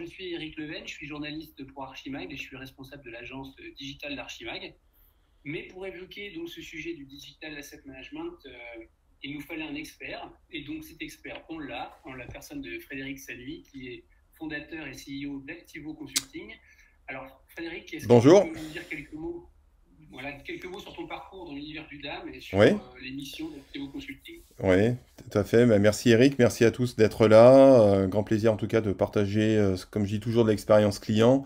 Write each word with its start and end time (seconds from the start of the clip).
je 0.00 0.06
suis 0.06 0.32
Eric 0.32 0.56
Leven, 0.56 0.86
je 0.86 0.92
suis 0.92 1.06
journaliste 1.06 1.64
pour 1.72 1.84
Archimag 1.84 2.32
et 2.32 2.36
je 2.36 2.42
suis 2.42 2.56
responsable 2.56 3.04
de 3.04 3.10
l'agence 3.10 3.54
digitale 3.76 4.16
d'Archimag. 4.16 4.74
Mais 5.44 5.64
pour 5.64 5.86
évoquer 5.86 6.30
donc 6.32 6.48
ce 6.48 6.60
sujet 6.60 6.94
du 6.94 7.04
digital 7.04 7.56
asset 7.56 7.80
management, 7.84 8.34
euh, 8.46 8.84
il 9.22 9.34
nous 9.34 9.40
fallait 9.40 9.64
un 9.64 9.74
expert. 9.74 10.30
Et 10.50 10.62
donc 10.62 10.84
cet 10.84 11.00
expert, 11.02 11.44
on 11.48 11.58
l'a, 11.58 11.98
en 12.04 12.14
la 12.14 12.26
personne 12.26 12.60
de 12.60 12.78
Frédéric 12.80 13.18
Sanui, 13.18 13.62
qui 13.62 13.88
est 13.88 14.04
fondateur 14.34 14.86
et 14.86 14.92
CEO 14.92 15.40
d'Activo 15.40 15.94
Consulting. 15.94 16.54
Alors 17.06 17.42
Frédéric, 17.48 17.94
est-ce 17.94 18.06
que 18.06 18.20
tu 18.20 18.52
peux 18.52 18.60
nous 18.60 18.70
dire 18.70 18.88
quelques 18.88 19.12
mots? 19.12 19.48
Voilà, 20.10 20.32
quelques 20.44 20.66
mots 20.66 20.80
sur 20.80 20.94
ton 20.94 21.06
parcours 21.06 21.46
dans 21.46 21.54
l'univers 21.54 21.86
du 21.88 22.00
DAM 22.00 22.28
et 22.32 22.40
sur 22.40 22.60
euh, 22.60 22.70
les 23.02 23.10
missions 23.10 23.48
d'Activo 23.50 23.88
Consulting. 23.88 24.36
Oui, 24.60 24.94
tout 25.30 25.38
à 25.38 25.44
fait. 25.44 25.66
Bah, 25.66 25.78
merci 25.78 26.10
Eric, 26.10 26.38
merci 26.38 26.64
à 26.64 26.70
tous 26.70 26.96
d'être 26.96 27.28
là. 27.28 27.80
Euh, 27.80 28.06
grand 28.06 28.24
plaisir 28.24 28.52
en 28.52 28.56
tout 28.56 28.66
cas 28.66 28.80
de 28.80 28.92
partager, 28.92 29.74
comme 29.90 30.04
je 30.04 30.14
dis 30.14 30.20
toujours, 30.20 30.44
de 30.44 30.50
l'expérience 30.50 30.98
client. 30.98 31.44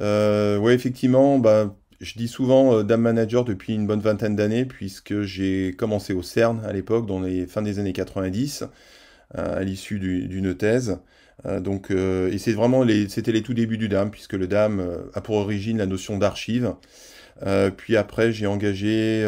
oui, 0.00 0.72
effectivement, 0.72 1.38
bah, 1.38 1.74
je 2.02 2.14
dis 2.18 2.28
souvent 2.28 2.74
euh, 2.74 2.82
Dame 2.82 3.02
Manager 3.02 3.44
depuis 3.44 3.74
une 3.74 3.86
bonne 3.86 4.00
vingtaine 4.00 4.36
d'années, 4.36 4.66
puisque 4.66 5.22
j'ai 5.22 5.72
commencé 5.72 6.12
au 6.12 6.22
CERN 6.22 6.60
à 6.64 6.72
l'époque, 6.72 7.06
dans 7.06 7.20
les 7.20 7.46
fins 7.46 7.62
des 7.62 7.78
années 7.78 7.92
90, 7.92 8.64
euh, 9.38 9.60
à 9.60 9.62
l'issue 9.62 10.00
d'une 10.00 10.54
thèse. 10.54 10.98
Euh, 11.46 11.60
donc, 11.60 11.90
et 11.90 12.38
c'est 12.38 12.52
vraiment 12.52 12.82
les, 12.82 13.08
c'était 13.08 13.32
les 13.32 13.42
tout 13.42 13.54
débuts 13.54 13.78
du 13.78 13.88
DAM, 13.88 14.10
puisque 14.10 14.34
le 14.34 14.48
DAM 14.48 14.84
a 15.14 15.20
pour 15.20 15.36
origine 15.36 15.78
la 15.78 15.86
notion 15.86 16.18
d'archive. 16.18 16.74
Puis 17.76 17.96
après, 17.96 18.32
j'ai 18.32 18.46
engagé, 18.46 19.26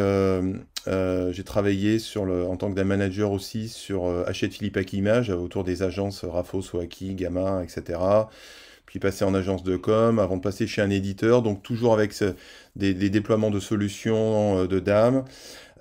j'ai 0.87 1.43
travaillé 1.43 1.99
sur 1.99 2.25
le, 2.25 2.45
en 2.45 2.57
tant 2.57 2.71
que 2.73 2.79
manager 2.81 3.31
aussi 3.31 3.67
sur 3.67 4.05
Hachette 4.27 4.53
Philippe 4.53 4.79
Image 4.93 5.29
autour 5.29 5.63
des 5.63 5.83
agences 5.83 6.23
Rafo, 6.23 6.61
Soaki, 6.61 7.15
Gamma, 7.15 7.63
etc 7.63 7.97
puis 8.85 8.99
passer 8.99 9.25
en 9.25 9.33
agence 9.33 9.63
de 9.63 9.77
com, 9.77 10.19
avant 10.19 10.37
de 10.37 10.41
passer 10.41 10.67
chez 10.67 10.81
un 10.81 10.89
éditeur, 10.89 11.41
donc 11.41 11.63
toujours 11.63 11.93
avec 11.93 12.13
des, 12.75 12.93
déploiements 12.93 13.51
de 13.51 13.59
solutions 13.59 14.59
euh, 14.59 14.67
de 14.67 14.79
DAM. 14.79 15.25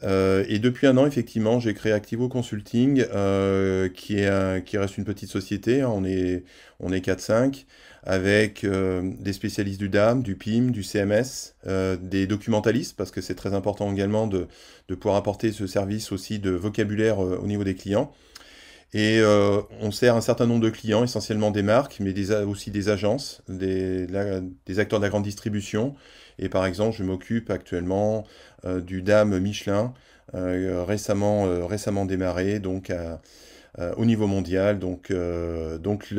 Euh, 0.03 0.45
et 0.49 0.59
depuis 0.59 0.87
un 0.87 0.97
an, 0.97 1.07
effectivement, 1.07 1.61
j'ai 1.61 1.73
créé 1.75 1.93
Activo 1.93 2.29
Consulting, 2.29 3.05
euh, 3.15 3.89
qui, 3.89 4.19
est 4.19 4.65
qui 4.65 4.77
reste 4.77 4.99
une 4.99 5.05
petite 5.05 5.31
société. 5.31 5.83
Hein. 5.83 5.91
on 5.95 6.05
est, 6.05 6.45
on 6.81 6.93
est 6.93 7.07
4-5, 7.07 7.67
avec 8.05 8.67
des 8.67 9.33
spécialistes 9.33 9.81
du 9.81 9.89
DAM, 9.89 10.23
du 10.23 10.37
PIM, 10.37 10.71
du 10.71 10.83
CMS, 10.83 11.55
des 12.01 12.27
documentalistes, 12.27 12.97
parce 12.97 13.11
que 13.11 13.23
c'est 13.23 13.35
très 13.35 13.55
important 13.55 13.91
également 13.91 14.27
de, 14.27 14.47
de, 14.89 14.95
pouvoir 14.95 15.17
apporter 15.17 15.53
ce 15.53 15.67
service 15.67 16.13
aussi 16.13 16.39
de 16.39 16.51
vocabulaire 16.51 17.19
au 17.19 17.47
niveau 17.47 17.65
des 17.65 17.75
clients. 17.75 18.13
Et 18.95 19.19
euh, 19.19 19.61
on 19.81 19.91
sert 19.91 20.15
un 20.15 20.21
certain 20.21 20.47
nombre 20.47 20.63
de 20.63 20.71
clients, 20.71 21.03
essentiellement 21.03 21.51
des 21.51 21.65
marques, 21.65 21.99
mais 21.99 22.15
aussi 22.45 22.71
des 22.71 22.89
agences, 22.89 23.43
des, 23.49 24.07
acteurs 24.79 25.01
de 25.01 25.05
la 25.05 25.11
grande 25.11 25.25
distribution. 25.25 25.97
Et 26.39 26.49
par 26.49 26.65
exemple, 26.65 26.97
je 26.97 27.03
m'occupe 27.03 27.51
actuellement 27.51 28.25
euh, 28.65 28.81
du 28.81 29.03
DAM 29.03 29.37
Michelin, 29.41 29.93
euh, 30.35 30.85
récemment, 30.85 31.67
récemment 31.67 32.05
démarré, 32.05 32.61
donc 32.61 32.93
au 33.97 34.05
niveau 34.05 34.29
mondial. 34.29 34.79
Donc, 34.79 35.13
donc 35.81 36.15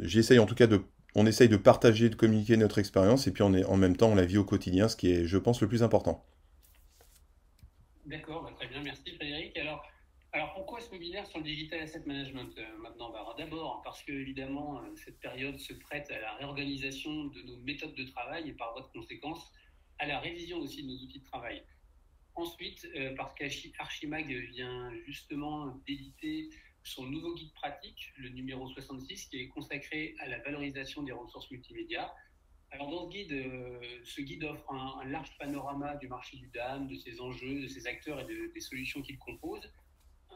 j'essaye 0.00 0.38
en 0.38 0.46
tout 0.46 0.54
cas 0.54 0.66
de 0.66 0.80
on 1.14 1.26
essaye 1.26 1.48
de 1.48 1.56
partager, 1.56 2.08
de 2.08 2.14
communiquer 2.14 2.56
notre 2.56 2.78
expérience, 2.78 3.26
et 3.26 3.32
puis 3.32 3.42
on 3.42 3.54
est, 3.54 3.64
en 3.64 3.76
même 3.76 3.96
temps 3.96 4.08
on 4.08 4.14
la 4.14 4.24
vit 4.24 4.38
au 4.38 4.44
quotidien, 4.44 4.88
ce 4.88 4.96
qui 4.96 5.12
est, 5.12 5.26
je 5.26 5.38
pense, 5.38 5.60
le 5.60 5.68
plus 5.68 5.82
important. 5.82 6.24
D'accord, 8.06 8.42
bah, 8.42 8.52
très 8.56 8.66
bien, 8.66 8.82
merci 8.82 9.14
Frédéric. 9.16 9.56
Alors, 9.56 9.86
alors 10.32 10.52
pourquoi 10.52 10.80
ce 10.80 10.90
webinaire 10.90 11.26
sur 11.26 11.38
le 11.38 11.44
digital 11.44 11.80
asset 11.80 12.02
management 12.06 12.50
euh, 12.58 12.78
maintenant? 12.78 13.10
Bah, 13.10 13.34
D'abord 13.38 13.82
parce 13.84 14.02
que 14.02 14.12
évidemment 14.12 14.78
euh, 14.78 14.96
cette 14.96 15.20
période 15.20 15.58
se 15.58 15.72
prête 15.72 16.10
à 16.10 16.18
la 16.18 16.34
réorganisation 16.34 17.26
de 17.26 17.40
nos 17.42 17.56
méthodes 17.58 17.94
de 17.94 18.04
travail 18.04 18.48
et 18.48 18.52
par 18.52 18.72
voie 18.72 18.90
conséquence 18.92 19.52
à 20.00 20.06
la 20.06 20.18
révision 20.18 20.58
aussi 20.58 20.82
de 20.82 20.88
nos 20.88 20.96
outils 20.96 21.20
de 21.20 21.24
travail. 21.24 21.62
Ensuite 22.34 22.84
euh, 22.96 23.14
parce 23.16 23.32
qu'Archimag 23.36 24.26
vient 24.26 24.92
justement 25.06 25.66
d'éditer 25.86 26.50
son 26.84 27.06
nouveau 27.06 27.34
guide 27.34 27.52
pratique, 27.54 28.12
le 28.16 28.28
numéro 28.28 28.68
66, 28.68 29.26
qui 29.26 29.40
est 29.40 29.48
consacré 29.48 30.14
à 30.20 30.28
la 30.28 30.38
valorisation 30.38 31.02
des 31.02 31.12
ressources 31.12 31.50
multimédia. 31.50 32.14
Alors 32.70 32.90
dans 32.90 33.06
ce 33.06 33.10
guide, 33.10 33.50
ce 34.04 34.20
guide 34.20 34.44
offre 34.44 34.70
un, 34.72 35.04
large 35.06 35.36
panorama 35.38 35.96
du 35.96 36.08
marché 36.08 36.36
du 36.36 36.48
DAM, 36.48 36.88
de 36.88 36.96
ses 36.96 37.20
enjeux, 37.20 37.62
de 37.62 37.68
ses 37.68 37.86
acteurs 37.86 38.20
et 38.20 38.48
des 38.52 38.60
solutions 38.60 39.00
qu'il 39.02 39.18
compose 39.18 39.70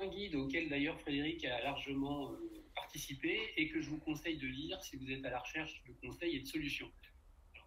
un 0.00 0.06
guide 0.08 0.34
auquel 0.34 0.68
d'ailleurs 0.68 1.00
Frédéric 1.00 1.44
a 1.44 1.62
largement 1.62 2.32
euh, 2.32 2.64
participé 2.74 3.40
et 3.56 3.68
que 3.68 3.80
je 3.80 3.90
vous 3.90 3.98
conseille 3.98 4.38
de 4.38 4.46
lire 4.46 4.82
si 4.82 4.96
vous 4.96 5.10
êtes 5.10 5.24
à 5.24 5.30
la 5.30 5.40
recherche 5.40 5.82
de 5.86 5.92
conseils 6.06 6.36
et 6.36 6.40
de 6.40 6.46
solutions. 6.46 6.90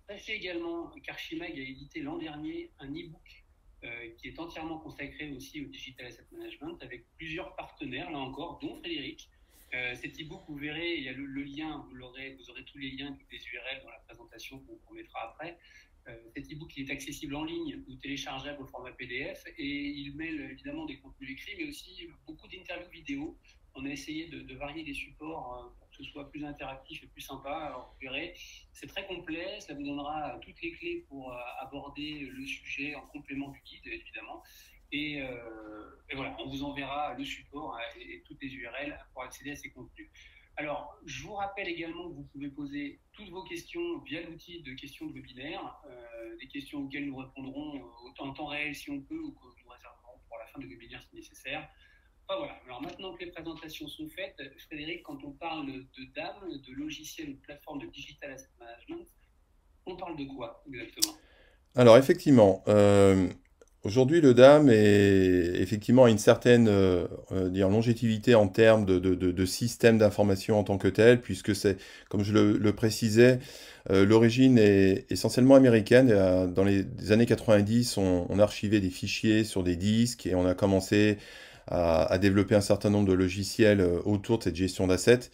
sachez 0.08 0.34
également 0.34 0.90
qu'Archimag 1.04 1.52
a 1.52 1.62
édité 1.62 2.02
l'an 2.02 2.18
dernier 2.18 2.72
un 2.80 2.90
e-book 2.90 3.22
euh, 3.24 3.41
qui 4.18 4.28
est 4.28 4.40
entièrement 4.40 4.78
consacré 4.78 5.32
aussi 5.32 5.62
au 5.62 5.66
digital 5.66 6.06
asset 6.06 6.26
management 6.32 6.78
avec 6.82 7.04
plusieurs 7.18 7.56
partenaires, 7.56 8.12
là 8.12 8.20
encore, 8.20 8.60
dont 8.60 8.78
Frédéric. 8.78 9.30
Euh, 9.74 9.96
cet 9.96 10.20
e-book, 10.20 10.44
vous 10.48 10.58
verrez, 10.58 10.98
il 10.98 11.04
y 11.04 11.10
a 11.10 11.14
le, 11.14 11.44
lien, 11.44 11.86
vous, 11.90 12.02
aurez, 12.02 12.36
vous 12.36 12.50
aurez 12.50 12.66
tous 12.66 12.78
les 12.78 12.92
liens, 12.92 13.14
toutes 13.14 13.32
les 13.32 13.40
URL 13.40 13.82
dans 13.84 13.90
la 13.90 14.00
présentation 14.00 14.60
qu'on 14.60 14.78
vous 14.88 14.94
mettra 14.94 15.32
après. 15.32 15.58
Euh, 16.08 16.18
cet 16.36 16.52
e-book 16.52 16.78
est 16.78 16.90
accessible 16.90 17.36
en 17.36 17.46
ligne 17.46 17.82
ou 17.88 17.96
téléchargeable 17.96 18.62
au 18.64 18.66
format 18.66 18.92
PDF 18.92 19.46
et 19.58 19.88
il 19.88 20.16
mêle 20.16 20.50
évidemment 20.52 20.86
des 20.86 20.98
contenus 20.98 21.30
écrits 21.30 21.54
mais 21.58 21.66
aussi 21.66 22.08
beaucoup 22.26 22.48
d'interviews 22.48 22.90
vidéo. 22.90 23.38
On 23.76 23.86
a 23.86 23.90
essayé 23.90 24.28
de, 24.28 24.56
varier 24.56 24.84
les 24.84 24.94
supports 24.94 25.56
euh, 25.56 25.81
ce 26.04 26.12
soit 26.12 26.30
plus 26.30 26.46
interactif 26.46 27.04
et 27.04 27.08
plus 27.08 27.22
sympa. 27.22 27.52
Alors 27.52 27.94
vous 27.94 28.08
verrez, 28.08 28.34
c'est 28.74 28.88
très 28.88 29.06
complet, 29.08 29.60
ça 29.60 29.74
vous 29.74 29.84
donnera 29.84 30.38
toutes 30.42 30.62
les 30.62 30.72
clés 30.74 31.06
pour 31.08 31.34
euh, 31.34 31.38
aborder 31.60 32.28
le 32.32 32.46
sujet 32.46 32.96
en 32.96 33.06
complément 33.08 33.50
du 33.50 33.62
guide 33.62 33.88
évidemment. 33.88 34.44
Et, 34.94 35.24
voilà, 36.14 36.36
on 36.40 36.50
vous 36.50 36.64
enverra 36.66 37.14
le 37.14 37.24
support 37.24 37.80
et 37.98 38.22
toutes 38.28 38.42
les 38.42 38.50
URL 38.50 39.00
pour 39.14 39.24
accéder 39.24 39.52
à 39.52 39.56
ces 39.56 39.72
contenus. 39.72 40.10
Alors, 40.58 40.96
je 41.06 41.24
vous 41.24 41.34
rappelle 41.34 41.68
également 41.70 42.10
que 42.10 42.14
vous 42.14 42.28
pouvez 42.34 42.50
poser 42.50 43.00
toutes 43.14 43.30
vos 43.30 43.44
questions 43.44 44.00
via 44.00 44.22
l'outil 44.22 44.62
de 44.62 44.74
questions 44.74 45.08
de 45.08 45.14
webinaire, 45.14 45.82
euh, 45.88 46.38
des 46.38 46.48
questions 46.48 46.80
auxquelles 46.80 47.08
nous 47.08 47.16
répondrons 47.16 47.78
euh, 47.78 48.24
en 48.24 48.34
temps 48.34 48.48
réel 48.48 48.76
si 48.76 48.92
on 48.92 49.02
peut 49.02 49.18
ou 49.18 49.32
que 49.32 49.46
nous 49.64 49.70
réserverons 49.70 50.20
pour 50.28 50.38
la 50.38 50.46
fin 50.48 50.60
du 50.60 50.68
webinaire 50.68 51.02
si 51.04 51.16
nécessaire. 51.16 51.68
Alors 52.66 52.82
maintenant 52.82 53.14
que 53.14 53.26
les 53.26 53.32
présentations 53.32 53.88
sont 53.88 54.08
faites, 54.08 54.38
Frédéric, 54.68 55.04
quand 55.04 55.18
on 55.26 55.32
parle 55.32 55.68
de 55.68 56.14
DAM, 56.16 56.36
de 56.50 56.74
logiciel 56.74 57.30
ou 57.30 57.34
de 57.34 57.40
plateforme 57.40 57.80
de 57.80 57.88
digital 57.88 58.32
asset 58.32 58.48
management, 58.60 59.08
on 59.86 59.96
parle 59.98 60.18
de 60.18 60.26
quoi 60.26 60.64
exactement? 60.68 61.18
Alors 61.76 61.98
effectivement, 61.98 62.64
euh, 62.68 63.28
Aujourd'hui, 63.84 64.22
le 64.22 64.36
DAM 64.36 64.70
est 64.70 65.60
effectivement 65.60 66.06
une 66.06 66.20
certaine 66.20 66.68
euh, 66.68 67.08
euh, 67.32 67.50
longévité 67.68 68.36
en 68.36 68.48
termes 68.48 68.86
de, 68.86 69.46
système 69.46 69.98
d'information 69.98 70.60
en 70.60 70.64
tant 70.64 70.78
que 70.78 70.88
tel, 70.88 71.20
puisque 71.20 71.56
c'est, 71.56 71.78
comme 72.08 72.24
je 72.24 72.32
le, 72.32 72.74
précisais, 72.74 73.40
euh, 73.90 74.06
l'origine 74.06 74.60
est 74.60 75.12
essentiellement 75.12 75.56
américaine. 75.56 76.10
dans 76.54 76.64
les, 76.64 76.86
années 77.12 77.26
90, 77.26 77.98
on, 77.98 78.28
on, 78.30 78.38
archivait 78.38 78.82
des 78.82 78.92
fichiers 78.92 79.44
sur 79.44 79.64
des 79.64 79.76
disques 79.76 80.28
et 80.28 80.36
on 80.36 80.46
a 80.46 80.54
commencé 80.54 81.18
à, 81.68 82.18
développer 82.18 82.56
un 82.56 82.62
certain 82.62 82.90
nombre 82.90 83.08
de 83.08 83.14
logiciels 83.14 83.82
autour 84.06 84.40
de 84.40 84.44
cette 84.44 84.56
gestion 84.56 84.88
d'assets. 84.88 85.32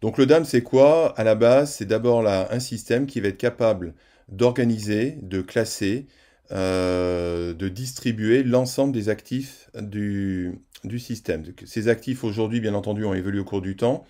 Donc 0.00 0.18
le 0.18 0.26
DAM, 0.26 0.44
c'est 0.44 0.62
quoi? 0.62 1.14
À 1.18 1.24
la 1.24 1.34
base, 1.34 1.74
c'est 1.74 1.86
d'abord 1.86 2.26
un 2.26 2.60
système 2.60 3.06
qui 3.06 3.20
va 3.20 3.28
être 3.28 3.38
capable 3.38 3.94
d'organiser, 4.28 5.18
de 5.22 5.40
classer, 5.40 6.06
euh, 6.52 7.54
de 7.54 7.68
distribuer 7.68 8.42
l'ensemble 8.42 8.92
des 8.92 9.08
actifs 9.08 9.70
du, 9.80 10.60
du, 10.84 10.98
système. 10.98 11.42
Ces 11.64 11.88
actifs 11.88 12.24
aujourd'hui, 12.24 12.60
bien 12.60 12.74
entendu, 12.74 13.04
ont 13.04 13.14
évolué 13.14 13.40
au 13.40 13.44
cours 13.44 13.62
du 13.62 13.76
temps. 13.76 14.04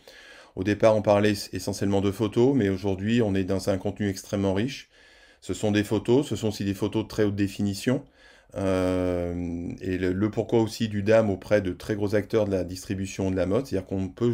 Au 0.55 0.65
départ, 0.65 0.97
on 0.97 1.03
parlait 1.03 1.35
essentiellement 1.53 2.01
de 2.01 2.11
photos, 2.11 2.55
mais 2.55 2.69
aujourd'hui, 2.69 3.23
on 3.23 3.35
est 3.35 3.45
dans 3.45 3.71
un 3.71 3.79
contenu 3.79 4.09
extrêmement 4.09 4.55
riche. 4.55 4.89
Ce 5.41 5.55
sont 5.55 5.71
des 5.71 5.85
photos, 5.85 6.27
ce 6.27 6.37
sont 6.37 6.49
aussi 6.49 6.65
des 6.65 6.75
photos 6.75 7.05
de 7.05 7.09
très 7.09 7.25
haute 7.25 7.37
définition. 7.37 8.05
Euh, 8.57 9.71
et 9.81 9.99
le, 9.99 10.31
pourquoi 10.31 10.61
aussi 10.61 10.89
du 10.89 11.03
DAM 11.03 11.29
auprès 11.31 11.61
de 11.61 11.73
très 11.73 11.95
gros 11.95 12.15
acteurs 12.15 12.47
de 12.47 12.53
la 12.53 12.65
distribution 12.65 13.31
de 13.31 13.37
la 13.37 13.47
mode, 13.47 13.67
c'est-à-dire 13.67 13.87
qu'on 13.87 14.09
peut 14.09 14.27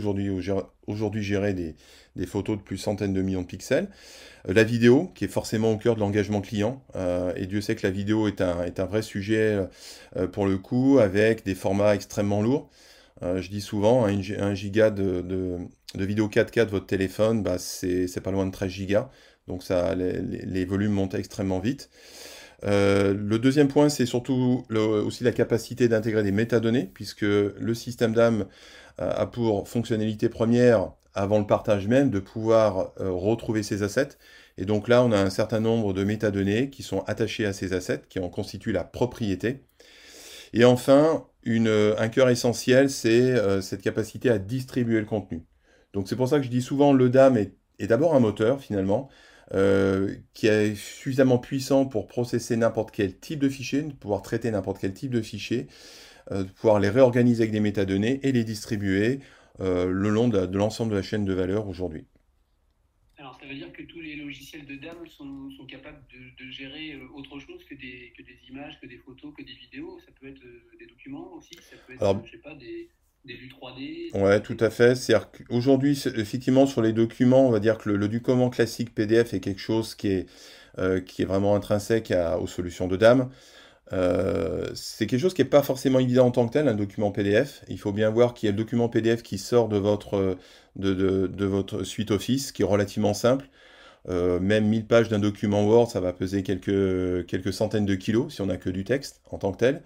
aujourd'hui 0.86 1.22
gérer 1.22 1.54
des, 1.54 1.74
photos 2.26 2.56
de 2.56 2.62
plus 2.62 2.78
centaines 2.78 3.12
de 3.12 3.22
millions 3.22 3.42
de 3.42 3.46
pixels. 3.46 3.88
Euh, 4.48 4.54
la 4.54 4.62
vidéo, 4.64 5.10
qui 5.14 5.24
est 5.24 5.28
forcément 5.28 5.72
au 5.72 5.76
cœur 5.76 5.96
de 5.96 6.00
l'engagement 6.00 6.40
client, 6.40 6.82
euh, 6.94 7.32
et 7.36 7.46
Dieu 7.46 7.60
sait 7.60 7.74
que 7.74 7.86
la 7.86 7.92
vidéo 7.92 8.28
est 8.28 8.40
un, 8.40 8.62
est 8.64 8.78
un 8.80 8.86
vrai 8.86 9.02
sujet 9.02 9.58
pour 10.32 10.46
le 10.46 10.58
coup, 10.58 10.98
avec 11.00 11.44
des 11.44 11.54
formats 11.54 11.94
extrêmement 11.94 12.42
lourds. 12.42 12.70
je 13.22 13.48
dis 13.48 13.60
souvent, 13.60 14.06
un, 14.06 14.54
giga 14.54 14.90
de, 14.90 15.20
de, 15.22 15.58
de, 15.94 16.04
vidéo 16.04 16.28
4K 16.28 16.66
de 16.66 16.70
votre 16.70 16.86
téléphone, 16.86 17.42
bah, 17.42 17.58
c'est 17.58 18.22
pas 18.22 18.30
loin 18.30 18.46
de 18.46 18.52
13 18.52 18.70
gigas, 18.70 19.10
donc 19.48 19.64
ça, 19.64 19.94
les, 19.96 20.20
les 20.20 20.64
volumes 20.64 20.92
montent 20.92 21.14
extrêmement 21.14 21.58
vite. 21.58 21.90
Euh, 22.64 23.14
le 23.14 23.38
deuxième 23.38 23.68
point, 23.68 23.88
c'est 23.88 24.06
surtout 24.06 24.64
aussi 24.70 25.24
la 25.24 25.32
capacité 25.32 25.88
d'intégrer 25.88 26.22
des 26.22 26.32
métadonnées, 26.32 26.90
puisque 26.92 27.22
le 27.22 27.74
système 27.74 28.12
DAM 28.14 28.46
a 28.98 29.26
pour 29.26 29.68
fonctionnalité 29.68 30.28
première 30.28 30.92
avant 31.14 31.38
le 31.38 31.46
partage 31.46 31.88
même, 31.88 32.10
de 32.10 32.20
pouvoir 32.20 32.92
retrouver 32.96 33.62
ces 33.62 33.82
assets. 33.82 34.16
Et 34.58 34.64
donc 34.64 34.88
là, 34.88 35.02
on 35.04 35.12
a 35.12 35.18
un 35.18 35.30
certain 35.30 35.60
nombre 35.60 35.92
de 35.92 36.04
métadonnées 36.04 36.70
qui 36.70 36.82
sont 36.82 37.00
attachées 37.06 37.46
à 37.46 37.52
ces 37.52 37.72
assets, 37.72 38.02
qui 38.08 38.18
en 38.18 38.28
constituent 38.28 38.72
la 38.72 38.84
propriété. 38.84 39.64
Et 40.52 40.64
enfin, 40.64 41.26
un 41.46 42.08
cœur 42.08 42.28
essentiel, 42.28 42.90
c'est 42.90 43.62
cette 43.62 43.82
capacité 43.82 44.30
à 44.30 44.38
distribuer 44.38 45.00
le 45.00 45.06
contenu. 45.06 45.44
Donc 45.92 46.08
c'est 46.08 46.16
pour 46.16 46.28
ça 46.28 46.38
que 46.38 46.44
je 46.44 46.50
dis 46.50 46.62
souvent 46.62 46.92
le 46.92 47.10
DAM 47.10 47.36
est, 47.36 47.52
d'abord 47.86 48.14
un 48.14 48.20
moteur 48.20 48.60
finalement, 48.60 49.08
euh, 49.54 50.16
qui 50.32 50.46
est 50.46 50.75
suffisamment 50.75 51.38
puissant 51.38 51.84
pour 51.84 52.06
processer 52.06 52.56
n'importe 52.56 52.90
quel 52.90 53.19
type 53.19 53.38
de 53.38 53.50
fichier, 53.50 53.82
pouvoir 53.82 54.22
traiter 54.22 54.50
n'importe 54.50 54.78
quel 54.81 54.94
type 54.94 55.10
de 55.10 55.20
fichier, 55.20 55.66
euh, 56.31 56.44
pouvoir 56.44 56.81
les 56.81 56.88
réorganiser 56.88 57.43
avec 57.43 57.52
des 57.52 57.60
métadonnées 57.60 58.19
et 58.22 58.32
les 58.32 58.44
distribuer 58.44 59.20
euh, 59.60 59.90
le 59.90 60.08
long 60.08 60.28
de, 60.28 60.56
l'ensemble 60.56 60.93
de 60.93 60.96
la 60.96 61.02
chaîne 61.02 61.26
de 61.26 61.34
valeur 61.34 61.69
aujourd'hui. 61.69 62.06
Alors 63.19 63.38
ça 63.38 63.46
veut 63.46 63.54
dire 63.54 63.70
que 63.75 63.82
tous 63.82 64.00
les 64.00 64.16
logiciels 64.16 64.64
de 64.64 64.76
DAM 64.76 65.06
sont, 65.06 65.50
capables 65.69 66.02
de, 66.38 66.50
gérer 66.50 66.98
autre 67.14 67.38
chose 67.38 67.62
que 67.64 67.75
des, 67.75 68.14
que 68.16 68.22
des 68.22 68.38
images, 68.48 68.81
que 68.81 68.87
des 68.87 68.98
photos, 68.98 69.34
que 69.37 69.43
des 69.43 69.52
vidéos. 69.52 70.00
Ça 70.00 70.12
peut 70.19 70.28
être 70.28 70.40
des 70.78 70.87
documents 70.87 71.34
aussi, 71.34 71.55
ça 71.70 71.76
peut 71.87 71.93
être, 71.93 72.22
je 72.25 72.31
sais 72.31 72.38
pas, 72.38 72.55
des, 72.55 72.88
des 73.24 73.34
vues 73.34 73.48
3D 73.48 74.20
Ouais, 74.20 74.40
tout 74.40 74.56
à 74.60 74.70
fait. 74.70 74.94
C'est-à-dire 74.94 75.30
qu'aujourd'hui, 75.30 76.00
effectivement, 76.16 76.66
sur 76.66 76.82
les 76.82 76.92
documents, 76.92 77.46
on 77.46 77.50
va 77.50 77.60
dire 77.60 77.78
que 77.78 77.90
le, 77.90 78.08
document 78.08 78.50
classique 78.50 78.94
PDF 78.94 79.34
est 79.34 79.40
quelque 79.40 79.60
chose 79.60 79.94
qui 79.94 80.08
est, 80.08 80.26
euh, 80.78 81.00
qui 81.00 81.22
est 81.22 81.24
vraiment 81.24 81.54
intrinsèque 81.54 82.12
aux 82.40 82.46
solutions 82.46 82.88
de 82.88 82.96
DAM. 82.96 83.30
Euh, 83.92 84.70
c'est 84.74 85.06
quelque 85.06 85.20
chose 85.20 85.34
qui 85.34 85.42
n'est 85.42 85.48
pas 85.48 85.62
forcément 85.62 85.98
évident 85.98 86.26
en 86.26 86.30
tant 86.30 86.46
que 86.46 86.52
tel, 86.52 86.69
un 86.69 86.74
document 86.74 87.10
PDF. 87.12 87.62
Il 87.69 87.78
faut 87.78 87.92
bien 87.92 88.10
voir 88.10 88.34
qu'il 88.34 88.46
y 88.46 88.48
a 88.48 88.52
le 88.52 88.58
document 88.58 88.88
PDF 88.88 89.22
qui 89.22 89.38
sort 89.38 89.69
de 89.69 89.76
votre, 89.76 90.36
de, 90.76 90.94
de, 91.26 91.44
votre 91.44 91.84
suite 91.84 92.10
Office, 92.10 92.52
qui 92.52 92.62
est 92.62 92.66
relativement 92.66 93.14
simple. 93.14 93.48
Euh, 94.08 94.40
même 94.40 94.66
1000 94.66 94.86
pages 94.86 95.08
d'un 95.08 95.20
document 95.20 95.64
Word, 95.64 95.88
ça 95.90 96.00
va 96.00 96.12
peser 96.12 96.42
quelques, 96.42 97.26
quelques 97.26 97.52
centaines 97.52 97.86
de 97.86 97.94
kilos 97.94 98.34
si 98.34 98.40
on 98.40 98.46
n'a 98.46 98.56
que 98.56 98.70
du 98.70 98.84
texte 98.84 99.20
en 99.30 99.38
tant 99.38 99.52
que 99.52 99.58
tel. 99.58 99.82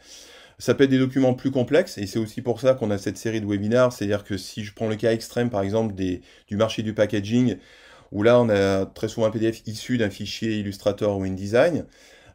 Ça 0.59 0.75
peut 0.75 0.85
être 0.85 0.91
des 0.91 0.99
documents 0.99 1.35
plus 1.35 1.51
complexes, 1.51 1.99
et 1.99 2.07
c'est 2.07 2.19
aussi 2.19 2.43
pour 2.43 2.61
ça 2.61 2.75
qu'on 2.75 2.91
a 2.91 2.99
cette 2.99 3.19
série 3.19 3.41
de 3.41 3.47
webinars. 3.47 3.93
C'est-à-dire 3.93 4.25
que 4.25 4.37
si 4.39 4.65
je 4.65 4.73
prends 4.75 4.89
le 4.89 4.97
cas 4.97 5.13
extrême, 5.13 5.51
par 5.51 5.63
exemple, 5.63 5.95
du 5.95 6.57
marché 6.57 6.83
du 6.83 6.95
packaging, 6.95 7.57
où 8.13 8.23
là, 8.23 8.41
on 8.41 8.49
a 8.49 8.87
très 8.87 9.09
souvent 9.09 9.27
un 9.27 9.31
PDF 9.31 9.63
issu 9.67 9.99
d'un 9.99 10.11
fichier 10.11 10.59
Illustrator 10.59 11.19
ou 11.19 11.25
InDesign, 11.25 11.85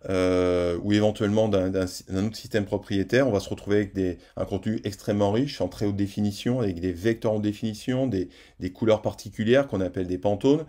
euh, 0.09 0.79
ou 0.81 0.94
éventuellement 0.94 1.47
d'un 1.47 1.69
autre 1.69 2.35
système 2.35 2.65
propriétaire, 2.65 3.27
on 3.27 3.31
va 3.31 3.39
se 3.39 3.50
retrouver 3.50 3.77
avec 3.77 3.94
un 4.35 4.45
contenu 4.45 4.79
extrêmement 4.83 5.31
riche, 5.31 5.62
en 5.62 5.67
très 5.67 5.85
haute 5.85 5.95
définition, 5.95 6.59
avec 6.59 6.79
des 6.79 6.91
vecteurs 6.91 7.33
en 7.33 7.39
définition, 7.39 8.07
des, 8.07 8.29
des 8.59 8.71
couleurs 8.71 9.01
particulières 9.01 9.67
qu'on 9.67 9.81
appelle 9.81 10.07
des 10.07 10.17
pantones. 10.17 10.65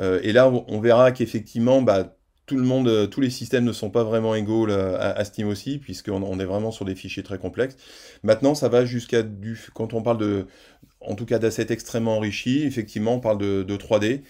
Euh, 0.00 0.20
et 0.22 0.32
là, 0.32 0.50
on, 0.50 0.80
verra 0.80 1.12
qu'effectivement, 1.12 1.82
bah, 1.82 2.16
tout 2.46 2.56
le 2.56 2.62
monde, 2.62 2.88
euh, 2.88 3.06
tous 3.06 3.20
les 3.20 3.30
systèmes 3.30 3.64
ne 3.64 3.72
sont 3.72 3.90
pas 3.90 4.04
vraiment 4.04 4.34
égaux 4.34 4.68
euh, 4.68 4.98
à, 4.98 5.24
Steam 5.24 5.48
aussi, 5.48 5.78
puisqu'on 5.78 6.22
on 6.22 6.38
est 6.38 6.44
vraiment 6.44 6.70
sur 6.70 6.84
des 6.84 6.94
fichiers 6.94 7.22
très 7.22 7.38
complexes. 7.38 7.76
Maintenant, 8.22 8.54
ça 8.54 8.68
va 8.68 8.84
jusqu'à 8.84 9.22
du, 9.22 9.58
quand 9.74 9.94
on 9.94 10.02
parle 10.02 10.18
de, 10.18 10.46
en 11.00 11.14
tout 11.14 11.24
cas 11.26 11.38
d'assets 11.38 11.66
extrêmement 11.70 12.16
enrichis, 12.16 12.62
effectivement, 12.64 13.14
on 13.14 13.20
parle 13.20 13.38
de, 13.38 13.76
3D. 13.76 14.22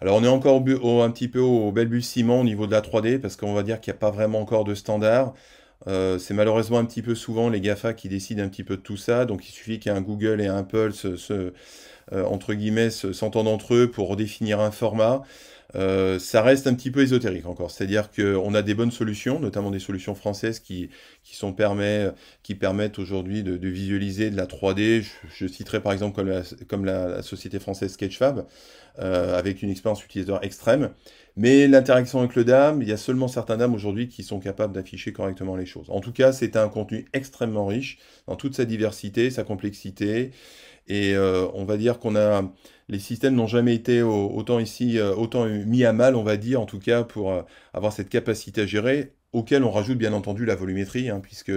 Alors, 0.00 0.16
on 0.16 0.24
est 0.24 0.28
encore 0.28 0.62
un 1.02 1.10
petit 1.10 1.28
peu 1.28 1.40
au 1.40 1.72
balbutiement 1.72 2.40
au 2.40 2.44
niveau 2.44 2.66
de 2.66 2.72
la 2.72 2.82
3D, 2.82 3.18
parce 3.18 3.36
qu'on 3.36 3.54
va 3.54 3.62
dire 3.62 3.80
qu'il 3.80 3.92
n'y 3.92 3.96
a 3.96 4.00
pas 4.00 4.10
vraiment 4.10 4.40
encore 4.40 4.64
de 4.64 4.74
standard. 4.74 5.34
Euh, 5.86 6.18
c'est 6.18 6.34
malheureusement 6.34 6.78
un 6.78 6.84
petit 6.84 7.02
peu 7.02 7.14
souvent 7.14 7.48
les 7.48 7.60
GAFA 7.60 7.94
qui 7.94 8.08
décident 8.08 8.42
un 8.42 8.48
petit 8.48 8.64
peu 8.64 8.76
de 8.76 8.82
tout 8.82 8.96
ça, 8.96 9.26
donc 9.26 9.46
il 9.48 9.52
suffit 9.52 9.80
qu'un 9.80 10.00
Google 10.00 10.40
et 10.40 10.46
un 10.46 10.58
Apple 10.58 10.92
guillemets 12.54 12.90
s'entendent 12.90 13.48
entre 13.48 13.74
eux 13.74 13.90
pour 13.90 14.08
redéfinir 14.08 14.60
un 14.60 14.70
format. 14.70 15.22
Euh, 15.76 16.18
ça 16.18 16.42
reste 16.42 16.66
un 16.66 16.74
petit 16.74 16.90
peu 16.90 17.02
ésotérique 17.02 17.46
encore. 17.46 17.70
C'est-à-dire 17.70 18.10
qu'on 18.10 18.54
a 18.54 18.62
des 18.62 18.74
bonnes 18.74 18.90
solutions, 18.90 19.40
notamment 19.40 19.70
des 19.70 19.80
solutions 19.80 20.14
françaises 20.14 20.60
qui, 20.60 20.90
qui, 21.22 21.36
sont 21.36 21.52
permet, 21.52 22.10
qui 22.42 22.54
permettent 22.54 22.98
aujourd'hui 22.98 23.42
de, 23.42 23.68
visualiser 23.68 24.30
de 24.30 24.36
la 24.36 24.46
3D. 24.46 25.04
Je, 25.36 25.46
citerai 25.46 25.80
par 25.80 25.92
exemple 25.92 26.14
comme 26.14 26.28
la, 26.28 26.42
comme 26.68 26.84
la, 26.84 27.22
société 27.22 27.58
française 27.58 27.92
Sketchfab, 27.92 28.46
euh, 29.00 29.38
avec 29.38 29.62
une 29.62 29.70
expérience 29.70 30.04
utilisateur 30.04 30.44
extrême. 30.44 30.90
Mais 31.36 31.66
l'interaction 31.66 32.20
avec 32.20 32.36
le 32.36 32.44
DAM, 32.44 32.80
il 32.80 32.88
y 32.88 32.92
a 32.92 32.96
seulement 32.96 33.26
certains 33.26 33.56
DAM 33.56 33.74
aujourd'hui 33.74 34.08
qui 34.08 34.22
sont 34.22 34.38
capables 34.38 34.72
d'afficher 34.72 35.12
correctement 35.12 35.56
les 35.56 35.66
choses. 35.66 35.90
En 35.90 36.00
tout 36.00 36.12
cas, 36.12 36.32
c'est 36.32 36.56
un 36.56 36.68
contenu 36.68 37.06
extrêmement 37.12 37.66
riche 37.66 37.98
dans 38.28 38.36
toute 38.36 38.54
sa 38.54 38.64
diversité, 38.64 39.30
sa 39.30 39.42
complexité. 39.42 40.30
Et 40.86 41.14
euh, 41.14 41.48
on 41.54 41.64
va 41.64 41.76
dire 41.76 41.98
qu'on 41.98 42.16
a 42.16 42.42
les 42.88 42.98
systèmes 42.98 43.34
n'ont 43.34 43.46
jamais 43.46 43.74
été 43.74 44.02
autant 44.02 44.58
ici 44.58 44.98
euh, 44.98 45.14
autant 45.14 45.46
mis 45.46 45.84
à 45.84 45.92
mal, 45.92 46.16
on 46.16 46.22
va 46.22 46.36
dire 46.36 46.60
en 46.60 46.66
tout 46.66 46.78
cas 46.78 47.02
pour 47.02 47.32
euh, 47.32 47.42
avoir 47.72 47.92
cette 47.92 48.08
capacité 48.08 48.62
à 48.62 48.66
gérer, 48.66 49.14
auquel 49.32 49.64
on 49.64 49.70
rajoute 49.70 49.98
bien 49.98 50.12
entendu 50.12 50.44
la 50.44 50.54
volumétrie, 50.54 51.08
hein, 51.08 51.20
puisque 51.20 51.52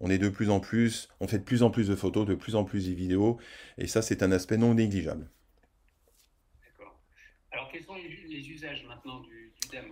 on 0.00 0.10
est 0.10 0.18
de 0.18 0.28
plus 0.28 0.50
en 0.50 0.58
plus, 0.58 1.08
on 1.20 1.28
fait 1.28 1.38
de 1.38 1.44
plus 1.44 1.62
en 1.62 1.70
plus 1.70 1.88
de 1.88 1.94
photos, 1.94 2.26
de 2.26 2.34
plus 2.34 2.56
en 2.56 2.64
plus 2.64 2.88
de 2.88 2.94
vidéos, 2.94 3.38
et 3.78 3.86
ça 3.86 4.02
c'est 4.02 4.22
un 4.22 4.32
aspect 4.32 4.56
non 4.56 4.74
négligeable. 4.74 5.30
D'accord. 6.64 6.98
Alors 7.52 7.70
quels 7.70 7.84
sont 7.84 7.94
les, 7.94 8.50
usages 8.50 8.84
maintenant 8.88 9.20
du, 9.20 9.52
DAM 9.72 9.84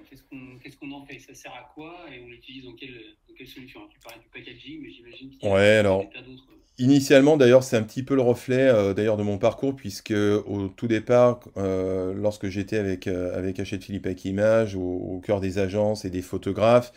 Qu'est-ce 0.61 0.77
qu'on 0.77 0.91
en 0.91 1.07
fait? 1.07 1.21
Ça 1.21 1.35
sert 1.35 1.55
à 1.55 1.71
quoi? 1.75 2.05
Et 2.13 2.21
on 2.21 2.27
l'utilise 2.27 2.65
dans 2.65 2.75
quelle, 2.75 3.15
dans 3.29 3.47
solution? 3.47 3.87
Tu 3.89 4.01
parlais 4.01 4.21
du 4.21 4.29
packaging, 4.29 4.83
mais 4.83 4.91
j'imagine 4.91 5.31
qu'il 5.31 5.43
y 5.43 5.47
a 5.47 5.55
ouais, 5.55 5.77
alors... 5.77 6.03
d'autres 6.03 6.60
Initialement, 6.81 7.37
d'ailleurs, 7.37 7.63
c'est 7.63 7.77
un 7.77 7.83
petit 7.83 8.03
peu 8.03 8.15
le 8.15 8.23
reflet 8.23 8.71
euh, 8.71 8.95
d'ailleurs 8.95 9.19
de 9.19 9.23
mon 9.23 9.37
parcours, 9.37 9.77
puisque 9.77 10.13
au 10.13 10.69
tout 10.75 10.89
départ, 10.89 11.41
euh, 11.59 12.15
lorsque 12.15 12.49
j'étais 12.49 12.79
avec, 12.79 13.07
euh, 13.07 13.37
avec 13.37 13.61
Hachette 13.61 13.85
Philippe 13.85 14.07
avec 14.07 14.25
Image, 14.25 14.77
au, 14.77 15.21
cœur 15.23 15.41
des 15.41 15.59
agences 15.59 16.07
et 16.07 16.11
des 16.11 16.23
photographes, 16.23 16.93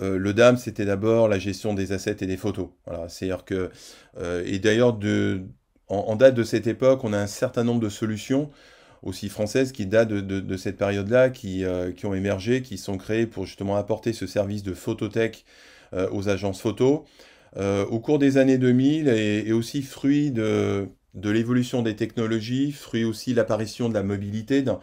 le 0.00 0.32
DAM, 0.32 0.56
c'était 0.56 0.84
d'abord 0.84 1.28
la 1.28 1.38
gestion 1.38 1.74
des 1.74 1.92
assets 1.92 2.16
et 2.22 2.26
des 2.26 2.36
photos. 2.36 2.70
Voilà, 2.86 3.06
et 4.44 4.58
d'ailleurs, 4.58 4.98
en, 5.86 6.16
date 6.16 6.34
de 6.34 6.42
cette 6.42 6.66
époque, 6.66 7.04
on 7.04 7.12
a 7.12 7.18
un 7.18 7.28
certain 7.28 7.62
nombre 7.62 7.80
de 7.80 7.88
solutions 7.88 8.50
aussi 9.04 9.28
françaises 9.28 9.70
qui 9.70 9.86
datent 9.86 10.08
de, 10.08 10.56
cette 10.56 10.76
période-là, 10.76 11.30
qui, 11.30 11.64
qui 11.96 12.06
ont 12.06 12.14
émergé, 12.14 12.62
qui 12.62 12.78
sont 12.78 12.96
créées 12.98 13.26
pour 13.26 13.46
justement 13.46 13.76
apporter 13.76 14.12
ce 14.12 14.26
service 14.26 14.64
de 14.64 14.74
photothèque 14.74 15.44
aux 16.10 16.28
agences 16.28 16.60
photo. 16.60 17.04
Euh, 17.58 17.84
au 17.86 18.00
cours 18.00 18.18
des 18.18 18.38
années 18.38 18.58
2000 18.58 19.08
et, 19.08 19.52
aussi 19.52 19.82
fruit 19.82 20.30
de, 20.30 20.88
l'évolution 21.14 21.82
des 21.82 21.96
technologies, 21.96 22.72
fruit 22.72 23.04
aussi 23.04 23.32
de 23.32 23.36
l'apparition 23.36 23.88
de 23.88 23.94
la 23.94 24.02
mobilité. 24.02 24.64
à 24.66 24.78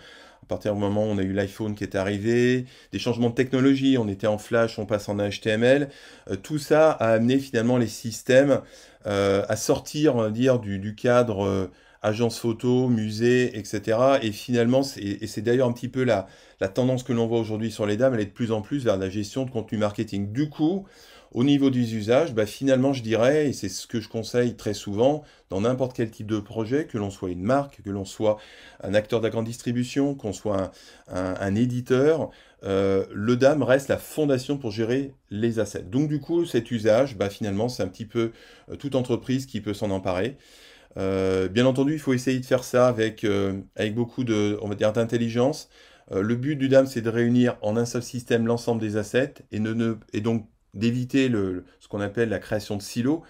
partir 0.48 0.74
du 0.76 0.80
moment 0.80 1.04
où 1.04 1.08
on 1.08 1.18
a 1.18 1.24
eu 1.24 1.34
l'iPhone 1.34 1.76
qui 1.76 1.84
est 1.84 1.96
arrivé, 1.96 2.66
des 2.92 3.00
changements 3.00 3.30
de 3.30 3.36
technologie, 3.36 3.98
on 3.98 4.08
était 4.08 4.28
en 4.28 4.38
Flash, 4.38 4.78
on 4.78 4.86
passe 4.86 5.10
en 5.10 5.18
HTML, 5.18 5.90
euh, 6.30 6.36
tout 6.36 6.60
ça 6.60 6.92
a 6.92 7.14
amené 7.14 7.40
finalement 7.40 7.78
les 7.78 7.88
systèmes 7.88 8.62
euh, 9.08 9.44
à 9.50 9.56
sortir, 9.56 10.32
dire, 10.32 10.60
du, 10.60 10.80
du 10.80 10.94
cadre 10.96 11.70
agence 12.02 12.40
photo, 12.40 12.88
musée, 12.88 13.58
etc. 13.58 13.98
Et 14.22 14.32
finalement, 14.32 14.82
et 14.98 15.28
c'est 15.28 15.42
d'ailleurs 15.42 15.68
un 15.68 15.74
petit 15.74 15.90
peu 15.90 16.04
la, 16.04 16.28
la 16.60 16.68
tendance 16.68 17.04
que 17.04 17.14
l'on 17.14 17.28
voit 17.28 17.40
aujourd'hui 17.40 17.72
sur 17.72 17.86
les 17.86 17.98
dames, 17.98 18.14
elle 18.14 18.22
est 18.22 18.26
de 18.26 18.32
plus 18.32 18.52
en 18.52 18.62
plus 18.62 18.84
vers 18.84 18.98
la 18.98 19.10
gestion 19.10 19.46
de 19.46 19.52
contenu 19.52 19.78
marketing. 19.78 20.32
Du 20.32 20.50
coup, 20.50 20.86
au 21.32 21.44
niveau 21.44 21.70
des 21.70 21.96
usages, 21.96 22.34
bah, 22.34 22.46
finalement, 22.46 22.92
je 22.92 23.04
dirais, 23.04 23.50
et 23.50 23.54
c'est 23.54 23.70
ce 23.70 23.86
que 23.86 24.00
je 24.00 24.10
conseille 24.10 24.56
très 24.56 24.74
souvent, 24.74 25.24
dans 25.50 25.62
n'importe 25.62 25.96
quel 25.96 26.10
type 26.10 26.26
de 26.26 26.40
projet, 26.40 26.86
que 26.86 26.98
l'on 26.98 27.12
soit 27.12 27.30
une 27.30 27.44
marque, 27.44 27.82
que 27.84 27.90
l'on 27.90 28.06
soit 28.06 28.38
un 28.84 28.94
acteur 28.96 29.20
de 29.20 29.26
la 29.26 29.30
grande 29.30 29.46
distribution, 29.46 30.16
qu'on 30.16 30.34
soit 30.34 30.72
un, 31.08 31.56
éditeur, 31.56 32.32
euh, 32.64 33.06
le 33.14 33.36
DAM 33.36 33.62
reste 33.64 33.90
la 33.90 33.98
fondation 33.98 34.58
pour 34.58 34.72
gérer 34.72 35.14
les 35.30 35.60
assets. 35.60 35.84
Donc 35.84 36.10
du 36.10 36.20
coup, 36.20 36.46
cet 36.46 36.72
usage, 36.72 37.16
bah, 37.16 37.30
finalement, 37.30 37.70
c'est 37.70 37.84
un 37.84 37.88
petit 37.88 38.06
peu 38.06 38.32
euh, 38.72 38.76
toute 38.76 38.96
entreprise 38.96 39.46
qui 39.46 39.62
peut 39.62 39.74
s'en 39.74 39.92
emparer. 39.92 40.38
Euh, 40.98 41.48
bien 41.48 41.68
entendu, 41.68 41.94
il 41.94 42.00
faut 42.00 42.14
essayer 42.14 42.40
de 42.40 42.46
faire 42.46 42.64
ça 42.64 42.88
avec, 42.88 43.26
avec 43.76 43.94
beaucoup 43.94 44.24
de, 44.24 44.58
on 44.62 44.68
va 44.68 44.76
dire, 44.76 44.92
d'intelligence. 44.94 45.70
le 46.12 46.36
but 46.36 46.56
du 46.56 46.70
DAM, 46.70 46.88
c'est 46.88 47.02
de 47.02 47.10
réunir 47.10 47.58
en 47.62 47.78
un 47.78 47.86
seul 47.86 48.02
système 48.02 48.48
l'ensemble 48.48 48.82
des 48.82 48.98
assets 48.98 49.36
et, 49.52 49.60
ne, 49.60 49.98
et 50.14 50.22
donc 50.22 50.48
d'éviter 50.74 51.30
ce 51.30 51.88
qu'on 51.88 52.02
appelle 52.02 52.30
la 52.30 52.40
création 52.40 52.78
de 52.78 52.82
silos, 52.82 53.24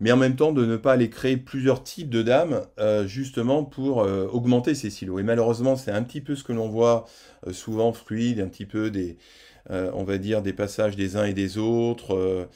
mais 0.00 0.12
en 0.12 0.16
même 0.16 0.36
temps 0.36 0.52
de 0.52 0.64
ne 0.64 0.76
pas 0.76 0.92
aller 0.92 1.08
créer 1.08 1.36
plusieurs 1.36 1.82
types 1.82 2.10
de 2.10 2.22
dames, 2.22 2.62
euh, 2.78 3.06
justement 3.06 3.64
pour 3.64 4.02
euh, 4.02 4.26
augmenter 4.26 4.74
ces 4.74 4.90
silos. 4.90 5.18
Et 5.18 5.22
malheureusement, 5.22 5.76
c'est 5.76 5.90
un 5.90 6.02
petit 6.02 6.20
peu 6.20 6.34
ce 6.34 6.44
que 6.44 6.52
l'on 6.52 6.68
voit 6.68 7.06
euh, 7.46 7.52
souvent 7.52 7.92
fluide, 7.92 8.40
un 8.40 8.48
petit 8.48 8.66
peu 8.66 8.90
des, 8.90 9.16
on 9.68 10.04
va 10.04 10.18
dire, 10.18 10.42
des 10.42 10.52
passages 10.52 10.94
des 10.94 11.16
uns 11.16 11.24
et 11.24 11.34
des 11.34 11.58
autres, 11.58 12.48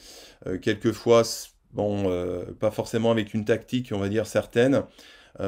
quelquefois, 0.61 1.23
bon, 1.73 2.09
pas 2.61 2.71
forcément 2.71 3.11
avec 3.11 3.33
une 3.33 3.43
tactique, 3.43 3.91
on 3.93 3.99
va 3.99 4.07
dire, 4.07 4.25
certaine. 4.25 4.83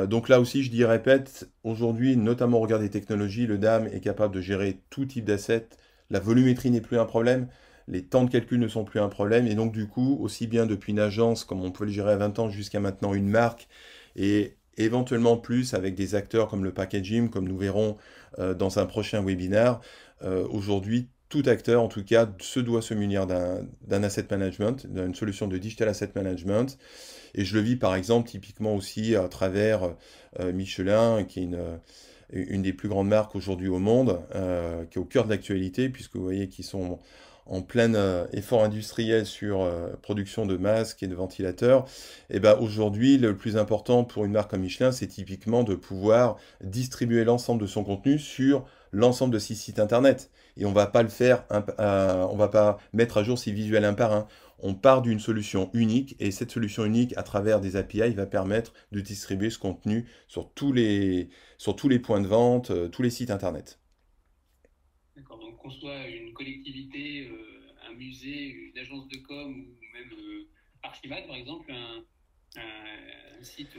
donc 0.07 0.27
là 0.27 0.41
aussi, 0.41 0.61
je 0.61 0.69
dis 0.69 0.83
répète, 0.83 1.49
aujourd'hui, 1.63 2.17
notamment 2.17 2.57
au 2.57 2.61
regard 2.61 2.79
des 2.79 2.89
technologies, 2.89 3.47
le 3.47 3.57
DAM 3.57 3.87
est 3.87 4.01
capable 4.01 4.35
de 4.35 4.41
gérer 4.41 4.81
tout 4.89 5.05
type 5.05 5.23
d'assets. 5.23 5.69
La 6.09 6.19
volumétrie 6.19 6.69
n'est 6.69 6.81
plus 6.81 6.99
un 6.99 7.05
problème 7.05 7.47
les 7.87 8.03
temps 8.03 8.23
de 8.23 8.29
calcul 8.29 8.59
ne 8.59 8.67
sont 8.67 8.83
plus 8.83 8.99
un 8.99 9.09
problème, 9.09 9.47
et 9.47 9.55
donc 9.55 9.73
du 9.73 9.87
coup, 9.87 10.17
aussi 10.21 10.47
bien 10.47 10.65
depuis 10.65 10.91
une 10.91 10.99
agence, 10.99 11.43
comme 11.43 11.61
on 11.63 11.71
peut 11.71 11.85
le 11.85 11.91
gérer 11.91 12.13
à 12.13 12.17
20 12.17 12.39
ans, 12.39 12.49
jusqu'à 12.49 12.79
maintenant 12.79 13.13
une 13.13 13.29
marque, 13.29 13.67
et 14.15 14.55
éventuellement 14.77 15.37
plus 15.37 15.73
avec 15.73 15.95
des 15.95 16.15
acteurs 16.15 16.47
comme 16.47 16.63
le 16.63 16.73
packaging, 16.73 17.29
comme 17.29 17.47
nous 17.47 17.57
verrons 17.57 17.97
dans 18.37 18.79
un 18.79 18.85
prochain 18.85 19.23
webinaire. 19.23 19.79
Aujourd'hui, 20.49 21.09
tout 21.29 21.43
acteur, 21.45 21.81
en 21.83 21.87
tout 21.87 22.03
cas, 22.03 22.27
se 22.39 22.59
doit 22.59 22.81
se 22.81 22.93
munir 22.93 23.27
d'un 23.27 24.03
asset 24.03 24.25
management, 24.29 24.87
d'une 24.87 25.13
solution 25.13 25.47
de 25.47 25.57
digital 25.57 25.89
asset 25.89 26.11
management. 26.15 26.77
Et 27.35 27.45
je 27.45 27.55
le 27.55 27.61
vis 27.61 27.75
par 27.75 27.95
exemple 27.95 28.29
typiquement 28.29 28.75
aussi 28.75 29.15
à 29.15 29.27
travers 29.27 29.95
Michelin, 30.39 31.23
qui 31.23 31.39
est 31.39 31.43
une, 31.43 31.79
une 32.31 32.61
des 32.61 32.73
plus 32.73 32.89
grandes 32.89 33.09
marques 33.09 33.35
aujourd'hui 33.35 33.67
au 33.67 33.79
monde, 33.79 34.19
qui 34.89 34.97
est 34.97 35.01
au 35.01 35.05
cœur 35.05 35.25
de 35.25 35.29
l'actualité, 35.29 35.89
puisque 35.89 36.15
vous 36.15 36.23
voyez 36.23 36.49
qu'ils 36.49 36.65
sont 36.65 36.99
en 37.45 37.61
plein 37.61 37.93
euh, 37.93 38.25
effort 38.31 38.63
industriel 38.63 39.25
sur 39.25 39.61
euh, 39.61 39.89
production 40.01 40.45
de 40.45 40.57
masques 40.57 41.03
et 41.03 41.07
de 41.07 41.15
ventilateurs, 41.15 41.85
et 42.29 42.37
eh 42.37 42.39
ben 42.39 42.57
aujourd'hui, 42.59 43.17
le 43.17 43.35
plus 43.35 43.57
important 43.57 44.03
pour 44.03 44.25
une 44.25 44.31
marque 44.31 44.51
comme 44.51 44.61
Michelin, 44.61 44.91
c'est 44.91 45.07
typiquement 45.07 45.63
de 45.63 45.75
pouvoir 45.75 46.37
distribuer 46.61 47.23
l'ensemble 47.23 47.61
de 47.61 47.67
son 47.67 47.83
contenu 47.83 48.19
sur 48.19 48.65
l'ensemble 48.91 49.33
de 49.33 49.39
ses 49.39 49.55
sites 49.55 49.79
internet. 49.79 50.29
Et 50.57 50.65
on 50.65 50.71
va 50.71 50.87
pas 50.87 51.03
le 51.03 51.09
faire, 51.09 51.45
euh, 51.79 52.25
on 52.29 52.35
va 52.35 52.47
pas 52.47 52.77
mettre 52.93 53.17
à 53.17 53.23
jour 53.23 53.37
ses 53.37 53.51
visuels 53.51 53.85
un 53.85 53.93
par 53.93 54.13
un. 54.13 54.27
On 54.59 54.75
part 54.75 55.01
d'une 55.01 55.19
solution 55.19 55.69
unique 55.73 56.15
et 56.19 56.31
cette 56.31 56.51
solution 56.51 56.85
unique, 56.85 57.13
à 57.17 57.23
travers 57.23 57.59
des 57.59 57.75
API, 57.75 58.13
va 58.13 58.25
permettre 58.25 58.73
de 58.91 59.01
distribuer 59.01 59.49
ce 59.49 59.59
contenu 59.59 60.05
sur 60.27 60.49
tous 60.53 60.71
les, 60.71 61.29
sur 61.57 61.75
tous 61.75 61.89
les 61.89 61.99
points 61.99 62.21
de 62.21 62.27
vente, 62.27 62.71
tous 62.91 63.01
les 63.01 63.09
sites 63.09 63.31
internet 63.31 63.79
qu'on 65.63 65.71
soit 65.71 66.07
une 66.07 66.33
collectivité, 66.33 67.27
euh, 67.27 67.89
un 67.89 67.95
musée, 67.95 68.49
une 68.49 68.77
agence 68.77 69.07
de 69.07 69.17
com 69.17 69.49
ou 69.49 69.97
même 69.97 70.11
euh, 70.11 70.47
Archimad, 70.83 71.25
par 71.25 71.37
exemple, 71.37 71.71
un, 71.71 72.03
site, 73.41 73.69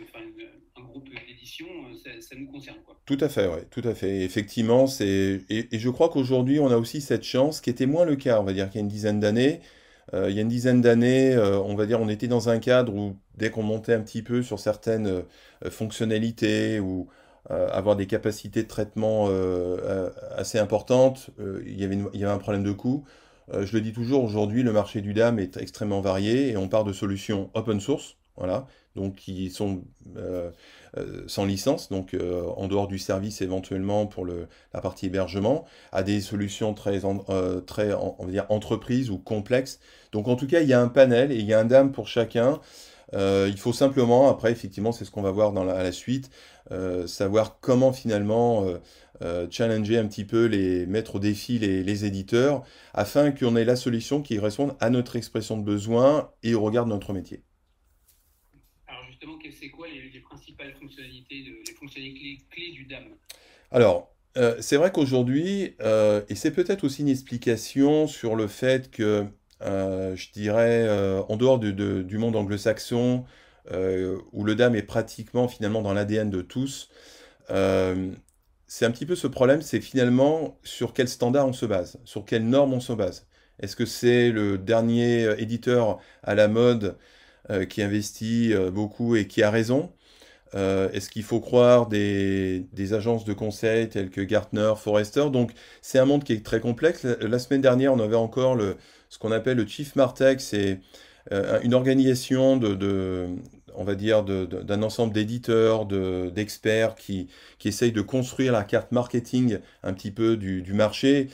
un 0.77 0.83
groupe 0.83 1.09
d'édition, 1.09 1.67
euh, 1.67 2.21
ça, 2.21 2.35
nous 2.37 2.51
concerne. 2.51 2.79
Quoi. 2.85 3.01
Tout 3.07 3.19
à 3.21 3.29
fait, 3.29 3.47
oui, 3.47 3.61
tout 3.71 3.83
à 3.85 3.95
fait. 3.95 4.23
Effectivement, 4.23 4.87
et, 5.01 5.69
je 5.73 5.91
crois 5.91 6.09
qu'aujourd'hui, 6.09 6.59
on 6.59 6.69
a 6.69 6.77
aussi 6.77 7.01
cette 7.01 7.23
chance, 7.23 7.61
qui 7.61 7.71
était 7.71 7.87
moins 7.87 8.05
le 8.05 8.17
cas, 8.17 8.41
on 8.41 8.45
va 8.45 8.53
dire, 8.53 8.69
qu'il 8.69 8.77
y 8.77 8.83
a 8.83 8.85
une 8.85 8.89
dizaine 8.89 9.21
d'années. 9.21 9.61
il 10.13 10.33
y 10.33 10.39
a 10.39 10.43
une 10.43 10.49
dizaine 10.49 10.81
d'années, 10.81 11.37
on 11.39 11.75
va 11.75 11.87
dire, 11.87 12.01
on 12.01 12.09
était 12.09 12.29
dans 12.29 12.49
un 12.49 12.59
cadre 12.59 12.95
où 12.95 13.17
dès 13.37 13.51
qu'on 13.51 13.63
montait 13.63 13.95
un 13.95 14.03
petit 14.03 14.23
peu 14.23 14.43
sur 14.43 14.59
certaines 14.59 15.25
fonctionnalités 15.71 16.81
ou 16.81 17.09
avoir 17.51 17.97
des 17.97 18.07
capacités 18.07 18.63
de 18.63 18.69
traitement 18.69 19.27
euh, 19.29 19.77
euh, 19.83 20.11
assez 20.37 20.59
importantes, 20.59 21.31
il 21.39 21.79
y, 21.79 21.85
avait 21.85 22.25
un 22.25 22.39
problème 22.39 22.65
de 22.65 22.73
coût. 22.73 23.05
je 23.53 23.73
le 23.73 23.81
dis 23.81 23.93
toujours, 23.93 24.25
aujourd'hui, 24.25 24.63
le 24.63 24.73
marché 24.73 25.03
du 25.03 25.13
DAM 25.13 25.39
est 25.39 25.57
extrêmement 25.59 26.01
varié 26.01 26.51
et 26.51 26.57
on 26.57 26.69
part 26.69 26.85
de 26.85 26.93
solutions 26.93 27.51
open 27.55 27.81
source, 27.81 28.17
voilà, 28.37 28.67
donc 28.97 29.17
qui 29.17 29.51
sont 29.51 29.83
sans 31.27 31.45
licence, 31.45 31.91
donc 31.91 32.17
en 32.57 32.67
dehors 32.67 32.89
du 32.89 32.99
service 32.99 33.43
éventuellement 33.43 34.07
pour 34.07 34.27
la 34.27 34.81
partie 34.81 35.07
hébergement, 35.07 35.67
à 35.93 36.03
des 36.03 36.21
solutions 36.23 36.73
très, 36.73 37.01
très 37.67 37.93
on 37.93 38.25
va 38.25 38.31
dire, 38.31 38.47
entreprises 38.49 39.11
ou 39.11 39.19
complexes. 39.19 39.81
Donc 40.13 40.29
en 40.29 40.37
tout 40.37 40.47
cas, 40.47 40.61
il 40.61 40.69
y 40.69 40.73
a 40.73 40.81
un 40.81 40.89
panel 40.89 41.31
et 41.31 41.37
il 41.37 41.45
y 41.45 41.53
a 41.53 41.61
un 41.61 41.65
DAM 41.67 41.93
pour 41.93 42.09
chacun. 42.09 42.61
Euh, 43.13 43.49
il 43.51 43.59
faut 43.59 43.73
simplement, 43.73 44.29
après, 44.29 44.51
effectivement, 44.53 44.93
c'est 44.93 45.05
ce 45.05 45.11
qu'on 45.11 45.23
va 45.23 45.31
voir 45.31 45.53
dans 45.53 45.65
la, 45.65 45.75
à 45.75 45.83
la 45.83 45.93
suite, 45.93 46.31
euh, 46.71 47.07
savoir 47.07 47.61
comment 47.61 47.93
finalement 47.93 48.67
euh, 49.23 49.47
challenger 49.51 49.99
un 49.99 50.07
petit 50.07 50.25
peu, 50.25 50.47
les 50.47 50.87
mettre 50.87 51.17
au 51.17 51.19
défi 51.19 51.59
les, 51.59 52.05
éditeurs, 52.05 52.65
afin 52.95 53.31
qu'on 53.31 53.57
ait 53.57 53.65
la 53.65 53.77
solution 53.77 54.23
qui 54.23 54.39
réponde 54.39 54.75
à 54.81 54.91
notre 54.91 55.17
expression 55.17 55.59
de 55.59 55.63
besoin 55.63 56.33
et 56.43 56.55
au 56.55 56.63
regard 56.63 56.87
de 56.87 56.91
notre 56.91 57.13
métier. 57.13 57.43
Alors 58.87 59.05
justement, 59.07 59.39
c'est 59.61 59.71
quoi 59.71 59.87
les, 59.89 60.21
principales 60.21 60.75
fonctionnalités, 60.81 61.45
les 61.67 61.75
fonctionnalités 61.75 62.45
clés, 62.51 62.73
du 62.73 62.87
DAM 62.87 63.05
Alors, 63.71 64.11
c'est 64.59 64.77
vrai 64.77 64.91
qu'aujourd'hui, 64.91 65.77
et 65.79 66.35
c'est 66.35 66.51
peut-être 66.51 66.83
aussi 66.83 67.03
une 67.03 67.09
explication 67.09 68.09
sur 68.09 68.35
le 68.35 68.49
fait 68.49 68.91
que 68.91 69.27
je 69.61 70.33
dirais, 70.33 70.85
euh, 70.87 71.23
en 71.29 71.37
dehors 71.37 71.59
du 71.59 72.19
monde 72.19 72.37
anglo-saxon, 72.37 73.25
euh, 73.73 74.19
où 74.33 74.45
le 74.45 74.55
DAM 74.55 74.75
est 74.75 74.83
pratiquement 74.83 75.49
finalement 75.49 75.83
dans 75.83 75.95
l'ADN 75.95 76.31
de 76.31 76.43
tous, 76.43 76.91
c'est 78.67 78.87
un 78.87 78.91
petit 78.91 79.07
peu 79.07 79.15
ce 79.15 79.27
problème, 79.27 79.63
c'est 79.63 79.81
finalement 79.81 80.59
sur 80.65 80.93
quel 80.93 81.09
standard 81.09 81.47
on 81.47 81.53
se 81.53 81.67
base, 81.67 81.99
sur 82.05 82.25
quelle 82.25 82.49
norme 82.49 82.73
on 82.73 82.81
se 82.81 82.93
base. 82.93 83.27
Est-ce 83.61 83.77
que 83.77 83.87
c'est 83.87 84.31
le 84.31 84.59
dernier 84.59 85.41
éditeur 85.41 85.99
à 86.23 86.35
la 86.35 86.49
mode 86.49 86.97
qui 87.69 87.83
investit 87.83 88.53
beaucoup 88.73 89.17
et 89.17 89.29
qui 89.29 89.43
a 89.43 89.51
raison? 89.51 89.93
Est-ce 90.55 91.09
qu'il 91.11 91.23
faut 91.23 91.41
croire 91.41 91.89
des, 91.89 92.67
des, 92.73 92.95
agences 92.95 93.25
de 93.25 93.33
conseil 93.33 93.89
telles 93.89 94.11
que 94.11 94.23
Gartner, 94.23 94.73
Forrester? 94.77 95.31
Donc 95.31 95.53
c'est 95.83 95.99
un 95.99 96.05
monde 96.07 96.25
qui 96.25 96.33
est 96.33 96.45
très 96.45 96.61
complexe. 96.61 97.05
La 97.05 97.39
semaine 97.39 97.61
dernière, 97.61 97.93
on 97.93 98.01
avait 98.01 98.17
encore 98.17 98.57
le, 98.57 98.77
ce 99.15 99.19
qu'on 99.21 99.31
appelle 99.31 99.59
le 99.59 99.67
Chief 99.67 99.95
Martech, 99.95 100.41
c'est 100.41 100.81
euh, 101.31 101.61
une 101.63 101.73
organisation 101.73 102.57
de, 102.57 103.29
on 103.77 103.85
va 103.85 103.95
dire, 103.95 104.25
d'un 104.25 104.83
ensemble 104.83 105.15
d'éditeurs, 105.15 105.87
d'experts 105.87 106.97
qui, 106.97 107.29
essayent 107.65 107.93
de 107.93 108.01
construire 108.01 108.51
la 108.51 108.65
carte 108.65 108.91
marketing 108.91 109.61
un 109.85 109.93
petit 109.93 110.11
peu 110.11 110.37
du, 110.37 110.73
marché. 110.73 111.29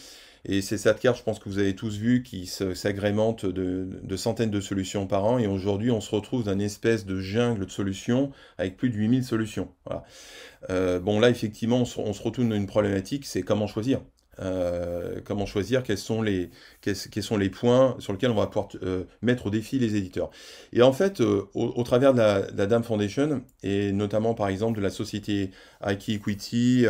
Et 0.45 0.61
c'est 0.61 0.77
cette 0.77 1.01
carte, 1.01 1.17
je 1.17 1.23
pense 1.23 1.39
que 1.39 1.49
vous 1.49 1.59
avez 1.59 1.75
tous 1.75 1.97
vu, 1.97 2.23
qui 2.23 2.47
s'agrémente 2.47 3.47
de, 3.47 4.17
centaines 4.17 4.51
de 4.51 4.61
solutions 4.61 5.07
par 5.07 5.25
an. 5.25 5.39
Et 5.39 5.47
aujourd'hui, 5.47 5.91
on 5.91 6.03
se 6.03 6.15
retrouve 6.15 6.45
dans 6.45 6.53
une 6.53 6.61
espèce 6.61 7.07
de 7.07 7.19
jungle 7.19 7.65
de 7.65 7.71
solutions 7.71 8.31
avec 8.59 8.77
plus 8.77 8.91
de 8.91 8.97
8000 8.97 9.25
solutions. 9.25 9.71
Euh, 10.69 11.01
bon, 11.01 11.19
là, 11.19 11.31
effectivement, 11.31 11.79
on 11.79 11.85
se, 11.87 11.99
on 11.99 12.13
se 12.13 12.23
dans 12.23 12.55
une 12.55 12.67
problématique, 12.67 13.25
c'est 13.25 13.41
comment 13.41 13.67
choisir. 13.67 14.03
Euh, 14.41 15.21
comment 15.25 15.45
choisir, 15.45 15.83
quels 15.83 15.99
sont, 15.99 16.23
les, 16.23 16.51
quels, 16.81 16.97
sont 16.97 17.37
les 17.37 17.51
points 17.51 17.97
sur 17.99 18.13
lesquels 18.13 18.31
on 18.31 18.35
va 18.35 18.47
pouvoir 18.47 18.69
euh, 18.83 19.05
mettre 19.21 19.47
au 19.47 19.51
défi 19.51 19.79
les 19.79 19.97
éditeurs. 19.97 20.31
Et 20.73 20.81
en 20.81 20.93
fait, 20.93 21.21
euh, 21.21 21.49
au, 21.53 21.83
travers 21.83 22.15
de 22.15 22.19
la, 22.19 22.67
DAM 22.67 22.83
Foundation, 22.83 23.43
et 23.63 23.93
notamment 23.93 24.35
par 24.35 24.49
exemple 24.49 24.79
de 24.79 24.83
la 24.83 24.91
société 24.91 25.51
IK 25.87 26.09
Equity, 26.09 26.87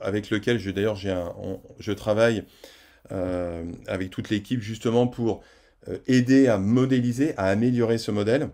avec 0.00 0.30
lequel 0.30 0.58
je, 0.58 0.70
d'ailleurs 0.70 0.96
je 0.96 1.92
travaille 1.92 2.44
avec 3.86 4.10
toute 4.10 4.30
l'équipe 4.30 4.60
justement 4.60 5.06
pour 5.06 5.42
aider 6.06 6.48
à 6.48 6.58
modéliser, 6.58 7.34
à 7.36 7.46
améliorer 7.46 7.98
ce 7.98 8.10
modèle. 8.10 8.50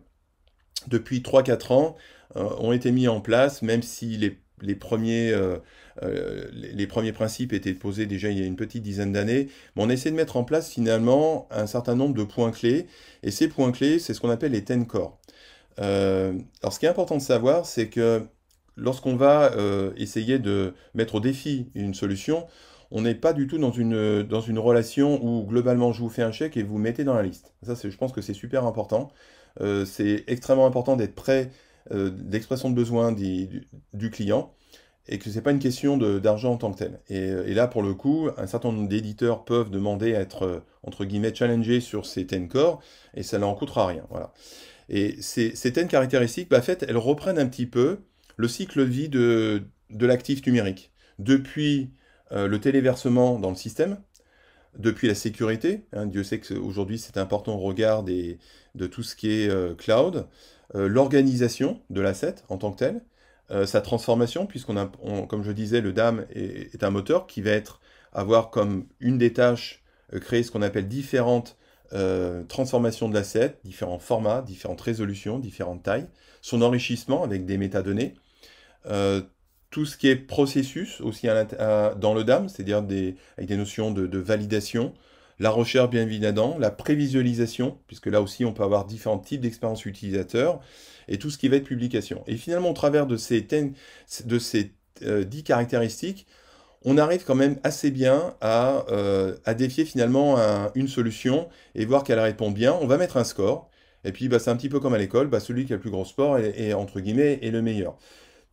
Depuis 0.88 1.20
3-4 1.20 1.72
ans, 1.72 1.96
ont 2.34 2.72
été 2.72 2.92
mis 2.92 3.08
en 3.08 3.20
place, 3.20 3.62
même 3.62 3.82
si 3.82 4.16
les 4.16 4.38
les 4.62 4.76
premiers, 4.76 5.34
euh, 6.02 6.08
euh, 6.12 6.50
les 6.52 6.86
premiers 6.86 7.12
principes 7.12 7.52
étaient 7.52 7.74
posés 7.74 8.06
déjà 8.06 8.30
il 8.30 8.38
y 8.38 8.42
a 8.42 8.46
une 8.46 8.56
petite 8.56 8.82
dizaine 8.82 9.12
d'années, 9.12 9.48
mais 9.76 9.82
on 9.82 9.90
essaie 9.90 10.10
de 10.10 10.16
mettre 10.16 10.36
en 10.36 10.44
place 10.44 10.70
finalement 10.70 11.48
un 11.50 11.66
certain 11.66 11.94
nombre 11.94 12.14
de 12.14 12.24
points 12.24 12.50
clés, 12.50 12.86
et 13.22 13.30
ces 13.30 13.48
points 13.48 13.72
clés, 13.72 13.98
c'est 13.98 14.14
ce 14.14 14.20
qu'on 14.20 14.30
appelle 14.30 14.52
les 14.52 14.60
10 14.60 14.86
core. 14.86 15.18
Euh, 15.80 16.34
alors 16.62 16.72
ce 16.72 16.78
qui 16.78 16.86
est 16.86 16.90
important 16.90 17.16
de 17.16 17.22
savoir, 17.22 17.66
c'est 17.66 17.88
que 17.88 18.22
lorsqu'on 18.76 19.16
va 19.16 19.52
essayer 19.96 20.38
de 20.38 20.74
mettre 20.94 21.16
au 21.16 21.20
défi 21.20 21.70
une 21.74 21.94
solution, 21.94 22.46
on 22.90 23.02
n'est 23.02 23.14
pas 23.14 23.32
du 23.32 23.46
tout 23.46 23.58
dans 23.58 23.70
une, 23.70 24.22
dans 24.22 24.40
une 24.40 24.58
relation 24.58 25.22
où 25.24 25.46
globalement 25.46 25.92
je 25.92 26.00
vous 26.00 26.10
fais 26.10 26.22
un 26.22 26.32
chèque 26.32 26.56
et 26.56 26.62
vous 26.62 26.78
mettez 26.78 27.04
dans 27.04 27.14
la 27.14 27.22
liste. 27.22 27.54
Ça, 27.62 27.74
je 27.74 27.96
pense 27.96 28.12
que 28.12 28.20
c'est 28.20 28.34
super 28.34 28.64
important. 28.64 29.10
c'est 29.84 30.24
extrêmement 30.26 30.66
important 30.66 30.96
d'être 30.96 31.14
prêt 31.14 31.50
euh, 31.90 32.10
d'expression 32.10 32.70
de 32.70 32.76
besoin 32.76 33.10
du, 33.10 33.66
client 34.12 34.54
et 35.08 35.18
que 35.18 35.30
ce 35.30 35.34
n'est 35.34 35.42
pas 35.42 35.50
une 35.50 35.58
question 35.58 35.96
d'argent 35.96 36.52
en 36.52 36.56
tant 36.56 36.72
que 36.72 36.78
tel. 36.78 37.00
Euh, 37.10 37.46
et, 37.46 37.54
là, 37.54 37.66
pour 37.66 37.82
le 37.82 37.94
coup, 37.94 38.28
un 38.36 38.46
certain 38.46 38.70
nombre 38.70 38.88
d'éditeurs 38.88 39.44
peuvent 39.44 39.70
demander 39.70 40.14
à 40.14 40.20
être, 40.20 40.44
euh, 40.44 40.60
entre 40.82 41.04
guillemets, 41.04 41.34
challengés 41.34 41.80
sur 41.80 42.06
ces 42.06 42.24
10 42.24 42.48
core 42.48 42.80
et 43.14 43.22
ça 43.22 43.38
ne 43.38 43.42
leur 43.42 43.56
coûtera 43.56 43.86
rien. 43.86 44.04
Voilà. 44.10 44.32
Et 44.88 45.20
ces, 45.20 45.56
ces 45.56 45.70
10 45.70 45.88
caractéristiques, 45.88 46.48
bah, 46.48 46.58
en 46.58 46.62
fait, 46.62 46.84
elles 46.88 46.96
reprennent 46.96 47.38
un 47.38 47.46
petit 47.46 47.66
peu 47.66 47.98
le 48.36 48.48
cycle 48.48 48.80
de 48.80 48.84
vie 48.84 49.08
de, 49.08 49.62
de 49.90 50.06
l'actif 50.06 50.44
numérique. 50.46 50.92
Depuis 51.18 51.90
le 52.34 52.56
téléversement 52.56 53.38
dans 53.38 53.50
le 53.50 53.56
système, 53.56 53.98
depuis 54.78 55.06
la 55.06 55.14
sécurité, 55.14 55.84
hein, 55.92 56.06
Dieu 56.06 56.24
sait 56.24 56.40
qu'aujourd'hui 56.40 56.98
c'est 56.98 57.18
important 57.18 57.56
au 57.56 57.58
regard 57.58 58.02
des, 58.02 58.38
de 58.74 58.86
tout 58.86 59.02
ce 59.02 59.14
qui 59.14 59.30
est 59.30 59.76
cloud, 59.76 60.26
euh, 60.74 60.88
l'organisation 60.88 61.80
de 61.90 62.00
l'asset 62.00 62.36
en 62.48 62.56
tant 62.56 62.72
que 62.72 62.78
tel, 62.78 63.02
euh, 63.50 63.66
sa 63.66 63.80
transformation, 63.80 64.46
puisqu'on 64.46 64.88
comme 65.26 65.42
je 65.42 65.52
disais, 65.52 65.80
le 65.80 65.92
DAM 65.92 66.26
est, 66.30 66.82
un 66.82 66.90
moteur 66.90 67.26
qui 67.26 67.42
va 67.42 67.50
être 67.50 67.80
avoir 68.12 68.50
comme 68.50 68.86
une 69.00 69.18
des 69.18 69.32
tâches 69.32 69.82
euh, 70.14 70.20
créer 70.20 70.42
ce 70.42 70.50
qu'on 70.50 70.62
appelle 70.62 70.88
différentes 70.88 71.56
transformations 72.48 73.10
de 73.10 73.12
l'asset, 73.12 73.58
différents 73.64 73.98
formats, 73.98 74.40
différentes 74.40 74.80
résolutions, 74.80 75.38
différentes 75.38 75.82
tailles, 75.82 76.08
son 76.40 76.62
enrichissement 76.62 77.22
avec 77.22 77.44
des 77.44 77.58
métadonnées, 77.58 78.14
tout 79.72 79.84
ce 79.84 79.98
qui 79.98 80.08
est 80.08 80.16
processus 80.16 81.02
aussi 81.02 81.26
dans 81.26 82.14
le 82.14 82.24
DAM, 82.24 82.48
c'est-à-dire 82.48 82.78
avec 82.78 83.46
des 83.46 83.56
notions 83.58 83.90
de, 83.90 84.18
validation, 84.18 84.94
la 85.38 85.50
recherche 85.50 85.90
bien 85.90 86.00
évidemment, 86.00 86.56
la 86.58 86.70
prévisualisation, 86.70 87.78
puisque 87.86 88.06
là 88.06 88.22
aussi 88.22 88.46
on 88.46 88.54
peut 88.54 88.62
avoir 88.62 88.86
différents 88.86 89.18
types 89.18 89.42
d'expériences 89.42 89.84
utilisateurs, 89.84 90.60
et 91.08 91.18
tout 91.18 91.30
ce 91.30 91.38
qui 91.38 91.48
va 91.48 91.56
être 91.56 91.64
publication. 91.64 92.22
Et 92.26 92.36
finalement, 92.36 92.70
au 92.70 92.74
travers 92.74 93.06
de 93.06 93.16
ces, 93.16 93.40
de 93.42 94.38
ces 94.38 94.72
euh, 95.02 95.24
dix 95.24 95.42
caractéristiques, 95.42 96.26
on 96.84 96.98
arrive 96.98 97.24
quand 97.24 97.36
même 97.36 97.58
assez 97.62 97.90
bien 97.90 98.34
à, 98.40 98.84
euh, 98.90 99.36
défier 99.56 99.84
finalement 99.84 100.36
une 100.74 100.88
solution 100.88 101.48
et 101.76 101.84
voir 101.84 102.02
qu'elle 102.02 102.18
répond 102.18 102.50
bien. 102.50 102.76
On 102.80 102.86
va 102.86 102.96
mettre 102.96 103.16
un 103.16 103.24
score, 103.24 103.70
et 104.04 104.12
puis 104.12 104.28
bah, 104.28 104.38
c'est 104.38 104.50
un 104.50 104.56
petit 104.56 104.68
peu 104.68 104.80
comme 104.80 104.94
à 104.94 104.98
l'école, 104.98 105.28
bah, 105.28 105.40
celui 105.40 105.64
qui 105.64 105.72
a 105.72 105.76
le 105.76 105.80
plus 105.80 105.90
gros 105.90 106.04
score 106.04 106.38
est, 106.38 106.72
entre 106.72 107.00
guillemets 107.00 107.38
est 107.42 107.50
le 107.50 107.62
meilleur. 107.62 107.96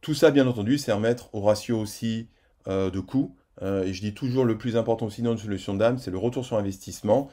Tout 0.01 0.13
ça, 0.13 0.31
bien 0.31 0.47
entendu, 0.47 0.77
c'est 0.77 0.91
remettre 0.91 1.33
au 1.33 1.41
ratio 1.41 1.79
aussi 1.79 2.29
euh, 2.67 2.89
de 2.89 2.99
coûts. 2.99 3.35
Euh, 3.61 3.83
et 3.83 3.93
je 3.93 4.01
dis 4.01 4.13
toujours 4.13 4.45
le 4.45 4.57
plus 4.57 4.77
important 4.77 5.07
aussi 5.07 5.21
dans 5.21 5.31
une 5.31 5.37
solution 5.37 5.73
d'âme, 5.73 5.97
c'est 5.97 6.11
le 6.11 6.17
retour 6.17 6.45
sur 6.45 6.57
investissement 6.57 7.29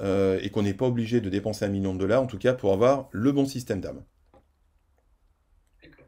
euh, 0.00 0.40
et 0.42 0.50
qu'on 0.50 0.62
n'est 0.62 0.74
pas 0.74 0.86
obligé 0.86 1.20
de 1.20 1.28
dépenser 1.30 1.64
un 1.64 1.68
million 1.68 1.94
de 1.94 1.98
dollars, 2.00 2.22
en 2.22 2.26
tout 2.26 2.38
cas 2.38 2.52
pour 2.52 2.72
avoir 2.72 3.08
le 3.12 3.30
bon 3.30 3.46
système 3.46 3.80
d'âme. 3.80 4.02
D'accord. 5.82 6.06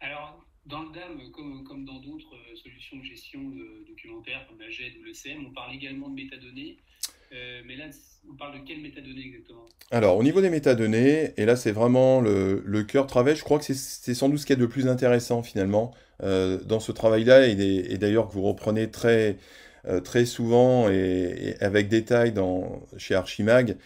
Alors, 0.00 0.44
dans 0.68 0.82
le 0.82 0.88
DAM, 0.92 1.30
comme, 1.32 1.84
dans 1.84 2.00
d'autres 2.00 2.34
solutions 2.62 2.96
de 2.98 3.04
gestion 3.04 3.40
de, 3.40 3.86
documentaire 3.88 4.46
comme 4.48 4.60
la 4.60 4.68
GED 4.68 4.94
ou 5.00 5.04
le 5.04 5.14
CM, 5.14 5.46
on 5.48 5.54
parle 5.54 5.74
également 5.74 6.08
de 6.08 6.14
métadonnées. 6.14 6.76
Euh, 7.32 7.60
mais 7.66 7.76
là, 7.76 7.84
on 8.30 8.36
parle 8.36 8.60
de 8.60 8.66
quelles 8.66 8.80
métadonnées 8.80 9.26
exactement? 9.26 9.66
Alors, 9.90 10.16
au 10.16 10.22
niveau 10.22 10.40
des 10.40 10.50
métadonnées, 10.50 11.32
et 11.36 11.44
là, 11.44 11.56
c'est 11.56 11.72
vraiment 11.72 12.20
le, 12.20 12.82
cœur 12.82 13.04
de 13.04 13.08
travail, 13.08 13.36
je 13.36 13.44
crois 13.44 13.58
que 13.58 13.64
c'est 13.64 14.14
sans 14.14 14.28
doute 14.28 14.38
ce 14.38 14.46
qu'il 14.46 14.56
y 14.56 14.58
a 14.58 14.60
de 14.60 14.66
plus 14.66 14.88
intéressant 14.88 15.42
finalement 15.42 15.92
euh, 16.22 16.58
dans 16.64 16.80
ce 16.80 16.92
travail-là, 16.92 17.46
et, 17.46 17.98
d'ailleurs 17.98 18.28
que 18.28 18.32
vous 18.32 18.42
reprenez 18.42 18.90
très, 18.90 19.38
euh, 19.86 20.00
très 20.00 20.24
souvent 20.24 20.88
et, 20.88 21.56
avec 21.60 21.88
détail 21.88 22.34
chez 22.96 23.14
Archimag, 23.14 23.76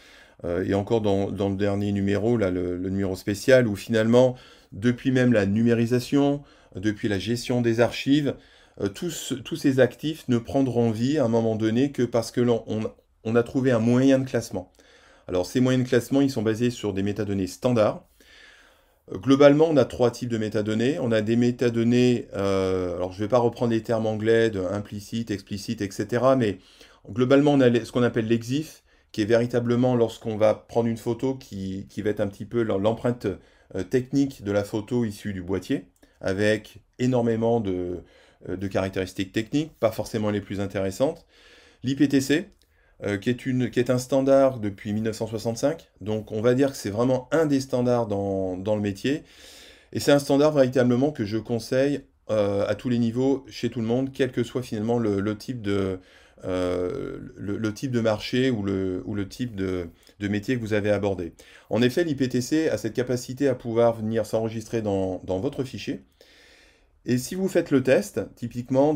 et 0.65 0.73
encore 0.73 1.03
dans, 1.03 1.31
dans, 1.31 1.51
le 1.51 1.57
dernier 1.57 1.93
numéro, 1.93 2.39
là, 2.39 2.51
le, 2.51 2.79
numéro 2.79 3.15
spécial, 3.15 3.69
où 3.69 3.77
finalement, 3.77 4.37
depuis 4.73 5.11
même 5.11 5.35
la 5.35 5.45
numérisation, 5.45 6.43
depuis 6.77 7.09
la 7.09 7.19
gestion 7.19 7.61
des 7.61 7.81
archives, 7.81 8.35
tous, 8.95 9.35
tous, 9.45 9.57
ces 9.57 9.81
actifs 9.81 10.27
ne 10.29 10.39
prendront 10.39 10.91
vie 10.91 11.19
à 11.19 11.25
un 11.25 11.29
moment 11.29 11.57
donné 11.57 11.93
que 11.93 12.03
parce 12.03 12.31
que 12.31 12.41
l'on 12.41 12.65
on 13.25 13.37
a 13.37 13.43
trouvé 13.43 13.71
un 13.71 13.79
moyen 13.79 14.19
de 14.19 14.29
classement. 14.29 14.73
Alors 15.29 15.47
ces 15.47 15.61
moyens 15.61 15.85
de 15.85 15.89
classement, 15.89 16.21
ils 16.21 16.31
sont 16.31 16.43
basés 16.43 16.71
sur 16.71 16.93
des 16.93 17.03
métadonnées 17.03 17.47
standards. 17.47 18.05
Euh, 19.13 19.19
globalement, 19.19 19.67
on 19.71 19.77
a 19.77 19.85
trois 19.85 20.11
types 20.11 20.29
de 20.29 20.39
métadonnées. 20.39 20.99
On 21.01 21.13
a 21.13 21.21
des 21.21 21.37
métadonnées, 21.37 22.29
euh, 22.35 22.97
alors 22.97 23.13
je 23.13 23.19
ne 23.19 23.25
vais 23.25 23.29
pas 23.29 23.39
reprendre 23.39 23.73
les 23.73 23.83
termes 23.83 24.07
anglais 24.07 24.51
de 24.51 24.61
implicite, 24.61 25.31
explicite, 25.31 25.83
etc. 25.83 26.25
Mais 26.37 26.59
globalement, 27.11 27.53
on 27.53 27.61
a 27.61 27.85
ce 27.85 27.93
qu'on 27.93 28.03
appelle 28.03 28.27
l'exif, 28.27 28.83
qui 29.13 29.23
est 29.23 29.27
véritablement 29.27 29.97
lorsqu'on 29.97 30.37
va 30.37 30.55
prendre 30.55 30.89
une 30.89 30.97
photo 30.97 31.35
qui, 31.35 31.87
va 31.99 32.11
être 32.11 32.21
un 32.21 32.29
petit 32.29 32.45
peu 32.45 32.63
l'empreinte 32.63 33.27
euh, 33.75 33.83
technique 33.85 34.43
de 34.45 34.53
la 34.53 34.65
photo 34.65 35.05
issue 35.05 35.33
du 35.33 35.43
boîtier, 35.43 35.87
avec 36.21 36.79
énormément 36.99 37.61
de, 37.61 38.03
de 38.49 38.67
caractéristiques 38.69 39.33
techniques, 39.33 39.73
pas 39.79 39.93
forcément 39.93 40.31
les 40.31 40.41
plus 40.41 40.61
intéressantes. 40.61 41.27
L'IPTC, 41.83 42.51
euh, 43.03 43.17
qui, 43.17 43.31
est 43.31 43.47
une, 43.47 43.71
qui 43.71 43.81
est 43.81 43.89
un 43.89 43.97
standard 43.97 44.59
depuis 44.59 44.93
1965. 44.93 45.89
Donc 46.03 46.33
on 46.33 46.43
va 46.43 46.53
dire 46.53 46.71
que 46.71 46.77
c'est 46.77 46.91
vraiment 46.91 47.29
un 47.33 47.47
des 47.47 47.61
standards 47.61 48.07
dans, 48.07 48.59
dans 48.59 48.77
le 48.77 48.83
métier. 48.83 49.23
Et 49.93 50.01
c'est 50.01 50.13
un 50.13 50.19
standard 50.19 50.53
véritablement 50.53 51.11
que 51.11 51.25
je 51.25 51.39
conseille 51.39 52.03
euh, 52.31 52.67
à 52.69 52.75
tous 52.75 52.91
les 52.91 52.99
niveaux, 52.99 53.47
chez 53.49 53.71
tout 53.71 53.81
le 53.81 53.87
monde, 53.87 54.11
quel 54.13 54.33
que 54.33 54.43
soit 54.43 54.63
finalement 54.63 54.99
le, 54.99 55.37
type, 55.39 55.63
de, 55.63 55.99
euh, 56.45 57.19
le, 57.37 57.75
type 57.75 57.91
de 57.91 58.01
marché 58.01 58.51
ou 58.51 58.63
le, 58.63 59.29
type 59.29 59.55
de, 59.57 59.89
métier 60.21 60.57
que 60.57 60.61
vous 60.61 60.73
avez 60.73 60.91
abordé. 60.91 61.33
En 61.69 61.83
effet, 61.83 62.05
l'IPTC 62.05 62.69
a 62.69 62.79
cette 62.79 62.95
capacité 62.95 63.49
à 63.49 63.55
pouvoir 63.55 63.97
venir 63.97 64.27
s'enregistrer 64.27 64.83
dans, 64.83 65.21
votre 65.27 65.65
fichier. 65.65 66.03
Et 67.07 67.19
si 67.19 67.35
vous 67.35 67.49
faites 67.49 67.71
le 67.71 67.83
test, 67.83 68.21
typiquement 68.37 68.95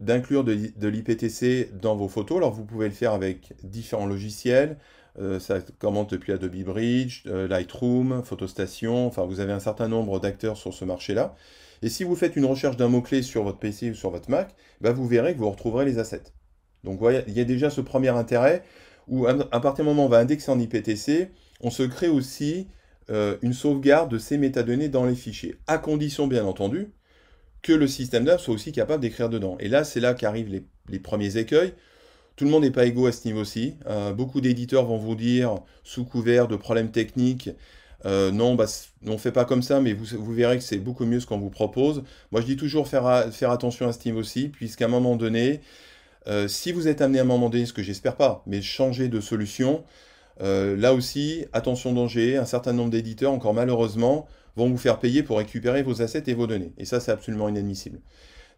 d'inclure 0.00 0.44
de, 0.44 0.88
l'IPTC 0.88 1.70
dans 1.80 1.96
vos 1.96 2.08
photos. 2.08 2.38
Alors 2.38 2.52
vous 2.52 2.64
pouvez 2.64 2.88
le 2.88 2.94
faire 2.94 3.12
avec 3.12 3.52
différents 3.62 4.06
logiciels. 4.06 4.78
Euh, 5.20 5.38
ça 5.38 5.60
commence 5.78 6.08
depuis 6.08 6.32
Adobe 6.32 6.56
Bridge, 6.64 7.22
euh, 7.26 7.46
Lightroom, 7.46 8.22
Photostation. 8.24 9.06
Enfin, 9.06 9.24
vous 9.24 9.40
avez 9.40 9.52
un 9.52 9.60
certain 9.60 9.88
nombre 9.88 10.18
d'acteurs 10.18 10.56
sur 10.56 10.74
ce 10.74 10.84
marché-là. 10.84 11.34
Et 11.82 11.88
si 11.88 12.04
vous 12.04 12.16
faites 12.16 12.36
une 12.36 12.46
recherche 12.46 12.76
d'un 12.76 12.88
mot-clé 12.88 13.22
sur 13.22 13.44
votre 13.44 13.58
PC 13.58 13.90
ou 13.90 13.94
sur 13.94 14.10
votre 14.10 14.30
Mac, 14.30 14.54
bah, 14.80 14.92
vous 14.92 15.06
verrez 15.06 15.34
que 15.34 15.38
vous 15.38 15.50
retrouverez 15.50 15.84
les 15.84 15.98
assets. 15.98 16.33
Donc 16.84 17.00
il 17.26 17.32
y 17.32 17.40
a 17.40 17.44
déjà 17.44 17.70
ce 17.70 17.80
premier 17.80 18.10
intérêt 18.10 18.62
où 19.08 19.26
à, 19.26 19.34
partir 19.60 19.84
du 19.84 19.90
moment 19.90 20.04
où 20.04 20.06
on 20.06 20.08
va 20.08 20.18
indexer 20.18 20.50
en 20.50 20.58
IPTC, 20.58 21.30
on 21.60 21.70
se 21.70 21.82
crée 21.82 22.08
aussi 22.08 22.68
euh, 23.10 23.36
une 23.42 23.52
sauvegarde 23.52 24.10
de 24.10 24.18
ces 24.18 24.38
métadonnées 24.38 24.88
dans 24.88 25.04
les 25.04 25.14
fichiers, 25.14 25.56
à 25.66 25.78
condition 25.78 26.26
bien 26.26 26.44
entendu 26.44 26.90
que 27.62 27.72
le 27.72 27.86
système 27.86 28.24
d'AP 28.24 28.40
soit 28.40 28.54
aussi 28.54 28.72
capable 28.72 29.02
d'écrire 29.02 29.28
dedans. 29.28 29.56
Et 29.58 29.68
là, 29.68 29.84
c'est 29.84 30.00
là 30.00 30.14
qu'arrivent 30.14 30.62
les, 30.88 30.98
premiers 30.98 31.38
écueils. 31.38 31.72
Tout 32.36 32.44
le 32.44 32.50
monde 32.50 32.62
n'est 32.62 32.70
pas 32.70 32.84
égaux 32.84 33.06
à 33.06 33.12
ce 33.12 33.26
niveau-ci. 33.26 33.74
Euh, 33.86 34.12
beaucoup 34.12 34.42
d'éditeurs 34.42 34.84
vont 34.84 34.98
vous 34.98 35.14
dire, 35.14 35.56
sous 35.82 36.04
couvert 36.04 36.46
de 36.46 36.56
problèmes 36.56 36.90
techniques, 36.90 37.50
euh, 38.06 38.30
non, 38.30 38.54
bah, 38.54 38.66
on 39.06 39.12
ne 39.12 39.16
fait 39.16 39.32
pas 39.32 39.46
comme 39.46 39.62
ça, 39.62 39.80
mais 39.80 39.94
vous, 39.94 40.32
verrez 40.34 40.58
que 40.58 40.64
c'est 40.64 40.78
beaucoup 40.78 41.06
mieux 41.06 41.20
ce 41.20 41.26
qu'on 41.26 41.38
vous 41.38 41.50
propose. 41.50 42.02
Moi, 42.32 42.42
je 42.42 42.46
dis 42.46 42.56
toujours 42.56 42.86
faire, 42.86 43.32
faire 43.32 43.50
attention 43.50 43.88
à 43.88 43.92
ce 43.92 44.00
niveau 44.06 44.20
aussi, 44.20 44.48
puisqu'à 44.48 44.84
un 44.84 44.88
moment 44.88 45.16
donné, 45.16 45.60
euh, 46.26 46.48
si 46.48 46.72
vous 46.72 46.88
êtes 46.88 47.00
amené 47.00 47.18
à 47.18 47.22
un 47.22 47.26
moment 47.26 47.50
donné, 47.50 47.66
ce 47.66 47.72
que 47.72 47.82
j'espère 47.82 48.16
pas, 48.16 48.42
mais 48.46 48.62
changer 48.62 49.08
de 49.08 49.20
solution, 49.20 49.84
là 50.40 50.94
aussi, 50.94 51.44
attention 51.52 51.92
danger, 51.92 52.36
un 52.36 52.44
certain 52.44 52.72
nombre 52.72 52.90
d'éditeurs, 52.90 53.32
encore 53.32 53.54
malheureusement, 53.54 54.26
vont 54.56 54.68
vous 54.68 54.78
faire 54.78 54.98
payer 54.98 55.22
pour 55.22 55.38
récupérer 55.38 55.82
vos 55.82 56.02
assets 56.02 56.24
et 56.26 56.34
vos 56.34 56.46
données. 56.46 56.72
Et 56.78 56.84
ça, 56.84 57.00
c'est 57.00 57.12
absolument 57.12 57.48
inadmissible. 57.48 58.00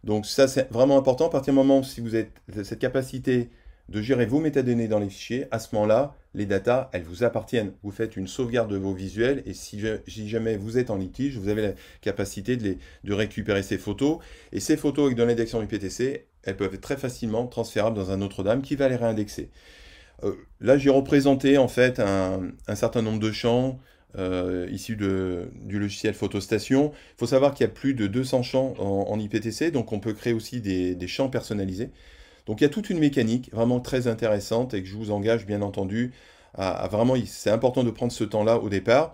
Donc 0.03 0.25
ça, 0.25 0.47
c'est 0.47 0.71
vraiment 0.71 0.97
important. 0.97 1.27
À 1.27 1.29
partir 1.29 1.53
du 1.53 1.57
moment 1.57 1.79
où 1.79 1.83
si 1.83 2.01
vous 2.01 2.15
avez 2.15 2.29
cette 2.63 2.79
capacité 2.79 3.49
de 3.89 4.01
gérer 4.01 4.25
vos 4.25 4.39
métadonnées 4.39 4.87
dans 4.87 4.99
les 4.99 5.09
fichiers, 5.09 5.47
à 5.51 5.59
ce 5.59 5.73
moment-là, 5.75 6.15
les 6.37 6.45
datas, 6.45 6.89
elles 6.93 7.03
vous 7.03 7.23
appartiennent. 7.23 7.73
Vous 7.83 7.91
faites 7.91 8.15
une 8.15 8.27
sauvegarde 8.27 8.71
de 8.71 8.77
vos 8.77 8.93
visuels 8.93 9.43
et 9.45 9.53
si, 9.53 9.81
jamais 10.07 10.55
vous 10.55 10.77
êtes 10.77 10.89
en 10.89 10.97
litige, 10.97 11.37
vous 11.37 11.49
avez 11.49 11.61
la 11.61 11.73
capacité 12.01 12.55
de, 12.55 13.13
récupérer 13.13 13.63
ces 13.63 13.77
photos. 13.77 14.19
Et 14.53 14.59
ces 14.59 14.77
photos 14.77 15.07
avec 15.07 15.17
de 15.17 15.23
l'indexation 15.23 15.59
du 15.59 15.67
PTC, 15.67 16.27
elles 16.43 16.55
peuvent 16.55 16.73
être 16.73 16.81
très 16.81 16.97
facilement 16.97 17.47
transférables 17.47 17.97
dans 17.97 18.11
un 18.11 18.21
autre 18.21 18.43
DAM 18.43 18.61
qui 18.61 18.75
va 18.75 18.87
les 18.87 18.95
réindexer. 18.95 19.49
Euh, 20.23 20.33
là, 20.61 20.77
j'ai 20.77 20.89
représenté 20.89 21.57
en 21.57 21.67
fait 21.67 21.99
un, 21.99 22.51
un, 22.67 22.75
certain 22.75 23.01
nombre 23.01 23.19
de 23.19 23.31
champs 23.31 23.79
euh, 24.17 24.67
issus 24.71 24.95
du 24.95 25.79
logiciel 25.79 26.13
Photostation. 26.13 26.91
Il 26.93 27.19
faut 27.19 27.27
savoir 27.27 27.53
qu'il 27.53 27.65
y 27.65 27.69
a 27.69 27.71
plus 27.71 27.93
de 27.93 28.07
200 28.07 28.41
champs 28.41 28.73
en, 28.79 29.19
IPTC, 29.19 29.69
donc 29.69 29.91
on 29.91 29.99
peut 29.99 30.13
créer 30.13 30.33
aussi 30.33 30.61
des, 30.61 31.07
champs 31.07 31.29
personnalisés. 31.29 31.91
Donc 32.47 32.61
il 32.61 32.63
y 32.63 32.67
a 32.67 32.69
toute 32.69 32.89
une 32.89 32.99
mécanique 32.99 33.51
vraiment 33.53 33.79
très 33.79 34.07
intéressante 34.07 34.73
et 34.73 34.81
que 34.81 34.89
je 34.89 34.95
vous 34.95 35.11
engage 35.11 35.45
bien 35.45 35.61
entendu 35.61 36.13
à, 36.55 36.87
vraiment, 36.87 37.13
c'est 37.27 37.51
important 37.51 37.83
de 37.83 37.91
prendre 37.91 38.11
ce 38.11 38.23
temps-là 38.23 38.57
au 38.57 38.69
départ. 38.69 39.13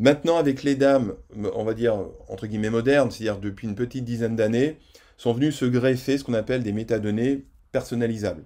Maintenant, 0.00 0.38
avec 0.38 0.64
les 0.64 0.74
dames, 0.74 1.14
on 1.54 1.62
va 1.62 1.74
dire 1.74 1.96
entre 2.28 2.46
guillemets 2.46 2.70
modernes, 2.70 3.10
c'est-à-dire 3.10 3.38
depuis 3.38 3.68
une 3.68 3.76
petite 3.76 4.04
dizaine 4.04 4.34
d'années, 4.34 4.78
sont 5.18 5.32
venus 5.32 5.54
se 5.54 5.66
greffer 5.66 6.18
ce 6.18 6.24
qu'on 6.24 6.34
appelle 6.34 6.62
des 6.62 6.72
métadonnées 6.72 7.44
personnalisables. 7.70 8.44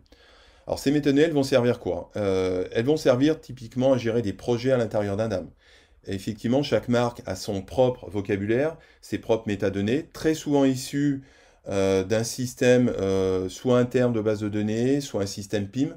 Alors 0.66 0.79
ces 0.79 0.90
métadonnées, 0.90 1.23
elles 1.23 1.33
vont 1.33 1.42
servir 1.44 1.79
quoi? 1.79 2.11
Euh, 2.16 2.66
Elles 2.73 2.85
vont 2.85 2.97
servir 2.97 3.40
typiquement 3.40 3.92
à 3.92 3.99
gérer 3.99 4.20
des 4.20 4.33
projets 4.33 4.73
à 4.73 4.77
l'intérieur 4.77 5.16
d'un 5.16 5.29
DAM 5.29 5.49
effectivement, 6.07 6.62
chaque 6.62 6.88
marque 6.88 7.23
a 7.27 7.37
son 7.37 7.62
propre 7.62 8.11
vocabulaire, 8.11 8.77
ses 9.01 9.18
propres 9.18 9.44
métadonnées, 9.47 10.09
très 10.12 10.35
souvent 10.35 10.64
issues 10.64 11.23
d'un 11.66 12.24
système 12.24 12.88
euh, 12.88 13.48
soit 13.48 13.79
interne 13.79 14.12
de 14.12 14.20
base 14.20 14.40
de 14.40 14.48
données, 14.48 15.00
soit 15.00 15.22
un 15.22 15.27
système 15.27 15.66
PIM 15.66 15.96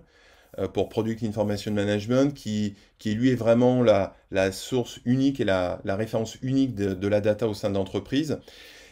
euh, 0.59 0.67
pour 0.67 0.89
Product 0.89 1.23
Information 1.23 1.71
Management, 1.71 2.33
qui, 2.33 2.75
qui 2.99 3.13
lui 3.13 3.31
est 3.31 3.35
vraiment 3.35 3.83
la, 3.83 4.13
source 4.51 4.99
unique 5.05 5.39
et 5.39 5.45
la, 5.45 5.81
référence 5.85 6.37
unique 6.41 6.75
de, 6.75 7.07
la 7.07 7.21
data 7.21 7.47
au 7.47 7.53
sein 7.53 7.69
de 7.69 7.75
l'entreprise. 7.75 8.39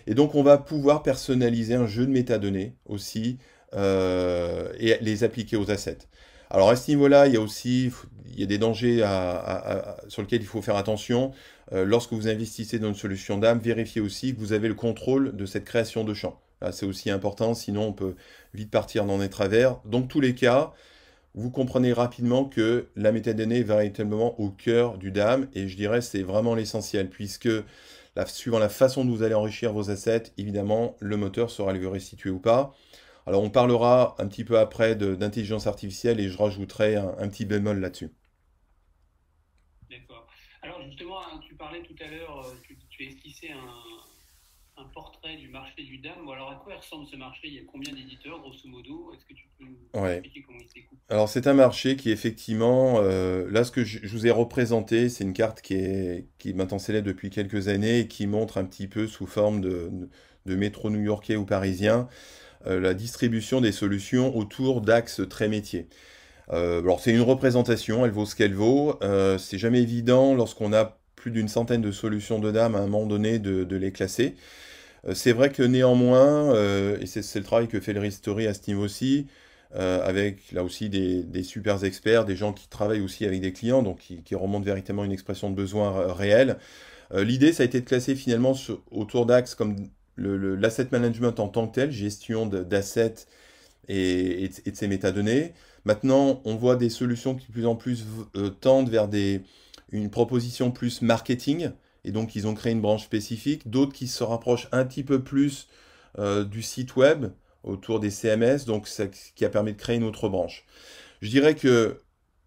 Et 0.07 0.13
donc, 0.13 0.35
on 0.35 0.43
va 0.43 0.57
pouvoir 0.57 1.01
personnaliser 1.01 1.75
un 1.75 1.87
jeu 1.87 2.05
de 2.05 2.11
métadonnées 2.11 2.75
aussi 2.85 3.37
et 3.73 4.97
les 5.01 5.23
appliquer 5.23 5.57
aux 5.57 5.69
assets. 5.69 6.07
Alors 6.49 6.69
à 6.69 6.75
ce 6.75 6.91
niveau-là, 6.91 7.27
il 7.27 7.33
y 7.33 7.37
a 7.37 7.41
aussi 7.41 7.91
il 8.35 8.39
y 8.39 8.43
a 8.43 8.47
des 8.47 8.57
dangers 8.57 9.03
sur 10.07 10.21
lesquels 10.21 10.41
il 10.41 10.47
faut 10.47 10.61
faire 10.61 10.75
attention. 10.75 11.31
Euh, 11.73 11.85
lorsque 11.85 12.13
vous 12.13 12.27
investissez 12.27 12.79
dans 12.79 12.89
une 12.89 12.95
solution 12.95 13.37
d'âme, 13.37 13.59
vérifiez 13.59 14.01
aussi 14.01 14.35
que 14.35 14.39
vous 14.39 14.53
avez 14.53 14.67
le 14.67 14.75
contrôle 14.75 15.35
de 15.35 15.45
cette 15.45 15.65
création 15.65 16.03
de 16.03 16.13
champ. 16.13 16.39
C'est 16.71 16.85
aussi 16.85 17.09
important, 17.09 17.53
sinon 17.53 17.87
on 17.87 17.93
peut 17.93 18.15
vite 18.53 18.71
partir 18.71 19.05
dans 19.05 19.17
des 19.17 19.29
travers. 19.29 19.79
Dans 19.85 20.01
tous 20.01 20.21
les 20.21 20.35
cas, 20.35 20.73
vous 21.35 21.51
comprenez 21.51 21.93
rapidement 21.93 22.45
que 22.45 22.89
la 22.95 23.11
métadonnée 23.11 23.59
est 23.59 23.63
véritablement 23.63 24.39
au 24.39 24.49
cœur 24.49 24.97
du 24.97 25.11
DAM, 25.11 25.49
et 25.53 25.67
je 25.67 25.75
dirais 25.75 26.01
c'est 26.01 26.23
vraiment 26.23 26.55
l'essentiel, 26.55 27.09
puisque 27.09 27.49
suivant 28.25 28.59
la 28.59 28.69
façon 28.69 29.03
dont 29.03 29.11
vous 29.11 29.23
allez 29.23 29.35
enrichir 29.35 29.73
vos 29.73 29.89
assets, 29.89 30.31
évidemment, 30.37 30.95
le 31.01 31.17
moteur 31.17 31.51
sera 31.51 31.73
le 31.73 31.87
restituer 31.87 32.29
ou 32.29 32.39
pas. 32.39 32.73
Alors 33.27 33.41
on 33.41 33.49
parlera 33.49 34.15
un 34.19 34.27
petit 34.27 34.45
peu 34.45 34.57
après 34.59 34.95
d'intelligence 34.95 35.67
artificielle 35.67 36.19
et 36.19 36.29
je 36.29 36.37
rajouterai 36.37 36.95
un, 36.95 37.27
petit 37.27 37.45
bémol 37.45 37.79
là-dessus. 37.79 38.11
D'accord. 39.89 40.27
Alors 40.61 40.81
justement, 40.83 41.19
hein, 41.21 41.39
tu 41.45 41.55
parlais 41.55 41.81
tout 41.81 41.95
à 42.01 42.07
l'heure, 42.07 42.45
euh, 42.45 42.53
tu, 42.63 42.77
tu 42.89 43.03
as 43.03 43.07
esquissé 43.07 43.49
un, 43.51 44.04
un 44.77 44.85
portrait 44.93 45.37
du 45.37 45.47
marché 45.47 45.83
du 45.83 45.97
DAM. 45.99 46.27
alors, 46.29 46.51
à 46.51 46.61
quoi 46.63 46.75
ressemble 46.75 47.07
ce 47.07 47.15
marché? 47.15 47.41
Il 47.45 47.53
y 47.53 47.59
a 47.59 47.61
combien 47.71 47.93
d'éditeurs, 47.93 48.39
grosso 48.39 48.67
modo? 48.67 49.11
Est-ce 49.13 49.25
que 49.25 49.33
tu 49.33 49.45
peux 49.57 49.65
nous 49.65 50.05
expliquer 50.05 50.43
comment 50.45 50.59
il 50.59 50.69
s'écoute 50.69 50.99
Alors, 51.09 51.29
c'est 51.29 51.47
un 51.47 51.53
marché 51.53 51.95
qui, 51.95 52.11
effectivement, 52.11 52.99
euh, 52.99 53.47
là, 53.51 53.63
ce 53.63 53.71
que 53.71 53.83
je, 53.83 54.05
vous 54.07 54.27
ai 54.27 54.31
représenté, 54.31 55.07
c'est 55.09 55.23
une 55.23 55.33
carte 55.33 55.61
qui 55.61 55.75
est 55.75 56.27
qui 56.39 56.53
maintenant 56.53 56.79
célèbre 56.79 57.07
depuis 57.07 57.29
quelques 57.29 57.67
années 57.69 57.99
et 57.99 58.07
qui 58.07 58.27
montre 58.27 58.57
un 58.57 58.65
petit 58.65 58.87
peu 58.87 59.07
sous 59.07 59.27
forme 59.27 59.61
de, 59.61 59.89
de 60.45 60.55
métro 60.55 60.89
new-yorkais 60.89 61.37
ou 61.37 61.45
parisien 61.45 62.09
euh, 62.67 62.79
la 62.79 62.93
distribution 62.93 63.61
des 63.61 63.71
solutions 63.71 64.35
autour 64.35 64.81
d'axes 64.81 65.21
très 65.29 65.47
métiers. 65.47 65.87
Euh, 66.51 66.81
alors, 66.81 66.99
c'est 66.99 67.11
une 67.11 67.21
représentation, 67.21 68.05
elle 68.05 68.11
vaut 68.11 68.25
ce 68.25 68.35
qu'elle 68.35 68.53
vaut. 68.53 68.99
c'est 69.39 69.57
jamais 69.57 69.81
évident 69.81 70.33
lorsqu'on 70.35 70.73
a 70.73 70.99
plus 71.15 71.31
d'une 71.31 71.47
centaine 71.47 71.81
de 71.81 71.91
solutions 71.91 72.39
de 72.39 72.51
DAM 72.51 72.75
à 72.75 72.79
un 72.79 72.87
moment 72.87 73.05
donné 73.05 73.39
de, 73.39 73.63
de 73.63 73.75
les 73.77 73.91
classer. 73.91 74.35
Euh, 75.07 75.13
c'est 75.13 75.33
vrai 75.33 75.51
que 75.51 75.63
néanmoins, 75.63 76.53
euh, 76.55 76.97
et 76.99 77.05
c'est 77.05 77.39
le 77.39 77.45
travail 77.45 77.67
que 77.67 77.79
fait 77.79 77.93
le 77.93 77.99
Ristory 77.99 78.47
à 78.47 78.53
ce 78.53 78.61
niveau-ci, 78.67 79.27
euh, 79.75 80.05
avec 80.05 80.51
là 80.51 80.63
aussi 80.63 80.89
des, 80.89 81.43
super 81.43 81.83
experts, 81.83 82.25
des 82.25 82.35
gens 82.35 82.53
qui 82.53 82.67
travaillent 82.67 83.01
aussi 83.01 83.25
avec 83.25 83.41
des 83.41 83.53
clients, 83.53 83.83
donc 83.83 83.99
qui, 83.99 84.35
remontent 84.35 84.65
véritablement 84.65 85.03
une 85.05 85.11
expression 85.11 85.49
de 85.49 85.55
besoin 85.55 86.13
réel. 86.13 86.57
L'idée, 87.13 87.53
ça 87.53 87.63
a 87.63 87.65
été 87.67 87.81
de 87.81 87.85
classer 87.85 88.15
finalement 88.15 88.55
autour 88.91 89.25
d'axes 89.27 89.55
comme 89.55 89.75
l'asset 90.17 90.87
management 90.91 91.39
en 91.39 91.47
tant 91.49 91.67
que 91.67 91.75
tel, 91.75 91.91
gestion 91.91 92.47
d'assets 92.47 93.27
et, 93.87 94.49
de 94.49 94.75
ces 94.75 94.87
métadonnées. 94.87 95.53
Maintenant, 95.85 96.41
on 96.45 96.55
voit 96.55 96.75
des 96.75 96.89
solutions 96.89 97.35
qui 97.35 97.47
de 97.47 97.51
plus 97.51 97.65
en 97.67 97.75
plus 97.75 98.05
tendent 98.59 98.89
vers 98.89 99.07
une 99.91 100.09
proposition 100.09 100.71
plus 100.71 101.01
marketing, 101.01 101.69
et 102.05 102.11
donc 102.11 102.35
ils 102.35 102.47
ont 102.47 102.53
créé 102.53 102.71
une 102.71 102.81
branche 102.81 103.03
spécifique, 103.03 103.69
d'autres 103.69 103.91
qui 103.91 104.07
se 104.07 104.23
rapprochent 104.23 104.69
un 104.71 104.85
petit 104.85 105.03
peu 105.03 105.23
plus 105.23 105.67
euh, 106.19 106.45
du 106.45 106.61
site 106.61 106.95
web 106.95 107.25
autour 107.63 107.99
des 107.99 108.11
CMS, 108.11 108.65
donc 108.65 108.87
ce 108.87 109.03
qui 109.35 109.43
a 109.43 109.49
permis 109.49 109.73
de 109.73 109.77
créer 109.77 109.97
une 109.97 110.03
autre 110.03 110.29
branche. 110.29 110.65
Je 111.21 111.29
dirais 111.29 111.55
que 111.55 111.99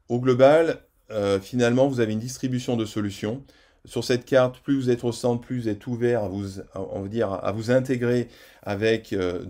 au 0.09 0.21
global, 0.21 0.81
euh, 1.11 1.41
finalement, 1.41 1.89
vous 1.89 2.01
avez 2.01 2.13
une 2.13 2.21
distribution 2.21 2.77
de 2.77 2.85
solutions. 2.85 3.43
Sur 3.85 4.05
cette 4.05 4.25
carte, 4.25 4.61
plus 4.61 4.77
vous 4.77 4.91
êtes 4.91 5.03
au 5.03 5.13
centre, 5.13 5.41
plus 5.41 5.63
vous 5.63 5.69
êtes 5.69 5.87
ouvert 5.87 6.23
à 6.23 6.29
vous, 6.29 6.61
on 6.75 7.03
va 7.03 7.09
dire, 7.09 7.33
à 7.33 7.51
vous 7.51 7.71
intégrer 7.73 8.29
avec 8.63 9.13
euh, 9.13 9.45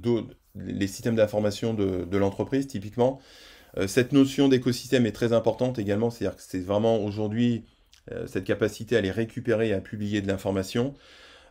les 0.54 0.86
systèmes 0.86 1.16
d'information 1.16 1.74
de, 1.74 2.16
l'entreprise, 2.16 2.66
typiquement. 2.66 3.20
cette 3.86 4.12
notion 4.12 4.48
d'écosystème 4.48 5.06
est 5.06 5.12
très 5.12 5.32
importante 5.32 5.78
également, 5.78 6.10
c'est-à-dire 6.10 6.36
que 6.36 6.42
c'est 6.44 6.60
vraiment 6.60 7.04
aujourd'hui 7.04 7.64
cette 8.26 8.44
capacité 8.44 8.96
à 8.96 9.00
les 9.00 9.10
récupérer 9.10 9.68
et 9.68 9.72
à 9.74 9.80
publier 9.80 10.20
de 10.20 10.26
l'information. 10.26 10.94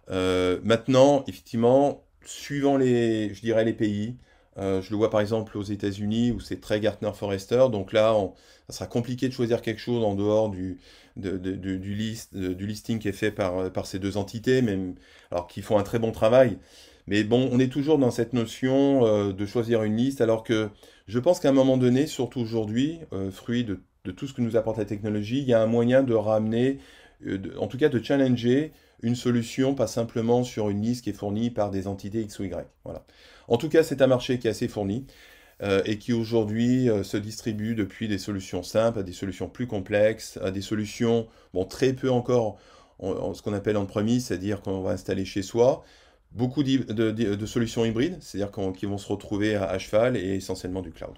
Euh, 0.09 0.59
maintenant, 0.63 1.23
effectivement, 1.27 2.03
suivant 2.25 2.77
les, 2.77 3.33
je 3.33 3.41
dirais 3.41 3.65
les 3.65 3.73
pays, 3.73 4.15
euh, 4.57 4.81
je 4.81 4.89
le 4.89 4.97
vois 4.97 5.09
par 5.09 5.21
exemple 5.21 5.57
aux 5.57 5.63
États-Unis 5.63 6.31
où 6.31 6.39
c'est 6.39 6.59
très 6.61 6.79
Gartner 6.79 7.11
Forrester. 7.13 7.65
Donc 7.71 7.93
là, 7.93 8.15
ça 8.69 8.77
sera 8.77 8.87
compliqué 8.87 9.27
de 9.27 9.33
choisir 9.33 9.61
quelque 9.61 9.81
chose 9.81 10.03
en 10.03 10.15
dehors 10.15 10.49
du, 10.49 10.79
du, 11.15 11.95
list, 11.95 12.35
du 12.35 12.65
listing 12.65 12.99
qui 12.99 13.07
est 13.07 13.13
fait 13.13 13.31
par, 13.31 13.71
par 13.71 13.85
ces 13.85 13.99
deux 13.99 14.17
entités, 14.17 14.61
même, 14.61 14.95
alors 15.31 15.47
qui 15.47 15.61
font 15.61 15.77
un 15.77 15.83
très 15.83 15.99
bon 15.99 16.11
travail. 16.11 16.57
Mais 17.07 17.23
bon, 17.23 17.49
on 17.51 17.59
est 17.59 17.71
toujours 17.71 17.97
dans 17.99 18.11
cette 18.11 18.33
notion 18.33 19.31
de 19.31 19.45
choisir 19.45 19.83
une 19.83 19.95
liste, 19.95 20.19
alors 20.19 20.43
que 20.43 20.69
je 21.07 21.19
pense 21.19 21.39
qu'à 21.39 21.49
un 21.49 21.53
moment 21.53 21.77
donné, 21.77 22.05
surtout 22.05 22.41
aujourd'hui, 22.41 22.99
fruit 23.31 23.63
de 23.63 23.79
de 24.07 24.11
tout 24.13 24.25
ce 24.25 24.33
que 24.33 24.41
nous 24.41 24.55
apporte 24.55 24.77
la 24.77 24.85
technologie, 24.85 25.39
il 25.39 25.47
y 25.47 25.53
a 25.53 25.61
un 25.61 25.65
moyen 25.65 26.01
de 26.01 26.13
ramener, 26.13 26.79
euh, 27.27 27.37
en 27.59 27.67
tout 27.67 27.77
cas 27.77 27.89
de 27.89 28.01
challenger 28.01 28.71
une 29.03 29.15
solution, 29.15 29.75
pas 29.75 29.85
simplement 29.85 30.43
sur 30.43 30.69
une 30.69 30.81
liste 30.81 31.03
qui 31.03 31.09
est 31.11 31.13
fournie 31.13 31.51
par 31.51 31.69
des 31.71 31.87
entités 31.87 32.21
X 32.21 32.39
ou 32.39 32.45
Y. 32.45 32.67
Voilà. 32.85 33.05
En 33.49 33.57
tout 33.57 33.69
cas, 33.69 33.83
c'est 33.83 34.01
un 34.01 34.07
marché 34.07 34.39
qui 34.39 34.47
est 34.47 34.49
assez 34.49 34.69
fourni 34.69 35.05
euh, 35.61 35.81
et 35.85 35.97
qui 35.97 36.13
aujourd'hui 36.13 36.89
euh, 36.89 37.03
se 37.03 37.17
distribue 37.17 37.75
depuis 37.75 38.07
des 38.07 38.17
solutions 38.17 38.63
simples 38.63 38.99
à 38.99 39.03
des 39.03 39.11
solutions 39.11 39.49
plus 39.49 39.67
complexes, 39.67 40.39
à 40.41 40.51
des 40.51 40.61
solutions, 40.61 41.27
bon, 41.53 41.65
très 41.65 41.91
peu 41.91 42.09
encore 42.09 42.57
en, 42.99 43.33
ce 43.33 43.41
qu'on 43.41 43.53
appelle 43.53 43.77
en 43.77 43.85
premise, 43.85 44.27
c'est-à-dire 44.27 44.61
qu'on 44.61 44.81
va 44.81 44.91
installer 44.91 45.25
chez 45.25 45.43
soi, 45.43 45.83
beaucoup 46.31 46.63
de, 46.63 47.45
solutions 47.45 47.85
hybrides, 47.85 48.17
c'est-à-dire 48.21 48.51
qui 48.75 48.85
vont 48.85 48.97
se 48.97 49.07
retrouver 49.07 49.55
à 49.55 49.77
cheval 49.77 50.15
et 50.17 50.35
essentiellement 50.35 50.81
du 50.81 50.91
cloud. 50.91 51.15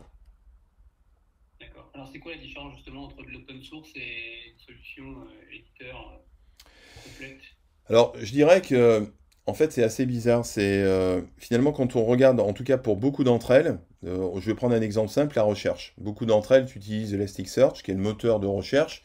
Alors, 1.94 2.10
c'est 2.12 2.20
quoi 2.20 2.34
la 2.34 2.38
différence 2.38 2.76
justement 2.76 3.06
entre 3.06 3.24
de 3.24 3.32
l'open 3.32 3.62
source 3.64 3.90
et 3.96 4.52
une 4.54 4.60
solution 4.60 5.04
euh, 5.04 5.56
éditeur 5.56 6.14
euh, 6.14 6.70
complète? 7.04 7.40
Alors, 7.88 8.14
je 8.20 8.32
dirais 8.32 8.62
que 8.62 9.12
en 9.46 9.54
fait, 9.54 9.72
c'est 9.72 9.84
assez 9.84 10.06
bizarre. 10.06 10.46
C'est 10.46 10.84
euh, 10.84 11.22
finalement 11.38 11.72
quand 11.72 11.96
on 11.96 12.06
regarde, 12.06 12.40
en 12.40 12.54
tout 12.54 12.64
cas 12.64 12.78
pour 12.78 12.98
beaucoup 12.98 13.24
d'entre 13.24 13.52
elles, 13.52 13.80
je 14.04 14.40
vais 14.40 14.54
prendre 14.54 14.76
un 14.76 14.82
exemple 14.82 15.10
simple, 15.10 15.36
la 15.36 15.44
recherche. 15.44 15.94
Beaucoup 15.98 16.26
d'entre 16.26 16.54
elles 16.54 16.68
utilisent 16.76 17.14
Elasticsearch, 17.14 17.84
qui 17.84 17.92
est 17.92 17.96
le 17.96 18.00
moteur 18.00 18.40
de 18.40 18.48
recherche. 18.48 19.04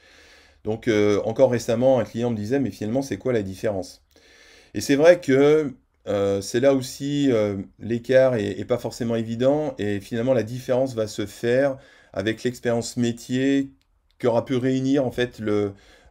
Donc, 0.63 0.89
encore 1.25 1.51
récemment, 1.51 1.99
un 1.99 2.05
client 2.05 2.31
me 2.31 2.37
disait, 2.37 2.61
mais 2.61 2.71
finalement, 2.71 3.03
c'est 3.03 3.17
quoi 3.17 3.33
la 3.33 3.43
différence? 3.43 4.05
Et 4.73 4.81
c'est 4.81 4.95
vrai 4.95 5.21
que 5.21 5.75
c'est 6.07 6.61
là 6.61 6.75
aussi 6.75 7.29
l'écart 7.81 8.37
est, 8.37 8.65
pas 8.67 8.79
forcément 8.79 9.17
évident, 9.17 9.75
et 9.79 9.99
finalement, 9.99 10.33
la 10.33 10.45
différence 10.45 10.95
va 10.95 11.09
se 11.09 11.27
faire 11.27 11.77
avec 12.15 12.45
l'expérience 12.45 12.97
métier 12.97 13.71
qu'aura 14.19 14.45
pu 14.45 14.57
réunir 14.57 15.05
en 15.05 15.11
fait 15.11 15.43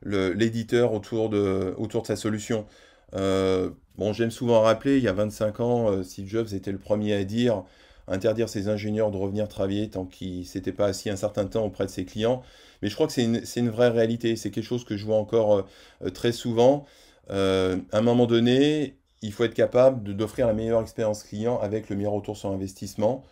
l'éditeur 0.03 0.93
autour 0.93 1.29
de, 1.29 1.75
sa 2.03 2.15
solution. 2.15 2.67
Euh, 3.15 3.69
j'aime 4.11 4.31
souvent 4.31 4.61
rappeler, 4.61 4.97
il 4.97 5.03
y 5.03 5.07
a 5.07 5.13
25 5.13 5.59
ans, 5.61 5.89
euh, 5.89 6.03
Steve 6.03 6.27
Jobs 6.27 6.53
était 6.53 6.71
le 6.71 6.77
premier 6.77 7.13
à 7.13 7.23
dire 7.23 7.63
interdire 8.09 8.49
ses 8.49 8.67
ingénieurs 8.67 9.11
de 9.11 9.17
revenir 9.17 9.47
travailler 9.47 9.89
tant 9.89 10.03
qu'ils 10.05 10.39
ne 10.39 10.43
s'étaient 10.43 10.73
pas 10.73 10.87
assis 10.87 11.09
un 11.09 11.15
certain 11.15 11.45
temps 11.45 11.63
auprès 11.65 11.85
de 11.85 11.89
ses 11.89 12.03
clients. 12.03 12.43
Mais 12.81 12.89
je 12.89 12.95
crois 12.95 13.07
que 13.07 13.13
c'est 13.13 13.23
une, 13.23 13.41
une, 13.55 13.69
vraie 13.69 13.87
réalité, 13.87 14.35
c'est 14.35 14.51
quelque 14.51 14.65
chose 14.65 14.83
que 14.83 14.97
je 14.97 15.05
vois 15.05 15.15
encore 15.15 15.65
euh, 16.03 16.09
très 16.09 16.33
souvent. 16.33 16.85
à 17.29 17.75
un 17.93 18.01
moment 18.01 18.25
donné, 18.25 18.97
il 19.21 19.31
faut 19.31 19.45
être 19.45 19.53
capable 19.53 20.15
d'offrir 20.15 20.47
la 20.47 20.53
meilleure 20.53 20.81
expérience 20.81 21.23
client 21.23 21.59
avec 21.61 21.89
le 21.89 21.95
meilleur 21.95 22.11
retour 22.11 22.35
sur 22.35 22.49
investissement. 22.49 23.23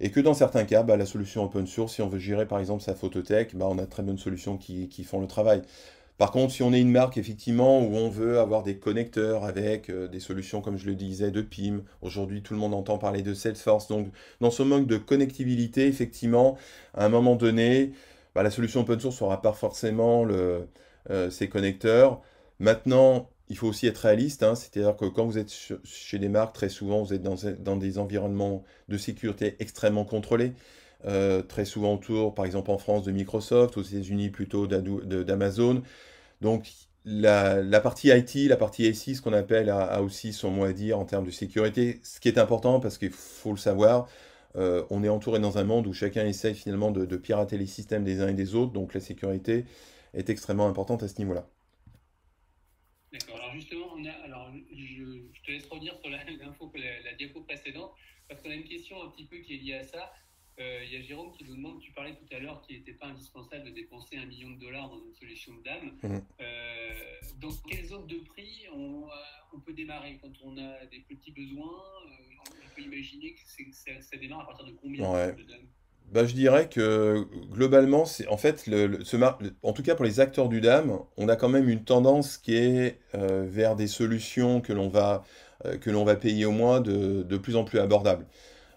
Et 0.00 0.10
que 0.10 0.20
dans 0.20 0.34
certains 0.34 0.64
cas, 0.64 0.82
bah, 0.82 0.96
la 0.96 1.06
solution 1.06 1.44
open 1.44 1.66
source, 1.66 1.94
si 1.94 2.02
on 2.02 2.08
veut 2.08 2.18
gérer 2.18 2.46
par 2.46 2.58
exemple 2.58 2.82
sa 2.82 2.94
photothèque, 2.94 3.56
bah, 3.56 3.66
on 3.68 3.78
a 3.78 3.86
très 3.86 4.02
bonnes 4.02 4.18
solutions 4.18 4.56
qui, 4.56 5.04
font 5.04 5.20
le 5.20 5.26
travail. 5.26 5.62
Par 6.18 6.30
contre, 6.30 6.52
si 6.52 6.62
on 6.62 6.72
est 6.72 6.80
une 6.80 6.90
marque 6.90 7.16
effectivement 7.16 7.80
où 7.80 7.96
on 7.96 8.08
veut 8.08 8.38
avoir 8.38 8.62
des 8.62 8.76
connecteurs 8.76 9.44
avec 9.44 9.90
euh, 9.90 10.06
des 10.06 10.20
solutions, 10.20 10.60
comme 10.60 10.76
je 10.76 10.86
le 10.86 10.94
disais, 10.94 11.30
de 11.32 11.42
PIM, 11.42 11.82
aujourd'hui 12.02 12.42
tout 12.42 12.54
le 12.54 12.60
monde 12.60 12.74
entend 12.74 12.98
parler 12.98 13.22
de 13.22 13.34
Salesforce, 13.34 13.88
donc 13.88 14.08
dans 14.40 14.50
ce 14.50 14.62
manque 14.62 14.86
de 14.86 14.96
connectivité, 14.96 15.86
effectivement, 15.88 16.56
à 16.94 17.04
un 17.04 17.08
moment 17.08 17.34
donné, 17.36 17.92
bah, 18.34 18.42
la 18.42 18.50
solution 18.50 18.80
open 18.82 19.00
source 19.00 19.20
n'aura 19.20 19.42
pas 19.42 19.52
forcément 19.52 20.24
le, 20.24 20.68
euh, 21.10 21.30
ces 21.30 21.48
connecteurs. 21.48 22.20
Maintenant, 22.60 23.28
il 23.48 23.56
faut 23.56 23.68
aussi 23.68 23.86
être 23.86 23.98
réaliste, 23.98 24.42
hein, 24.42 24.54
c'est-à-dire 24.54 24.96
que 24.96 25.04
quand 25.04 25.26
vous 25.26 25.38
êtes 25.38 25.52
chez 25.84 26.18
des 26.18 26.28
marques, 26.28 26.54
très 26.54 26.68
souvent, 26.68 27.02
vous 27.02 27.12
êtes 27.12 27.22
dans, 27.22 27.76
des 27.76 27.98
environnements 27.98 28.64
de 28.88 28.96
sécurité 28.96 29.56
extrêmement 29.58 30.04
contrôlés, 30.04 30.52
euh, 31.06 31.42
très 31.42 31.64
souvent 31.66 31.94
autour, 31.94 32.34
par 32.34 32.46
exemple 32.46 32.70
en 32.70 32.78
France, 32.78 33.04
de 33.04 33.12
Microsoft, 33.12 33.76
aux 33.76 33.82
États-Unis 33.82 34.30
plutôt 34.30 34.66
d'Amazon. 34.66 35.82
Donc 36.40 36.70
la, 37.04 37.80
partie 37.80 38.08
IT, 38.08 38.48
la 38.48 38.56
partie 38.56 38.92
SI, 38.94 39.14
ce 39.14 39.22
qu'on 39.22 39.34
appelle, 39.34 39.68
a, 39.70 40.02
aussi 40.02 40.32
son 40.32 40.50
mot 40.50 40.64
à 40.64 40.72
dire 40.72 40.98
en 40.98 41.04
termes 41.04 41.26
de 41.26 41.30
sécurité, 41.30 42.00
ce 42.02 42.20
qui 42.20 42.28
est 42.28 42.38
important 42.38 42.80
parce 42.80 42.98
qu'il 42.98 43.10
faut 43.10 43.52
le 43.52 43.58
savoir. 43.58 44.08
Euh, 44.56 44.84
on 44.90 45.02
est 45.04 45.08
entouré 45.08 45.40
dans 45.40 45.58
un 45.58 45.64
monde 45.64 45.86
où 45.86 45.92
chacun 45.92 46.24
essaye 46.26 46.54
finalement 46.54 46.90
de 46.92 47.16
pirater 47.16 47.58
les 47.58 47.66
systèmes 47.66 48.04
des 48.04 48.20
uns 48.22 48.28
et 48.28 48.34
des 48.34 48.54
autres, 48.54 48.72
donc 48.72 48.94
la 48.94 49.00
sécurité 49.00 49.66
est 50.14 50.30
extrêmement 50.30 50.68
importante 50.68 51.02
à 51.02 51.08
ce 51.08 51.18
niveau-là. 51.18 51.46
D'accord. 53.14 53.36
Alors 53.36 53.54
justement, 53.54 53.86
on 53.94 54.04
a, 54.04 54.10
alors 54.24 54.52
je, 54.72 55.40
te 55.44 55.50
laisse 55.52 55.66
revenir 55.66 55.96
sur 56.00 56.10
l'info 56.40 56.66
que 56.68 56.78
la, 56.78 57.14
diapo 57.14 57.42
précédente, 57.42 57.92
parce 58.28 58.40
qu'on 58.42 58.50
a 58.50 58.54
une 58.54 58.64
question 58.64 59.00
un 59.04 59.10
petit 59.10 59.24
peu 59.24 59.36
qui 59.38 59.54
est 59.54 59.58
liée 59.58 59.74
à 59.74 59.84
ça. 59.84 60.12
Euh, 60.58 60.84
il 60.84 60.92
y 60.92 60.96
a 60.96 61.02
Jérôme 61.02 61.32
qui 61.32 61.44
nous 61.44 61.54
demande, 61.54 61.80
tu 61.80 61.92
parlais 61.92 62.14
tout 62.14 62.26
à 62.34 62.38
l'heure 62.40 62.60
qu'il 62.62 62.76
n'était 62.76 62.92
pas 62.92 63.06
indispensable 63.06 63.64
de 63.66 63.70
dépenser 63.70 64.16
un 64.16 64.26
million 64.26 64.50
de 64.50 64.60
dollars 64.60 64.88
dans 64.88 64.98
une 64.98 65.14
solution 65.14 65.54
de 65.54 65.62
dame. 65.62 65.98
Mmh. 66.02 66.18
Euh, 66.40 66.94
dans 67.40 67.50
quelles 67.68 67.86
zones 67.86 68.06
de 68.06 68.18
prix 68.18 68.66
on, 68.72 69.08
on, 69.52 69.60
peut 69.60 69.72
démarrer 69.72 70.18
quand 70.20 70.32
on 70.42 70.56
a 70.58 70.86
des 70.86 71.00
petits 71.00 71.32
besoins? 71.32 71.82
Euh, 72.06 72.50
On 72.66 72.74
peut 72.74 72.82
imaginer 72.82 73.34
que, 73.34 73.40
ça, 73.72 74.16
démarre 74.16 74.40
à 74.40 74.46
partir 74.46 74.66
de 74.66 74.72
combien 74.72 75.32
de 75.34 75.42
dames 75.42 75.68
bah, 76.12 76.26
je 76.26 76.34
dirais 76.34 76.68
que 76.68 77.26
globalement, 77.50 78.04
c'est 78.04 78.28
en 78.28 78.36
fait, 78.36 78.66
le, 78.68 79.02
ce 79.04 79.16
en 79.62 79.72
tout 79.72 79.82
cas 79.82 79.96
pour 79.96 80.04
les 80.04 80.20
acteurs 80.20 80.48
du 80.48 80.60
DAM, 80.60 80.98
on 81.16 81.28
a 81.28 81.36
quand 81.36 81.48
même 81.48 81.68
une 81.68 81.82
tendance 81.84 82.38
qui 82.38 82.54
est 82.56 83.00
euh, 83.16 83.44
vers 83.48 83.74
des 83.74 83.88
solutions 83.88 84.60
que 84.60 84.72
l'on 84.72 84.88
va, 84.88 85.24
euh, 85.64 85.76
que 85.76 85.90
l'on 85.90 86.04
va 86.04 86.14
payer 86.14 86.44
au 86.44 86.52
moins 86.52 86.80
de, 86.80 87.24
de 87.24 87.36
plus 87.36 87.56
en 87.56 87.64
plus 87.64 87.80
abordables. 87.80 88.26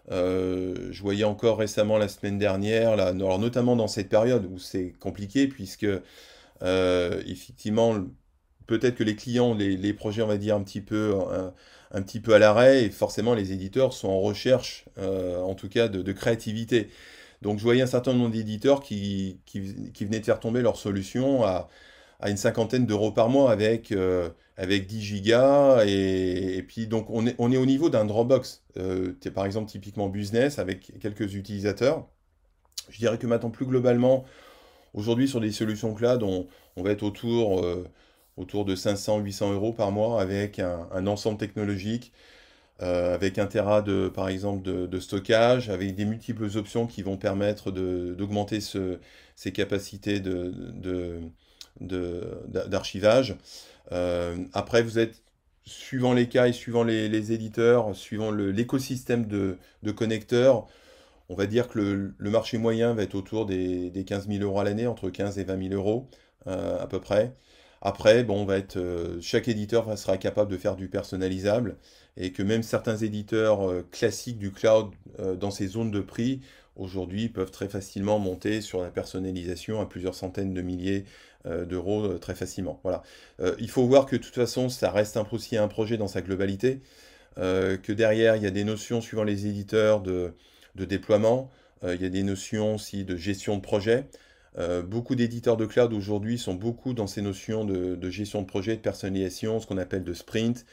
je 0.10 1.02
voyais 1.02 1.26
encore 1.26 1.60
récemment 1.60 1.98
la 2.00 2.08
semaine 2.08 2.40
dernière, 2.40 2.96
là, 2.96 3.14
notamment 3.14 3.76
dans 3.76 3.88
cette 3.88 4.10
période 4.10 4.46
où 4.52 4.58
c'est 4.58 4.94
compliqué, 5.00 5.48
puisque 5.48 5.88
effectivement, 6.62 7.96
peut-être 8.68 8.96
que 8.96 9.04
les 9.04 9.16
clients, 9.16 9.54
les, 9.54 9.94
projets, 9.94 10.24
on 10.24 10.28
va 10.28 10.38
dire, 10.38 10.56
un 10.56 10.64
petit 10.64 10.82
peu, 10.82 11.14
un, 11.92 12.02
petit 12.02 12.20
peu 12.20 12.34
à 12.34 12.40
l'arrêt, 12.40 12.84
et 12.86 12.90
forcément 12.90 13.36
les 13.36 13.52
éditeurs 13.52 13.94
sont 13.94 14.10
en 14.10 14.22
recherche, 14.22 14.86
en 14.98 15.54
tout 15.56 15.70
cas, 15.70 15.88
de 15.88 16.12
créativité. 16.14 16.90
Donc 17.42 17.60
je 17.60 17.64
voyais 17.64 17.82
un 17.82 17.88
certain 17.88 18.14
nombre 18.14 18.32
d'éditeurs 18.32 18.82
qui, 18.82 19.40
qui, 19.46 19.60
venaient 20.06 20.20
de 20.20 20.26
faire 20.26 20.40
tomber 20.40 20.62
leur 20.62 20.78
solution 20.78 21.44
à, 21.44 21.70
à 22.20 22.30
une 22.30 22.38
cinquantaine 22.38 22.86
d'euros 22.86 23.12
par 23.12 23.30
mois 23.30 23.52
avec, 23.52 23.92
euh, 23.92 24.30
avec 24.58 24.88
10 24.88 25.02
gigas. 25.02 25.86
Et, 25.86 26.64
puis 26.68 26.88
donc 26.88 27.10
on 27.10 27.28
est, 27.28 27.36
on 27.38 27.52
est 27.52 27.58
au 27.58 27.66
niveau 27.66 27.90
d'un 27.90 28.06
Dropbox. 28.06 28.64
Euh, 28.78 29.14
par 29.34 29.46
exemple 29.46 29.70
typiquement 29.70 30.10
business 30.10 30.60
avec 30.60 31.00
quelques 31.00 31.36
utilisateurs. 31.36 32.08
Je 32.90 33.00
dirais 33.00 33.18
que 33.18 33.28
maintenant 33.28 33.50
plus 33.50 33.66
globalement, 33.66 34.26
aujourd'hui 34.94 35.28
sur 35.28 35.42
des 35.42 35.52
solutions 35.52 35.94
cloud, 35.94 36.24
on, 36.24 36.48
va 36.78 36.92
être 36.92 37.04
autour, 37.04 37.64
euh, 37.64 37.88
autour 38.38 38.66
de 38.66 38.76
500-800 38.76 39.54
euros 39.54 39.74
par 39.74 39.92
mois 39.92 40.22
avec 40.22 40.60
un 40.60 41.08
ensemble 41.08 41.38
technologique 41.38 42.14
euh, 42.84 43.16
avec 43.16 43.40
un 43.40 43.48
Tera 43.48 43.82
de, 43.82 44.08
par 44.08 44.30
exemple 44.30 44.62
de, 44.62 45.00
stockage, 45.00 45.70
avec 45.70 45.96
des 45.96 46.06
multiples 46.06 46.46
options 46.58 46.86
qui 46.86 47.02
vont 47.02 47.18
permettre 47.18 47.72
d'augmenter 47.72 48.60
ces 48.62 49.52
capacités 49.52 50.22
d'archivage. 51.80 53.36
Euh, 53.92 54.38
après, 54.54 54.84
vous 54.84 55.00
êtes, 55.00 55.24
suivant 55.66 56.14
les 56.14 56.30
cas 56.30 56.48
et 56.48 56.54
suivant 56.54 56.84
les, 56.84 57.32
éditeurs, 57.32 57.96
suivant 57.96 58.32
l'écosystème 58.32 59.26
de, 59.26 59.58
connecteurs, 59.92 60.68
on 61.30 61.36
va 61.36 61.48
dire 61.48 61.68
que 61.68 61.80
le, 61.80 62.30
marché 62.30 62.58
moyen 62.60 62.94
va 62.94 63.04
être 63.04 63.16
autour 63.16 63.46
des, 63.48 63.90
des 63.90 64.06
15 64.06 64.28
000 64.28 64.44
euros 64.44 64.60
à 64.60 64.64
l'année, 64.64 64.88
entre 64.88 65.10
15 65.10 65.40
et 65.40 65.44
20 65.44 65.70
000 65.70 65.74
euros 65.74 66.10
euh, 66.46 66.82
à 66.82 66.88
peu 66.88 67.02
près. 67.02 67.34
Après, 67.82 68.24
bon, 68.24 68.42
on 68.42 68.46
va 68.46 68.58
être, 68.58 68.80
chaque 69.22 69.48
éditeur 69.48 69.98
sera 69.98 70.18
capable 70.18 70.52
de 70.52 70.58
faire 70.58 70.76
du 70.76 70.90
personnalisable 70.90 71.78
et 72.18 72.32
que 72.32 72.44
même 72.44 72.64
certains 72.64 72.98
éditeurs 72.98 73.70
euh, 73.70 73.88
classiques 73.92 74.40
du 74.40 74.52
cloud 74.52 74.90
euh, 75.20 75.36
dans 75.36 75.52
ces 75.52 75.68
zones 75.68 75.92
de 75.92 76.02
prix 76.02 76.42
aujourd'hui 76.76 77.30
peuvent 77.30 77.52
très 77.52 77.70
facilement 77.70 78.20
monter 78.20 78.62
sur 78.62 78.82
la 78.82 78.90
personnalisation 78.90 79.82
à 79.82 79.86
plusieurs 79.86 80.16
centaines 80.16 80.54
de 80.54 80.62
milliers 80.62 81.06
euh, 81.46 81.66
d'euros 81.66 82.18
très 82.18 82.36
facilement. 82.36 82.80
Voilà. 82.84 83.04
il 83.60 83.70
faut 83.70 83.86
voir 83.86 84.06
que 84.06 84.16
de 84.16 84.22
toute 84.22 84.36
façon, 84.36 84.70
ça 84.70 84.92
reste 84.92 85.18
aussi 85.32 85.58
un 85.58 85.68
projet 85.68 85.98
dans 85.98 86.08
sa 86.08 86.22
globalité, 86.22 86.82
que 87.38 87.92
derrière, 87.92 88.36
il 88.36 88.42
y 88.42 88.48
a 88.48 88.52
des 88.52 88.64
notions 88.64 89.00
suivant 89.00 89.24
les 89.24 89.46
éditeurs 89.46 90.02
de, 90.02 90.34
déploiement, 90.74 91.52
il 91.84 92.02
y 92.02 92.06
a 92.06 92.10
des 92.10 92.24
notions 92.24 92.76
aussi 92.76 93.04
de 93.04 93.16
gestion 93.16 93.58
de 93.58 93.62
projet. 93.62 94.06
beaucoup 94.86 95.14
d'éditeurs 95.14 95.56
de 95.56 95.68
cloud 95.68 95.94
aujourd'hui 95.94 96.40
sont 96.40 96.56
beaucoup 96.56 96.96
dans 96.96 97.06
ces 97.06 97.22
notions 97.22 97.64
de, 97.64 97.96
de, 97.96 98.10
gestion 98.10 98.42
de 98.42 98.48
projet, 98.48 98.76
de 98.76 98.82
personnalisation, 98.82 99.60
ce 99.60 99.68
qu'on 99.68 99.78
appelle 99.78 100.04
de 100.04 100.14
sprint. 100.16 100.66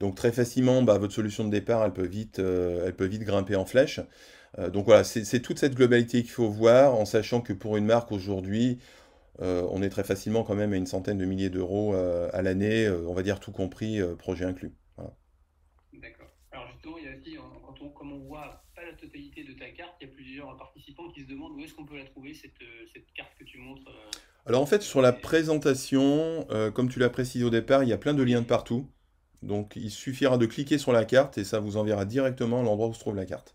Donc 0.00 0.14
très 0.14 0.32
facilement, 0.32 0.82
bah, 0.82 0.98
votre 0.98 1.12
solution 1.12 1.44
de 1.44 1.50
départ, 1.50 1.84
elle 1.84 1.92
peut 1.92 2.06
vite, 2.06 2.38
euh, 2.38 2.84
elle 2.86 2.94
peut 2.94 3.06
vite 3.06 3.22
grimper 3.22 3.56
en 3.56 3.64
flèche. 3.64 4.00
Euh, 4.58 4.70
donc 4.70 4.86
voilà, 4.86 5.04
c'est 5.04 5.40
toute 5.40 5.58
cette 5.58 5.74
globalité 5.74 6.22
qu'il 6.22 6.30
faut 6.30 6.48
voir, 6.48 6.94
en 6.94 7.04
sachant 7.04 7.40
que 7.40 7.52
pour 7.52 7.76
une 7.76 7.84
marque 7.84 8.12
aujourd'hui, 8.12 8.78
euh, 9.40 9.66
on 9.70 9.82
est 9.82 9.88
très 9.88 10.04
facilement 10.04 10.44
quand 10.44 10.54
même 10.54 10.72
à 10.72 10.76
une 10.76 10.86
centaine 10.86 11.18
de 11.18 11.24
milliers 11.24 11.50
d'euros 11.50 11.94
à 11.94 12.42
l'année, 12.42 12.88
on 12.88 13.12
va 13.12 13.22
dire 13.22 13.40
tout 13.40 13.52
compris, 13.52 14.00
projet 14.18 14.44
inclus. 14.44 14.72
D'accord. 15.92 16.28
Alors 16.52 16.68
justement, 16.72 16.98
il 16.98 17.04
y 17.04 17.08
a 17.08 17.16
aussi, 17.16 17.36
quand 17.64 17.74
on, 17.82 17.88
comme 17.90 18.12
on 18.12 18.18
voit 18.20 18.62
pas 18.74 18.84
la 18.84 18.92
totalité 18.92 19.44
de 19.44 19.52
ta 19.52 19.68
carte, 19.70 19.94
il 20.00 20.08
y 20.08 20.10
a 20.10 20.14
plusieurs 20.14 20.56
participants 20.56 21.10
qui 21.10 21.22
se 21.22 21.26
demandent 21.26 21.52
où 21.56 21.60
est-ce 21.60 21.74
qu'on 21.74 21.86
peut 21.86 21.98
la 21.98 22.04
trouver, 22.04 22.34
cette, 22.34 22.52
cette, 22.94 23.12
carte 23.14 23.32
que 23.38 23.44
tu 23.44 23.58
montres. 23.58 23.90
Alors 24.46 24.62
en 24.62 24.66
fait, 24.66 24.82
sur 24.82 25.02
la 25.02 25.12
présentation, 25.12 26.46
comme 26.72 26.88
tu 26.88 27.00
l'as 27.00 27.10
précisé 27.10 27.44
au 27.44 27.50
départ, 27.50 27.82
il 27.82 27.90
y 27.90 27.92
a 27.92 27.98
plein 27.98 28.14
de 28.14 28.22
liens 28.22 28.42
de 28.42 28.46
partout. 28.46 28.88
Donc 29.42 29.76
il 29.76 29.90
suffira 29.90 30.38
de 30.38 30.46
cliquer 30.46 30.78
sur 30.78 30.92
la 30.92 31.04
carte 31.04 31.38
et 31.38 31.44
ça 31.44 31.60
vous 31.60 31.76
enverra 31.76 32.04
directement 32.04 32.60
à 32.60 32.62
l'endroit 32.62 32.88
où 32.88 32.94
se 32.94 33.00
trouve 33.00 33.16
la 33.16 33.26
carte. 33.26 33.54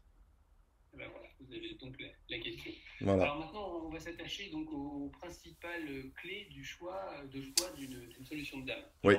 Eh 0.93 0.98
ben 0.98 1.06
voilà, 1.12 1.28
vous 1.39 1.54
avez 1.54 1.76
donc 1.76 1.96
la, 2.30 2.38
question. 2.39 2.72
Alors 3.06 3.39
maintenant, 3.39 3.82
on 3.86 3.89
va 3.89 4.00
s'attacher 4.00 4.50
donc 4.52 4.72
aux 4.72 5.12
principales 5.19 6.12
clés 6.22 6.48
du 6.52 6.63
choix, 6.63 7.02
de 7.34 7.41
choix 7.41 7.72
d'une 7.78 8.26
solution 8.26 8.60
de 8.60 8.67
dame. 8.67 8.84
Oui. 9.04 9.15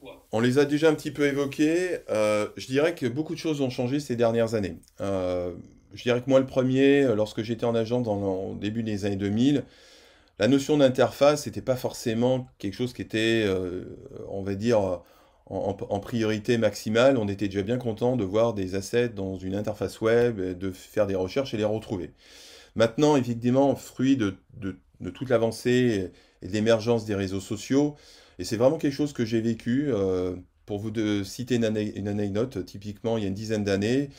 Quoi? 0.00 0.26
On 0.32 0.40
les 0.40 0.58
a 0.58 0.64
déjà 0.64 0.88
un 0.88 0.94
petit 0.94 1.12
peu 1.12 1.26
évoquées. 1.26 1.98
Euh, 2.10 2.48
je 2.56 2.66
dirais 2.66 2.94
que 2.94 3.06
beaucoup 3.06 3.34
de 3.34 3.38
choses 3.38 3.60
ont 3.60 3.70
changé 3.70 4.00
ces 4.00 4.16
dernières 4.16 4.54
années. 4.54 4.76
Euh, 5.00 5.54
je 5.94 6.02
dirais 6.02 6.20
que 6.20 6.28
moi, 6.28 6.40
le 6.40 6.46
premier, 6.46 7.14
lorsque 7.14 7.42
j'étais 7.42 7.64
en 7.64 7.74
agent 7.74 8.00
dans, 8.00 8.50
au 8.50 8.54
début 8.56 8.82
des 8.82 9.04
années 9.04 9.16
2000, 9.16 9.64
la 10.38 10.48
notion 10.48 10.76
d'interface 10.76 11.46
n'était 11.46 11.62
pas 11.62 11.76
forcément 11.76 12.48
quelque 12.58 12.74
chose 12.74 12.92
qui 12.92 13.02
était, 13.02 13.44
euh, 13.46 13.84
on 14.28 14.42
va 14.42 14.54
dire, 14.54 15.02
en, 15.50 16.00
priorité 16.00 16.58
maximale, 16.58 17.16
on 17.16 17.26
était 17.26 17.48
déjà 17.48 17.62
bien 17.62 17.78
content 17.78 18.16
de 18.16 18.24
voir 18.24 18.52
des 18.52 18.74
assets 18.74 19.10
dans 19.10 19.36
une 19.36 19.54
interface 19.54 20.00
web, 20.00 20.40
de 20.40 20.70
faire 20.70 21.06
des 21.06 21.14
recherches 21.14 21.54
et 21.54 21.56
les 21.56 21.64
retrouver. 21.64 22.12
Maintenant, 22.76 23.16
effectivement, 23.16 23.74
fruit 23.74 24.16
de, 24.16 24.36
toute 25.14 25.30
l'avancée 25.30 26.10
et 26.42 26.46
de 26.48 26.52
l'émergence 26.52 27.06
des 27.06 27.14
réseaux 27.14 27.40
sociaux, 27.40 27.96
et 28.38 28.44
c'est 28.44 28.56
vraiment 28.56 28.78
quelque 28.78 28.94
chose 28.94 29.12
que 29.12 29.24
j'ai 29.24 29.40
vécu. 29.40 29.86
Euh, 29.88 30.36
pour 30.66 30.78
vous 30.78 30.92
citer 31.24 31.54
une, 31.54 31.64
anecdote, 32.08 32.62
typiquement, 32.66 33.16
il 33.16 33.22
y 33.22 33.24
a 33.24 33.28
une 33.28 33.34
dizaine 33.34 33.64
d'années, 33.64 34.10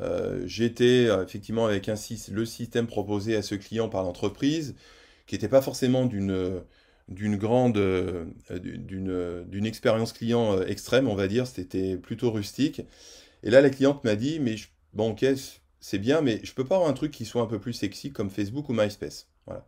euh, 0.00 0.42
j'étais 0.46 1.06
euh, 1.08 1.24
effectivement 1.24 1.66
avec 1.66 1.90
un, 1.90 1.94
le 2.32 2.46
système 2.46 2.86
proposé 2.86 3.36
à 3.36 3.42
ce 3.42 3.54
client 3.54 3.90
par 3.90 4.02
l'entreprise, 4.02 4.74
qui 5.26 5.34
n'était 5.34 5.48
pas 5.48 5.60
forcément 5.60 6.06
d'une 6.06 6.62
d'une 7.10 7.36
grande, 7.36 7.76
euh, 7.76 8.24
d'une 8.48 9.66
expérience 9.66 10.12
client 10.12 10.56
euh, 10.56 10.66
extrême, 10.66 11.08
on 11.08 11.14
va 11.14 11.28
dire. 11.28 11.46
C'était 11.46 11.96
plutôt 11.96 12.30
rustique. 12.30 12.82
Et 13.42 13.50
là, 13.50 13.60
la 13.60 13.70
cliente 13.70 14.04
m'a 14.04 14.14
dit, 14.14 14.38
mais 14.40 14.56
bon, 14.94 15.10
ok, 15.10 15.26
c'est 15.80 15.98
bien, 15.98 16.20
mais 16.20 16.40
je 16.42 16.54
peux 16.54 16.64
pas 16.64 16.76
avoir 16.76 16.90
un 16.90 16.94
truc 16.94 17.10
qui 17.10 17.24
soit 17.24 17.42
un 17.42 17.46
peu 17.46 17.58
plus 17.58 17.72
sexy 17.72 18.12
comme 18.12 18.30
Facebook 18.30 18.68
ou 18.68 18.72
MySpace. 18.72 19.28
Voilà. 19.46 19.66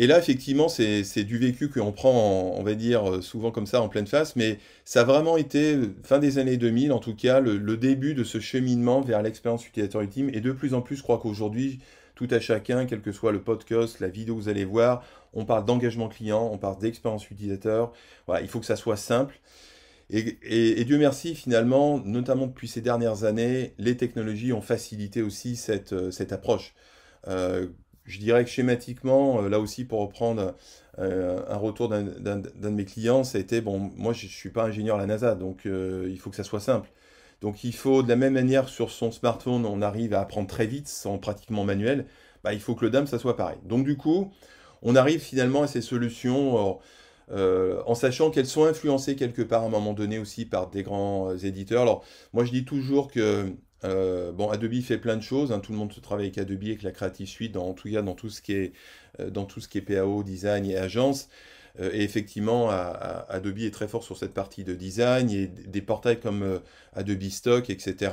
Et 0.00 0.06
là, 0.06 0.18
effectivement, 0.18 0.68
c'est 0.68 1.24
du 1.24 1.38
vécu 1.38 1.68
qu'on 1.68 1.90
prend, 1.90 2.54
on 2.56 2.62
va 2.62 2.74
dire, 2.74 3.16
euh, 3.16 3.20
souvent 3.20 3.50
comme 3.50 3.66
ça, 3.66 3.82
en 3.82 3.88
pleine 3.88 4.06
face, 4.06 4.36
mais 4.36 4.58
ça 4.84 5.00
a 5.00 5.04
vraiment 5.04 5.36
été, 5.36 5.76
fin 6.04 6.20
des 6.20 6.38
années 6.38 6.56
2000, 6.56 6.92
en 6.92 7.00
tout 7.00 7.16
cas, 7.16 7.40
le, 7.40 7.56
le 7.58 7.76
début 7.76 8.14
de 8.14 8.22
ce 8.22 8.38
cheminement 8.38 9.00
vers 9.00 9.22
l'expérience 9.22 9.66
utilisateur 9.66 10.00
ultime. 10.00 10.30
Et 10.32 10.40
de 10.40 10.52
plus 10.52 10.72
en 10.72 10.82
plus, 10.82 10.96
je 10.96 11.02
crois 11.02 11.18
qu'aujourd'hui, 11.18 11.80
tout 12.18 12.28
à 12.32 12.40
chacun, 12.40 12.84
quel 12.86 13.00
que 13.00 13.12
soit 13.12 13.30
le 13.30 13.40
podcast, 13.40 14.00
la 14.00 14.08
vidéo 14.08 14.34
que 14.34 14.40
vous 14.40 14.48
allez 14.48 14.64
voir, 14.64 15.04
on 15.32 15.44
parle 15.44 15.64
d'engagement 15.64 16.08
client, 16.08 16.48
on 16.52 16.58
parle 16.58 16.78
d'expérience 16.78 17.30
utilisateur. 17.30 17.92
Voilà, 18.26 18.42
il 18.42 18.48
faut 18.48 18.60
que 18.60 18.66
ça 18.66 18.76
soit 18.76 18.96
simple. 18.96 19.38
Et, 20.10 20.84
Dieu 20.84 20.96
merci, 20.98 21.34
finalement, 21.34 21.98
notamment 21.98 22.46
depuis 22.46 22.66
ces 22.66 22.80
dernières 22.80 23.24
années, 23.24 23.74
les 23.78 23.96
technologies 23.96 24.54
ont 24.54 24.62
facilité 24.62 25.20
aussi 25.20 25.54
cette, 25.54 25.92
euh, 25.92 26.10
cette 26.10 26.32
approche. 26.32 26.74
Euh, 27.26 27.66
je 28.04 28.18
dirais 28.18 28.42
que 28.44 28.50
schématiquement, 28.50 29.42
euh, 29.42 29.48
là 29.50 29.60
aussi 29.60 29.84
pour 29.84 30.00
reprendre 30.00 30.54
un 31.00 31.56
retour 31.56 31.88
d'un 31.88 32.02
de 32.02 32.68
mes 32.70 32.84
clients, 32.84 33.22
ça 33.22 33.38
a 33.38 33.40
été, 33.40 33.60
bon, 33.60 33.92
moi 33.96 34.12
je 34.12 34.26
ne 34.26 34.30
suis 34.30 34.50
pas 34.50 34.64
ingénieur 34.64 34.96
à 34.96 34.98
la 34.98 35.06
NASA, 35.06 35.36
donc 35.36 35.60
il 35.64 36.18
faut 36.18 36.28
que 36.28 36.34
ça 36.34 36.42
soit 36.42 36.58
simple. 36.58 36.90
Donc 37.40 37.62
il 37.62 37.72
faut, 37.72 38.02
de 38.02 38.08
la 38.08 38.16
même 38.16 38.32
manière, 38.32 38.68
sur 38.68 38.90
son 38.90 39.12
smartphone, 39.12 39.64
on 39.64 39.80
arrive 39.80 40.12
à 40.12 40.20
apprendre 40.20 40.48
très 40.48 40.66
vite, 40.66 40.88
sans 40.88 41.18
pratiquement 41.18 41.62
manuel, 41.62 42.06
bah, 42.42 42.52
il 42.52 42.58
faut 42.58 42.74
que 42.74 42.84
le 42.84 42.90
DAM, 42.90 43.06
ça 43.06 43.20
soit 43.20 43.36
pareil. 43.36 43.58
Donc 43.64 43.84
du 43.84 43.96
coup, 43.96 44.32
on 44.82 44.96
arrive 44.96 45.20
finalement 45.20 45.62
à 45.62 45.66
ces 45.66 45.82
solutions 45.82 46.78
euh, 47.30 47.82
en 47.84 47.94
sachant 47.94 48.30
qu'elles 48.30 48.46
sont 48.46 48.64
influencées 48.64 49.14
quelque 49.14 49.42
part 49.42 49.62
à 49.62 49.66
un 49.66 49.70
moment 49.70 49.92
donné 49.92 50.18
aussi 50.18 50.46
par 50.46 50.70
des 50.70 50.82
grands 50.82 51.30
euh, 51.30 51.36
éditeurs. 51.36 51.82
Alors 51.82 52.04
moi 52.32 52.44
je 52.44 52.50
dis 52.50 52.64
toujours 52.64 53.10
que 53.10 53.52
euh, 53.84 54.32
bon, 54.32 54.48
Adobe 54.48 54.80
fait 54.80 54.96
plein 54.96 55.16
de 55.16 55.22
choses, 55.22 55.52
hein. 55.52 55.60
tout 55.60 55.72
le 55.72 55.78
monde 55.78 55.92
se 55.92 56.00
travaille 56.00 56.26
avec 56.26 56.38
Adobe, 56.38 56.64
avec 56.64 56.82
la 56.82 56.90
Creative 56.90 57.28
Suite, 57.28 57.52
dans, 57.52 57.74
tout 57.74 57.90
cas 57.90 58.00
dans 58.00 58.14
tout 58.14 58.30
ce 58.30 58.40
qui 58.40 58.52
est, 58.54 59.80
PAO, 59.82 60.22
design 60.22 60.64
et 60.64 60.76
agence. 60.76 61.28
et 61.78 62.02
effectivement, 62.02 62.70
Adobe 62.70 63.58
est 63.58 63.72
très 63.72 63.86
fort 63.86 64.02
sur 64.02 64.16
cette 64.16 64.34
partie 64.34 64.64
de 64.64 64.74
design. 64.74 65.30
A 65.30 65.46
des 65.68 65.82
portails 65.82 66.18
comme 66.18 66.60
Adobe 66.94 67.22
Stock, 67.28 67.70
etc. 67.70 68.10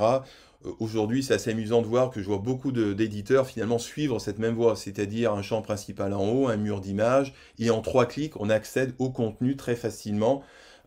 Euh, 0.64 0.72
aujourd'hui, 0.80 1.22
c'est 1.22 1.34
assez 1.34 1.50
amusant 1.50 1.82
de 1.82 1.86
voir 1.86 2.10
que 2.10 2.20
je 2.20 2.26
vois 2.26 2.38
beaucoup 2.38 2.72
d'éditeurs 2.72 3.46
finalement 3.46 3.78
suivre 3.78 4.18
cette 4.18 4.38
même 4.38 4.54
voie, 4.54 4.76
c'est-à-dire 4.76 5.32
un 5.32 5.42
champ 5.42 5.62
principal 5.62 6.14
en 6.14 6.28
haut, 6.28 6.48
un 6.48 6.56
mur 6.56 6.80
d'image, 6.80 7.34
et 7.58 7.70
en 7.70 7.82
trois 7.82 8.06
clics, 8.06 8.38
on 8.40 8.50
accède 8.50 8.94
au 8.98 9.10
contenu 9.10 9.56
très 9.56 9.76
facilement 9.76 10.42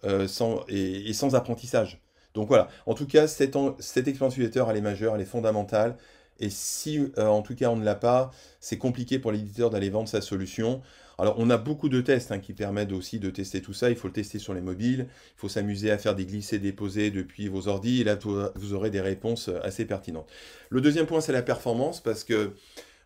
euh, 0.05 0.27
et, 0.67 1.13
sans 1.13 1.35
apprentissage. 1.35 2.01
Donc 2.33 2.47
voilà, 2.47 2.69
en 2.85 2.93
tout 2.93 3.07
cas, 3.07 3.27
cette, 3.27 3.57
cette 3.79 4.07
expérience 4.07 4.35
utilisateur, 4.35 4.69
elle 4.69 4.77
est 4.77 4.81
majeure, 4.81 5.15
elle 5.15 5.21
est 5.21 5.25
fondamentale, 5.25 5.97
Et 6.39 6.49
si, 6.49 6.99
euh, 7.17 7.27
en 7.27 7.41
tout 7.41 7.55
cas, 7.55 7.69
on 7.69 7.75
ne 7.75 7.83
l'a 7.83 7.95
pas, 7.95 8.31
c'est 8.59 8.77
compliqué 8.77 9.19
pour 9.19 9.31
l'éditeur 9.31 9.69
d'aller 9.69 9.89
vendre 9.89 10.07
sa 10.07 10.21
solution. 10.21 10.81
Alors, 11.19 11.35
on 11.37 11.49
a 11.49 11.57
beaucoup 11.57 11.89
de 11.89 11.99
tests 12.01 12.31
hein, 12.31 12.39
qui 12.39 12.53
permettent 12.53 12.93
aussi 12.93 13.19
de 13.19 13.29
tester 13.29 13.61
tout 13.61 13.73
ça. 13.73 13.89
Il 13.89 13.95
faut 13.95 14.07
le 14.07 14.13
tester 14.13 14.39
sur 14.39 14.53
les 14.53 14.61
mobiles. 14.61 15.07
Il 15.09 15.39
faut 15.39 15.49
s'amuser 15.49 15.91
à 15.91 15.97
faire 15.97 16.15
des 16.15 16.25
glissés-déposés 16.25 17.11
depuis 17.11 17.47
vos 17.47 17.67
ordi. 17.67 18.01
Et 18.01 18.03
là, 18.03 18.17
vous 18.55 18.73
aurez 18.73 18.89
des 18.89 19.01
réponses 19.01 19.49
euh, 19.49 19.59
assez 19.61 19.85
pertinentes. 19.85 20.29
Le 20.69 20.81
deuxième 20.81 21.05
point, 21.05 21.21
c'est 21.21 21.33
la 21.33 21.41
performance 21.41 22.01
parce 22.01 22.23
que 22.23 22.53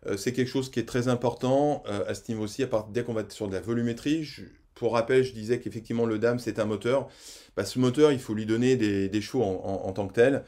euh, 0.06 0.16
c'est 0.16 0.32
quelque 0.32 0.48
chose 0.48 0.70
qui 0.70 0.78
est 0.80 0.86
très 0.86 1.08
important 1.08 1.82
à 2.06 2.14
ce 2.14 2.22
niveau 2.28 2.44
aussi. 2.44 2.62
À 2.62 2.66
part, 2.66 2.88
dès 2.88 3.02
qu'on 3.02 3.14
va 3.14 3.24
sur 3.28 3.48
de 3.48 3.54
la 3.54 3.60
volumétrie, 3.60 4.28
pour 4.74 4.92
rappel, 4.92 5.24
je 5.24 5.32
disais 5.32 5.60
qu'effectivement, 5.60 6.06
le 6.06 6.18
DAM, 6.18 6.38
c'est 6.38 6.58
un 6.58 6.64
moteur. 6.66 7.08
Bah, 7.56 7.64
ce 7.64 7.78
moteur, 7.78 8.12
il 8.12 8.18
faut 8.18 8.34
lui 8.34 8.46
donner 8.46 8.76
des, 8.76 9.08
des 9.08 9.20
choix 9.20 9.46
en, 9.46 9.92
tant 9.92 10.06
que 10.08 10.14
tel. 10.14 10.44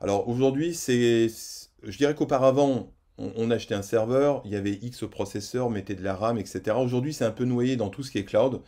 Alors 0.00 0.28
aujourd'hui, 0.28 0.74
c'est, 0.74 1.28
je 1.82 1.96
dirais 1.96 2.14
qu'auparavant, 2.14 2.92
on, 3.36 3.50
achetait 3.50 3.74
un 3.74 3.82
serveur, 3.82 4.42
il 4.44 4.50
y 4.50 4.56
avait 4.56 4.78
X 4.82 5.04
processeurs, 5.10 5.66
on 5.66 5.70
mettait 5.70 5.94
de 5.94 6.02
la 6.02 6.14
RAM, 6.14 6.38
etc. 6.38 6.76
Aujourd'hui, 6.78 7.12
c'est 7.12 7.24
un 7.24 7.30
peu 7.30 7.44
noyé 7.44 7.76
dans 7.76 7.88
tout 7.88 8.02
ce 8.02 8.10
qui 8.10 8.18
est 8.18 8.24
cloud. 8.24 8.60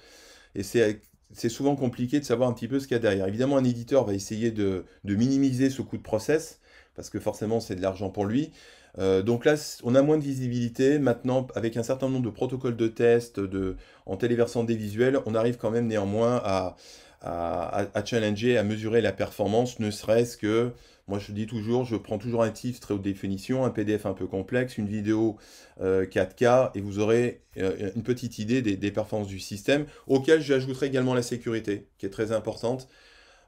Et 0.55 0.62
c'est, 0.62 1.01
souvent 1.49 1.77
compliqué 1.77 2.21
de 2.21 2.25
savoir 2.25 2.49
un 2.49 2.53
petit 2.53 2.69
peu 2.69 2.79
ce 2.79 2.87
qu'il 2.87 2.95
y 2.95 2.97
a 2.97 3.01
derrière. 3.01 3.27
Évidemment, 3.27 3.57
un 3.57 3.65
éditeur 3.65 4.05
va 4.05 4.15
essayer 4.15 4.51
de, 4.51 4.85
minimiser 5.05 5.71
ce 5.71 5.83
coût 5.83 5.97
de 5.97 6.03
process, 6.03 6.61
parce 6.95 7.09
que 7.11 7.19
forcément, 7.19 7.61
c'est 7.61 7.77
de 7.77 7.83
l'argent 7.83 8.11
pour 8.11 8.27
lui. 8.27 8.51
Euh, 8.99 9.23
donc 9.23 9.47
là, 9.47 9.55
on 9.85 9.95
a 9.95 10.03
moins 10.03 10.19
de 10.19 10.23
visibilité. 10.23 10.99
Maintenant, 10.99 11.47
avec 11.55 11.79
un 11.79 11.83
certain 11.83 12.11
nombre 12.11 12.27
de 12.27 12.31
protocoles 12.31 12.77
de 12.77 12.88
test 12.88 13.41
de, 13.41 13.77
en 14.05 14.17
téléversant 14.17 14.65
des 14.65 14.77
visuels, 14.77 15.19
on 15.25 15.35
arrive 15.35 15.57
quand 15.57 15.71
même 15.71 15.87
néanmoins 15.87 16.43
à, 16.45 16.77
à, 17.23 18.05
challenger, 18.05 18.59
à 18.59 18.62
mesurer 18.62 19.01
la 19.01 19.12
performance, 19.12 19.79
ne 19.79 19.91
serait-ce 19.91 20.37
que, 20.37 20.73
moi 21.12 21.18
je 21.18 21.33
dis 21.33 21.46
toujours, 21.46 21.85
je 21.85 21.94
prends 21.96 22.16
toujours 22.16 22.42
un 22.42 22.48
titre 22.48 22.81
très 22.81 22.94
haute 22.94 23.03
définition, 23.03 23.66
un 23.66 23.70
PDF 23.70 24.07
un 24.07 24.14
peu 24.14 24.27
complexe, 24.27 24.79
une 24.79 24.88
vidéo 24.88 25.37
4K, 25.79 26.44
euh, 26.44 26.68
et 26.75 26.81
vous 26.81 27.01
aurez 27.01 27.42
euh, 27.59 27.90
une 27.94 28.03
petite 28.03 28.38
idée 28.38 28.62
des, 28.62 28.90
performances 28.90 29.29
du 29.29 29.38
système, 29.38 29.85
auquel 30.07 30.40
j'ajouterai 30.40 30.87
également 30.87 31.12
la 31.12 31.20
sécurité, 31.20 31.87
qui 31.98 32.07
est 32.07 32.09
très 32.09 32.33
importante. 32.33 32.88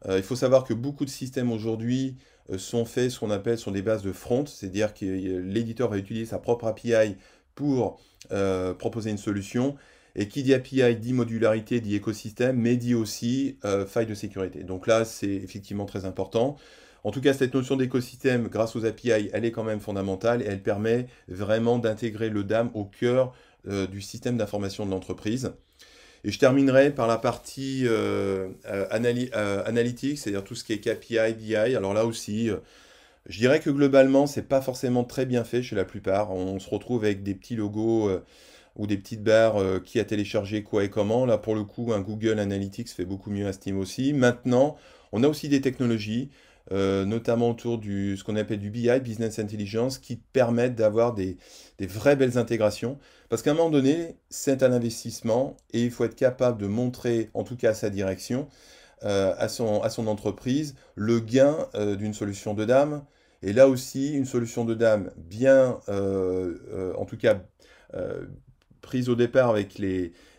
Euh, 0.07 0.19
il 0.19 0.23
faut 0.23 0.37
savoir 0.37 0.65
que 0.65 0.75
beaucoup 0.75 1.07
de 1.07 1.11
systèmes 1.11 1.51
aujourd'hui 1.51 2.19
sont 2.59 2.85
faits, 2.85 3.13
ce 3.13 3.21
qu'on 3.21 3.31
appelle 3.31 3.57
sur 3.57 3.73
des 3.73 3.81
bases 3.81 4.03
de 4.03 4.13
front, 4.13 4.45
c'est-à-dire 4.45 4.93
que 4.93 5.07
l'éditeur 5.07 5.89
va 5.89 5.97
utiliser 5.97 6.27
sa 6.27 6.39
propre 6.39 6.67
API 6.67 7.17
pour 7.55 7.99
proposer 8.79 9.11
une 9.11 9.17
solution, 9.17 9.75
et 10.17 10.29
qui 10.29 10.43
dit 10.43 10.53
API 10.53 10.97
dit 10.97 11.15
modularité, 11.15 11.81
dit 11.81 11.95
écosystème, 11.95 12.59
mais 12.59 12.77
dit 12.77 12.95
aussi 12.95 13.57
faille 13.87 14.05
de 14.05 14.13
sécurité. 14.13 14.65
Donc 14.65 14.87
là, 14.87 15.07
c'est 15.07 15.33
effectivement 15.33 15.87
très 15.87 16.05
important. 16.05 16.59
En 17.05 17.11
tout 17.11 17.21
cas, 17.21 17.33
cette 17.35 17.55
notion 17.55 17.77
d'écosystème, 17.77 18.49
grâce 18.49 18.77
aux 18.77 18.85
API, 18.85 19.31
elle 19.33 19.45
est 19.45 19.51
quand 19.51 19.63
même 19.63 19.81
fondamentale 19.81 20.43
et 20.43 20.47
elle 20.47 20.63
permet 20.63 21.07
vraiment 21.29 21.79
d'intégrer 21.79 22.31
le 22.31 22.45
DAM 22.45 22.71
au 22.75 22.85
cœur 22.85 23.35
euh, 23.69 23.87
du 23.87 24.01
système 24.01 24.37
d'information 24.37 24.87
de 24.87 24.91
l'entreprise. 24.91 25.53
Et 26.25 26.33
je 26.33 26.39
terminerai 26.39 26.91
par 26.91 27.07
la 27.07 27.19
partie 27.19 27.83
euh, 27.85 28.49
analytique, 28.91 30.19
c'est-à-dire 30.19 30.43
tout 30.43 30.55
ce 30.55 30.65
qui 30.65 30.73
est 30.73 30.79
KPI, 30.79 31.35
BI. 31.35 31.55
Alors 31.55 31.93
là 31.93 32.07
aussi, 32.07 32.49
je 33.27 33.39
dirais 33.39 33.61
que 33.61 33.69
globalement, 33.69 34.27
c'est 34.27 34.49
pas 34.49 34.63
forcément 34.63 35.05
très 35.05 35.27
bien 35.27 35.45
fait 35.45 35.63
chez 35.63 35.77
la 35.77 35.85
plupart. 35.85 36.31
On 36.33 36.59
se 36.59 36.71
retrouve 36.71 37.05
avec 37.05 37.23
des 37.23 37.35
petits 37.35 37.57
logos 37.57 38.11
ou 38.77 38.87
des 38.87 38.97
petites 38.97 39.23
barres 39.23 39.61
euh, 39.61 39.79
qui 39.79 40.01
a 40.01 40.05
téléchargé 40.05 40.63
quoi 40.63 40.85
et 40.85 40.91
comment. 40.91 41.27
Là, 41.27 41.39
pour 41.39 41.55
le 41.55 41.65
coup, 41.65 41.93
un 41.93 42.01
Google 42.01 42.39
Analytics 42.39 42.89
fait 42.89 43.05
beaucoup 43.05 43.31
mieux 43.31 43.47
à 43.47 43.53
Steam 43.53 43.79
aussi. 43.79 44.13
Maintenant, 44.13 44.77
on 45.13 45.23
a 45.23 45.29
aussi 45.29 45.49
des 45.49 45.61
technologies, 45.61 46.31
euh, 46.73 47.05
notamment 47.05 47.51
autour 47.51 47.79
du 47.79 48.17
ce 48.17 48.25
qu'on 48.25 48.37
appelle 48.37 48.59
du 48.59 48.71
BI, 48.71 48.89
Business 49.01 49.39
Intelligence, 49.39 49.99
qui 49.99 50.17
permettent 50.17 50.75
d'avoir 50.75 51.15
des, 51.15 51.37
des, 51.79 51.87
vraies 51.87 52.17
belles 52.17 52.39
intégrations. 52.39 52.99
Parce 53.29 53.43
qu'à 53.43 53.51
un 53.51 53.55
moment 53.55 53.71
donné, 53.71 54.17
c'est 54.31 54.63
un 54.63 54.73
investissement 54.73 55.57
et 55.73 55.85
il 55.85 55.91
faut 55.91 56.05
être 56.05 56.17
capable 56.17 56.61
de 56.61 56.67
montrer, 56.67 57.31
en 57.35 57.45
tout 57.45 57.57
cas 57.57 57.71
à 57.71 57.75
sa 57.75 57.91
direction, 57.91 58.49
euh, 59.05 59.35
à, 59.39 59.49
son, 59.49 59.83
à 59.83 59.91
son 59.91 60.07
entreprise, 60.07 60.75
le 60.95 61.21
gain 61.21 61.69
d'une 61.99 62.15
solution 62.15 62.55
de 62.55 62.65
dame. 62.65 63.05
Et 63.43 63.53
là 63.53 63.69
aussi, 63.69 64.15
une 64.15 64.25
solution 64.25 64.65
de 64.65 64.75
dame 64.75 65.11
bien, 65.19 65.81
en 65.89 67.05
tout 67.05 67.19
cas, 67.19 67.43
prise 68.85 69.09
au 69.09 69.17
départ 69.17 69.51
avec 69.51 69.81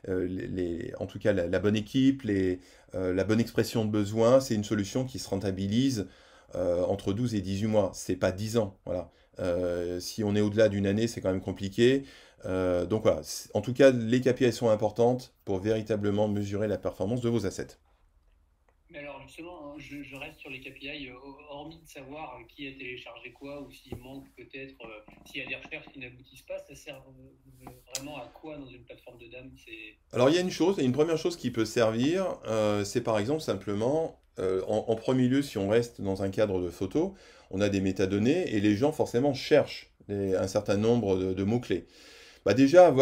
euh, 0.07 0.91
en 0.99 1.05
tout 1.07 1.19
cas 1.19 1.33
la, 1.33 1.59
bonne 1.59 1.75
équipe, 1.75 2.23
euh, 2.25 3.13
la 3.13 3.23
bonne 3.23 3.39
expression 3.39 3.83
de 3.83 3.91
besoin, 3.91 4.39
c'est 4.39 4.55
une 4.55 4.63
solution 4.63 5.03
qui 5.03 5.19
se 5.19 5.27
rentabilise 5.27 6.07
euh, 6.55 6.83
entre 6.85 7.11
12 7.11 7.35
et 7.35 7.41
18 7.41 7.67
mois. 7.67 7.91
C'est 7.93 8.15
pas 8.15 8.31
10 8.31 8.57
ans. 8.57 8.77
Voilà. 8.85 9.09
si 9.99 10.23
on 10.23 10.35
est 10.35 10.41
au-delà 10.41 10.69
d'une 10.69 10.87
année, 10.87 11.07
c'est 11.07 11.19
quand 11.21 11.31
même 11.31 11.41
compliqué. 11.41 12.03
donc 12.45 13.03
voilà. 13.03 13.21
En 13.53 13.61
tout 13.61 13.73
cas, 13.73 13.91
les 13.91 14.21
KPI 14.21 14.53
sont 14.53 14.69
importantes 14.69 15.33
pour 15.43 15.59
véritablement 15.59 16.27
mesurer 16.27 16.67
la 16.67 16.77
performance 16.77 17.21
de 17.21 17.29
vos 17.29 17.45
assets. 17.45 17.77
Alors 18.97 19.21
justement, 19.27 19.73
hein, 19.73 19.75
je, 19.77 20.15
reste 20.15 20.39
sur 20.39 20.49
les 20.49 20.61
KPI, 20.61 21.09
euh, 21.09 21.13
hormis 21.49 21.79
de 21.81 21.87
savoir 21.87 22.37
euh, 22.39 22.43
qui 22.47 22.67
a 22.67 22.71
téléchargé 22.71 23.31
quoi 23.33 23.61
ou 23.61 23.69
s'il 23.71 23.97
manque 23.97 24.25
peut-être, 24.37 24.75
euh, 24.85 25.11
s'il 25.25 25.41
y 25.41 25.45
a 25.45 25.47
des 25.47 25.55
recherches 25.55 25.87
qui 25.91 25.99
n'aboutissent 25.99 26.43
pas, 26.43 26.57
ça 26.59 26.75
sert 26.75 27.03
vraiment 27.93 28.17
à 28.17 28.31
quoi 28.33 28.57
dans 28.57 28.67
une 28.67 28.83
plateforme 28.83 29.17
de 29.17 29.27
DAM 29.27 29.51
Alors 30.13 30.29
il 30.29 30.35
y 30.35 30.37
a 30.37 30.41
une 30.41 30.51
chose, 30.51 30.77
une 30.77 30.93
première 30.93 31.17
chose 31.17 31.35
qui 31.35 31.51
peut 31.51 31.65
servir, 31.65 32.39
c'est 32.85 33.03
par 33.03 33.19
exemple 33.19 33.41
simplement, 33.41 34.19
en, 34.37 34.95
premier 34.95 35.27
lieu, 35.27 35.41
si 35.41 35.57
on 35.57 35.67
reste 35.67 36.01
dans 36.01 36.23
un 36.23 36.29
cadre 36.29 36.61
de 36.61 36.69
photo, 36.69 37.15
on 37.51 37.61
a 37.61 37.69
des 37.69 37.81
métadonnées 37.81 38.53
et 38.55 38.59
les 38.61 38.75
gens 38.75 38.91
forcément 38.91 39.33
cherchent 39.33 39.91
un 40.09 40.47
certain 40.47 40.77
nombre 40.77 41.15
de, 41.17 41.43
mots-clés. 41.43 41.85
Bah 42.45 42.53
déjà, 42.53 42.93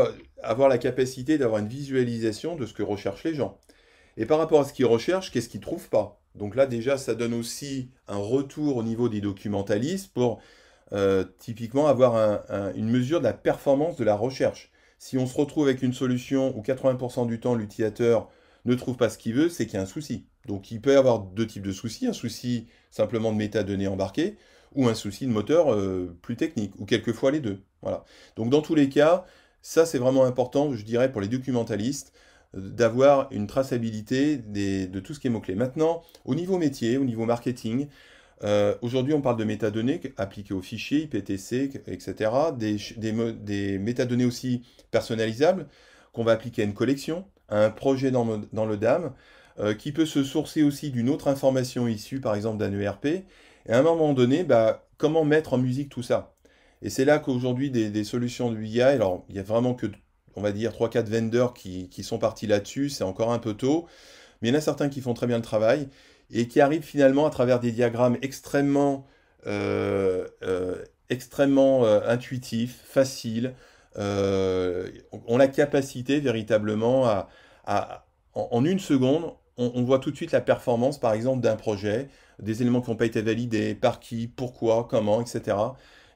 avoir 0.42 0.70
la 0.70 0.78
capacité 0.78 1.38
d'avoir 1.38 1.60
une 1.60 1.68
visualisation 1.68 2.56
de 2.56 2.66
ce 2.66 2.74
que 2.74 2.84
recherchent 2.84 3.26
les 3.26 3.36
gens. 3.36 3.60
Et 4.18 4.26
par 4.26 4.38
rapport 4.38 4.62
à 4.62 4.66
ce 4.66 4.74
qu'ils 4.74 4.86
recherchent, 4.86 5.32
qu'est-ce 5.32 5.50
qu'ils 5.50 5.60
ne 5.60 5.66
trouvent 5.66 5.90
pas? 5.90 6.22
Donc 6.36 6.56
là, 6.56 6.66
déjà, 6.66 6.98
ça 6.98 7.16
donne 7.16 7.34
aussi 7.34 7.90
un 8.08 8.18
retour 8.18 8.78
au 8.78 8.84
niveau 8.84 9.10
des 9.10 9.22
documentalistes 9.22 10.14
pour 10.14 10.40
euh, 10.92 11.24
typiquement 11.40 11.88
avoir 11.88 12.44
une 12.76 12.90
mesure 12.90 13.20
de 13.20 13.26
la 13.26 13.34
performance 13.34 13.98
de 13.98 14.04
la 14.04 14.16
recherche. 14.16 14.72
Si 14.98 15.18
on 15.18 15.28
se 15.28 15.38
retrouve 15.38 15.66
avec 15.66 15.82
une 15.82 15.94
solution 15.94 16.58
où 16.58 16.62
80% 16.62 17.28
du 17.28 17.40
temps 17.40 17.56
l'utilisateur 17.56 18.30
ne 18.66 18.76
trouve 18.76 18.96
pas 18.96 19.10
ce 19.10 19.18
qu'il 19.18 19.34
veut, 19.34 19.50
c'est 19.50 19.66
qu'il 19.66 19.76
y 19.76 19.78
a 19.78 19.82
un 19.82 19.86
souci. 19.86 20.26
Donc 20.48 20.72
il 20.72 20.82
peut 20.82 20.94
y 20.94 20.96
avoir 20.96 21.20
deux 21.20 21.48
types 21.48 21.64
de 21.64 21.72
soucis, 21.72 22.08
un 22.08 22.14
souci 22.14 22.68
simplement 22.92 23.32
de 23.32 23.38
métadonnées 23.38 23.88
embarquées 23.88 24.38
ou 24.76 24.88
un 24.88 24.96
souci 24.96 25.26
de 25.28 25.32
moteur 25.32 25.74
euh, 25.74 26.18
plus 26.22 26.36
technique, 26.36 26.74
ou 26.80 26.86
quelquefois 26.86 27.32
les 27.32 27.40
deux. 27.40 27.62
Voilà. 27.82 28.06
Donc 28.36 28.50
dans 28.50 28.62
tous 28.62 28.76
les 28.76 28.90
cas, 28.90 29.26
ça 29.62 29.86
c'est 29.86 30.00
vraiment 30.00 30.26
important, 30.26 30.74
je 30.74 30.84
dirais, 30.84 31.12
pour 31.12 31.22
les 31.22 31.28
documentalistes, 31.28 32.14
d'avoir 32.54 33.28
une 33.32 33.48
traçabilité 33.48 34.38
de 34.38 35.00
tout 35.00 35.14
ce 35.14 35.20
qui 35.20 35.28
est 35.28 35.30
mots-clés. 35.30 35.56
Maintenant, 35.56 36.04
au 36.26 36.36
niveau 36.36 36.58
métier, 36.58 36.98
au 36.98 37.06
niveau 37.06 37.26
marketing, 37.26 37.88
euh, 38.44 38.76
aujourd'hui 38.82 39.14
on 39.14 39.22
parle 39.22 39.38
de 39.38 39.46
métadonnées 39.46 40.02
appliquées 40.18 40.54
aux 40.54 40.62
fichiers, 40.62 41.04
IPTC, 41.04 41.82
etc. 41.88 42.32
Des, 42.58 42.78
des, 42.98 43.78
métadonnées 43.80 44.26
aussi 44.26 44.64
personnalisables 44.92 45.68
qu'on 46.12 46.24
va 46.24 46.34
appliquer 46.34 46.64
à 46.64 46.66
une 46.66 46.74
collection, 46.74 47.26
à 47.48 47.64
un 47.64 47.70
projet 47.70 48.12
dans, 48.12 48.26
le 48.26 48.78
DAM, 48.78 49.14
euh, 49.60 49.74
qui 49.74 49.92
peut 49.92 50.06
se 50.06 50.24
sourcer 50.24 50.64
aussi 50.64 50.92
d'une 50.92 51.10
autre 51.10 51.28
information 51.28 51.88
issue 51.88 52.20
par 52.20 52.36
exemple 52.36 52.58
d'un 52.58 52.78
ERP. 52.78 53.06
Et 53.06 53.26
à 53.70 53.80
un 53.80 53.84
moment 53.84 54.14
donné, 54.14 54.44
bah, 54.44 54.86
comment 54.98 55.24
mettre 55.24 55.54
en 55.54 55.58
musique 55.58 55.90
tout 55.90 56.04
ça? 56.04 56.34
Et 56.82 56.90
c'est 56.90 57.06
là 57.06 57.20
qu'aujourd'hui 57.20 57.72
des, 57.72 57.90
des, 57.90 58.04
solutions 58.04 58.52
de 58.52 58.58
BI, 58.58 58.82
alors 58.82 59.24
il 59.30 59.36
n'y 59.36 59.40
a 59.40 59.44
vraiment 59.44 59.74
que 59.74 59.88
on 60.36 60.42
va 60.42 60.52
dire, 60.52 60.72
3-4 60.72 61.06
vendeurs 61.06 61.54
qui, 61.54 61.90
sont 62.04 62.18
partis 62.18 62.48
là-dessus, 62.48 62.90
c'est 62.90 63.04
encore 63.04 63.32
un 63.32 63.40
peu 63.40 63.54
tôt, 63.54 63.88
mais 64.42 64.50
il 64.50 64.52
y 64.52 64.56
en 64.56 64.58
a 64.58 64.62
certains 64.62 64.90
qui 64.90 65.02
font 65.02 65.14
très 65.14 65.28
bien 65.28 65.38
le 65.38 65.44
travail 65.44 65.88
et 66.32 66.48
qui 66.48 66.62
arrivent 66.62 66.84
finalement 66.84 67.26
à 67.26 67.30
travers 67.30 67.60
des 67.60 67.72
diagrammes 67.72 68.18
extrêmement, 68.22 69.06
euh, 69.48 70.28
euh, 70.44 70.84
extrêmement 71.10 71.86
euh, 71.86 72.02
intuitifs, 72.08 72.82
faciles, 72.86 73.54
ont 73.96 75.38
la 75.38 75.48
capacité 75.48 76.20
véritablement 76.20 77.06
à, 77.66 78.06
en, 78.34 78.66
une 78.66 78.80
seconde, 78.80 79.34
on, 79.58 79.84
voit 79.84 80.00
tout 80.00 80.10
de 80.10 80.16
suite 80.16 80.32
la 80.32 80.42
performance, 80.42 81.00
par 81.00 81.14
exemple, 81.14 81.42
d'un 81.42 81.56
projet, 81.56 82.10
des 82.40 82.64
éléments 82.64 82.82
qui 82.82 82.90
n'ont 82.90 82.96
pas 82.96 83.06
été 83.06 83.22
validés, 83.22 83.76
par 83.76 84.00
qui, 84.00 84.28
pourquoi, 84.28 84.88
comment, 84.90 85.22
etc. 85.22 85.56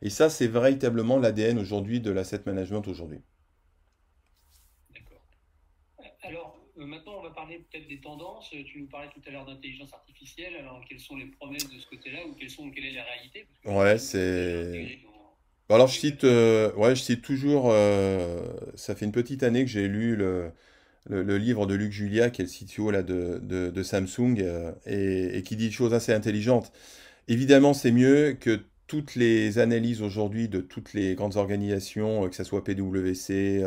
Et 0.01 0.09
ça, 0.09 0.29
c'est 0.29 0.47
véritablement 0.47 1.17
l'ADN 1.17 1.59
aujourd'hui 1.59 1.99
de 1.99 2.11
l'asset 2.11 2.41
management 2.45 2.87
aujourd'hui. 2.87 3.21
Euh, 6.25 6.39
maintenant, 6.85 7.13
on 7.19 7.23
va 7.23 7.31
parler 7.31 7.63
peut-être 7.69 7.87
des 7.87 7.99
tendances. 7.99 8.49
Tu 8.49 8.79
nous 8.79 8.87
parlais 8.87 9.09
tout 9.13 9.21
à 9.27 9.31
l'heure 9.31 9.45
d'intelligence 9.45 9.93
artificielle. 9.93 10.55
Alors, 10.57 10.81
quelles 10.87 10.99
sont 10.99 11.15
les 11.15 11.25
promesses 11.25 11.69
de 11.69 11.79
ce 11.79 11.87
côté-là 11.87 12.19
ou 12.27 12.33
quelles 12.33 12.49
sont, 12.49 12.69
quelle 12.69 12.85
est 12.85 12.93
la 12.93 13.03
réalité? 13.03 13.47
Ouais, 13.65 13.97
c'est. 13.97 14.99
Alors, 15.69 15.87
je 15.87 15.99
cite, 15.99 16.23
euh, 16.23 16.71
ouais, 16.73 16.95
je 16.95 17.01
cite 17.01 17.21
toujours. 17.21 17.71
Euh, 17.71 18.45
ça 18.75 18.95
fait 18.95 19.05
une 19.05 19.11
petite 19.11 19.43
année 19.43 19.65
que 19.65 19.71
j'ai 19.71 19.87
lu 19.87 20.15
le, 20.15 20.51
le, 21.09 21.37
livre 21.37 21.65
de 21.65 21.73
Luc 21.73 21.91
Julia, 21.91 22.29
qui 22.29 22.41
est 22.41 22.45
le 22.45 22.65
CTO 22.65 22.91
là, 22.91 23.03
de, 23.03 23.39
de, 23.39 23.83
Samsung, 23.83 24.37
et, 24.85 25.37
et, 25.37 25.43
qui 25.43 25.55
dit 25.55 25.67
des 25.67 25.73
choses 25.73 25.93
assez 25.93 26.13
intelligentes. 26.13 26.71
Évidemment, 27.27 27.73
c'est 27.73 27.91
mieux 27.91 28.37
que 28.39 28.61
toutes 28.87 29.15
les 29.15 29.59
analyses 29.59 30.01
aujourd'hui 30.01 30.47
de 30.47 30.61
toutes 30.61 30.93
les 30.93 31.15
grandes 31.15 31.35
organisations, 31.35 32.29
que 32.29 32.35
ce 32.35 32.45
soit 32.45 32.63
PwC, 32.63 33.65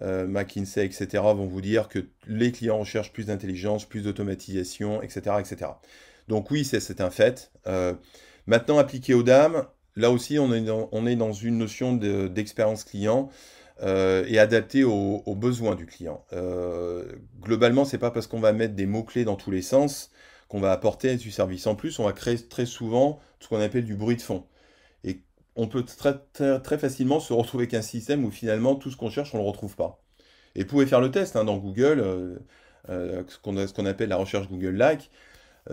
McKinsey, 0.00 0.84
etc., 0.84 1.08
vont 1.12 1.46
vous 1.46 1.60
dire 1.60 1.88
que 1.88 2.06
les 2.26 2.52
clients 2.52 2.78
recherchent 2.78 3.12
plus 3.12 3.26
d'intelligence, 3.26 3.84
plus 3.84 4.02
d'automatisation, 4.02 5.02
etc., 5.02 5.36
etc. 5.38 5.72
Donc 6.28 6.50
oui, 6.50 6.64
c'est 6.64 7.00
un 7.00 7.10
fait. 7.10 7.50
maintenant, 8.46 8.78
appliqué 8.78 9.14
aux 9.14 9.22
dames, 9.22 9.66
là 9.96 10.10
aussi, 10.10 10.38
on 10.38 10.52
est 10.54 11.16
dans, 11.16 11.32
une 11.32 11.58
notion 11.58 11.94
d'expérience 11.94 12.84
client. 12.84 13.30
Euh, 13.82 14.26
et 14.28 14.38
adapté 14.38 14.84
aux, 14.84 15.34
besoins 15.34 15.74
du 15.74 15.86
client. 15.86 16.22
Euh, 16.34 17.04
globalement, 17.40 17.86
c'est 17.86 17.96
pas 17.96 18.10
parce 18.10 18.26
qu'on 18.26 18.40
va 18.40 18.52
mettre 18.52 18.74
des 18.74 18.84
mots-clés 18.84 19.24
dans 19.24 19.36
tous 19.36 19.50
les 19.50 19.62
sens 19.62 20.10
qu'on 20.48 20.60
va 20.60 20.70
apporter 20.72 21.16
du 21.16 21.30
service. 21.30 21.66
En 21.66 21.74
plus, 21.74 21.98
on 21.98 22.04
va 22.04 22.12
créer 22.12 22.36
très 22.36 22.66
souvent 22.66 23.20
ce 23.38 23.48
qu'on 23.48 23.60
appelle 23.60 23.84
du 23.84 23.94
bruit 23.94 24.16
de 24.16 24.22
fond. 24.22 24.44
On 25.60 25.68
peut 25.68 25.84
très, 25.84 26.78
facilement 26.78 27.20
se 27.20 27.32
retrouver 27.32 27.64
avec 27.64 27.74
un 27.74 27.82
système 27.82 28.24
où 28.24 28.30
finalement 28.30 28.76
tout 28.76 28.90
ce 28.90 28.96
qu'on 28.96 29.10
cherche, 29.10 29.34
on 29.34 29.38
ne 29.38 29.42
le 29.42 29.48
retrouve 29.48 29.76
pas. 29.76 30.02
Et 30.54 30.62
vous 30.62 30.68
pouvez 30.68 30.86
faire 30.86 31.00
le 31.00 31.10
test 31.10 31.36
hein, 31.36 31.44
dans 31.44 31.58
Google, 31.58 32.00
euh, 32.88 33.22
ce 33.28 33.38
qu'on 33.72 33.86
appelle 33.86 34.08
la 34.08 34.16
recherche 34.16 34.48
Google-like. 34.48 35.10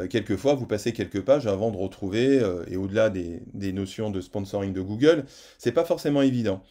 quelquefois, 0.09 0.55
vous 0.55 0.67
passez 0.67 0.93
quelques 0.93 1.21
pages 1.21 1.47
avant 1.47 1.71
de 1.71 1.77
retrouver, 1.77 2.41
et 2.67 2.75
au-delà 2.75 3.09
des, 3.09 3.41
notions 3.73 4.09
de 4.09 4.21
sponsoring 4.21 4.73
de 4.73 4.81
Google, 4.81 5.25
c'est 5.57 5.71
pas 5.71 5.85
forcément 5.85 6.21
évident. 6.21 6.61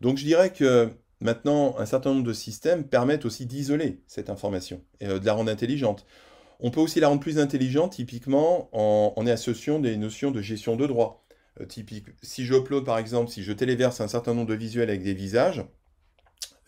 Donc 0.00 0.18
je 0.18 0.24
dirais 0.24 0.52
que 0.52 0.90
maintenant, 1.20 1.76
un 1.78 1.86
certain 1.86 2.12
nombre 2.12 2.26
de 2.26 2.32
systèmes 2.32 2.84
permettent 2.84 3.24
aussi 3.24 3.46
d'isoler 3.46 4.00
cette 4.06 4.30
information 4.30 4.82
et 5.00 5.06
euh, 5.06 5.18
de 5.18 5.26
la 5.26 5.32
rendre 5.32 5.50
intelligente. 5.50 6.06
On 6.60 6.70
peut 6.70 6.80
aussi 6.80 7.00
la 7.00 7.08
rendre 7.08 7.20
plus 7.20 7.38
intelligente, 7.38 7.92
typiquement 7.92 8.68
en, 8.72 9.12
en 9.14 9.26
associant 9.26 9.78
des 9.78 9.96
notions 9.96 10.30
de 10.30 10.40
gestion 10.40 10.76
de 10.76 10.86
droit. 10.86 11.25
Euh, 11.60 11.64
typique, 11.64 12.06
si 12.22 12.44
je 12.44 12.54
upload 12.54 12.84
par 12.84 12.98
exemple, 12.98 13.30
si 13.30 13.42
je 13.42 13.52
téléverse 13.52 14.00
un 14.00 14.08
certain 14.08 14.34
nombre 14.34 14.48
de 14.48 14.54
visuels 14.54 14.90
avec 14.90 15.02
des 15.02 15.14
visages, 15.14 15.64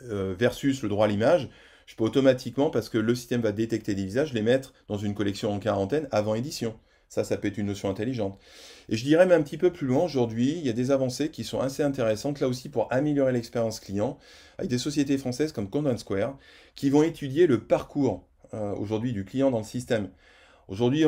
euh, 0.02 0.34
versus 0.38 0.82
le 0.82 0.88
droit 0.88 1.06
à 1.06 1.08
l'image, 1.08 1.50
je 1.86 1.96
peux 1.96 2.04
automatiquement, 2.04 2.70
parce 2.70 2.88
que 2.88 2.98
le 2.98 3.14
système 3.14 3.40
va 3.40 3.50
détecter 3.50 3.94
des 3.94 4.04
visages, 4.04 4.32
les 4.32 4.42
mettre 4.42 4.74
dans 4.88 4.98
une 4.98 5.14
collection 5.14 5.52
en 5.52 5.58
quarantaine 5.58 6.06
avant 6.10 6.34
édition. 6.34 6.78
Ça, 7.08 7.24
ça 7.24 7.38
peut 7.38 7.48
être 7.48 7.56
une 7.56 7.66
notion 7.66 7.88
intelligente. 7.88 8.38
Et 8.90 8.96
je 8.96 9.04
dirais 9.04 9.24
même 9.24 9.40
un 9.40 9.42
petit 9.42 9.56
peu 9.56 9.72
plus 9.72 9.86
loin, 9.86 10.04
aujourd'hui, 10.04 10.52
il 10.52 10.66
y 10.66 10.68
a 10.68 10.74
des 10.74 10.90
avancées 10.90 11.30
qui 11.30 11.44
sont 11.44 11.60
assez 11.60 11.82
intéressantes, 11.82 12.40
là 12.40 12.48
aussi 12.48 12.68
pour 12.68 12.92
améliorer 12.92 13.32
l'expérience 13.32 13.80
client, 13.80 14.18
avec 14.58 14.70
des 14.70 14.78
sociétés 14.78 15.16
françaises 15.16 15.52
comme 15.52 15.70
Content 15.70 15.96
Square, 15.96 16.36
qui 16.74 16.90
vont 16.90 17.02
étudier 17.02 17.46
le 17.46 17.60
parcours 17.60 18.28
euh, 18.52 18.74
aujourd'hui 18.74 19.12
du 19.12 19.24
client 19.24 19.50
dans 19.50 19.58
le 19.58 19.64
système. 19.64 20.10
Aujourd'hui, 20.68 21.06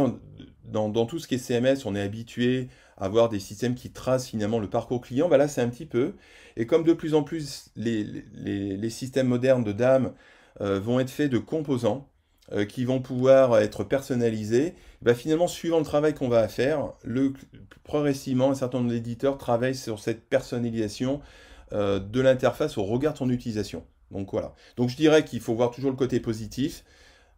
dans, 0.65 1.07
tout 1.07 1.19
ce 1.19 1.29
qui 1.29 1.35
est 1.35 1.39
CMS, 1.39 1.85
on 1.85 1.95
est 1.95 2.01
habitué 2.01 2.69
avoir 3.01 3.29
des 3.29 3.41
systèmes 3.41 3.75
qui 3.75 3.91
tracent 3.91 4.29
finalement 4.29 4.59
le 4.59 4.69
parcours 4.69 5.01
client. 5.01 5.29
Bah 5.29 5.39
là, 5.39 5.49
c'est 5.49 5.63
un 5.63 5.69
petit 5.69 5.87
peu. 5.87 6.15
Et 6.57 6.67
comme 6.67 6.85
de 6.85 6.93
plus 6.93 7.15
en 7.15 7.23
plus 7.23 7.71
les, 7.77 8.91
systèmes 8.91 9.29
modernes 9.29 9.65
de 9.65 9.73
DAM 9.73 10.13
euh, 10.61 10.79
vont 10.79 11.01
être 11.01 11.11
faits 11.11 11.31
de 11.31 11.39
composants, 11.39 12.11
euh, 12.53 12.65
qui 12.65 12.85
vont 12.85 13.01
pouvoir 13.01 13.59
être 13.59 13.85
personnalisés, 13.85 14.75
bah, 15.03 15.15
finalement, 15.15 15.47
suivant 15.47 15.79
le 15.79 15.85
travail 15.85 16.15
qu'on 16.15 16.29
va 16.29 16.49
faire, 16.49 16.95
progressivement, 17.85 18.51
un 18.51 18.55
certain 18.55 18.79
nombre 18.79 18.91
d'éditeurs 18.91 19.39
travaillent 19.39 19.77
sur 19.77 20.01
cette 20.01 20.29
personnalisation 20.29 21.21
euh, 21.73 22.01
de 22.01 22.21
l'interface 22.21 22.77
au 22.77 22.83
regard 22.83 23.13
de 23.13 23.19
son 23.19 23.31
utilisation. 23.31 23.85
Donc 24.11 24.33
voilà. 24.33 24.55
Donc 24.77 24.89
je 24.89 24.97
dirais 24.97 25.25
qu'il 25.25 25.41
faut 25.41 25.55
voir 25.55 25.71
toujours 25.71 25.93
le 25.93 25.97
côté 25.97 26.19
positif. 26.19 26.85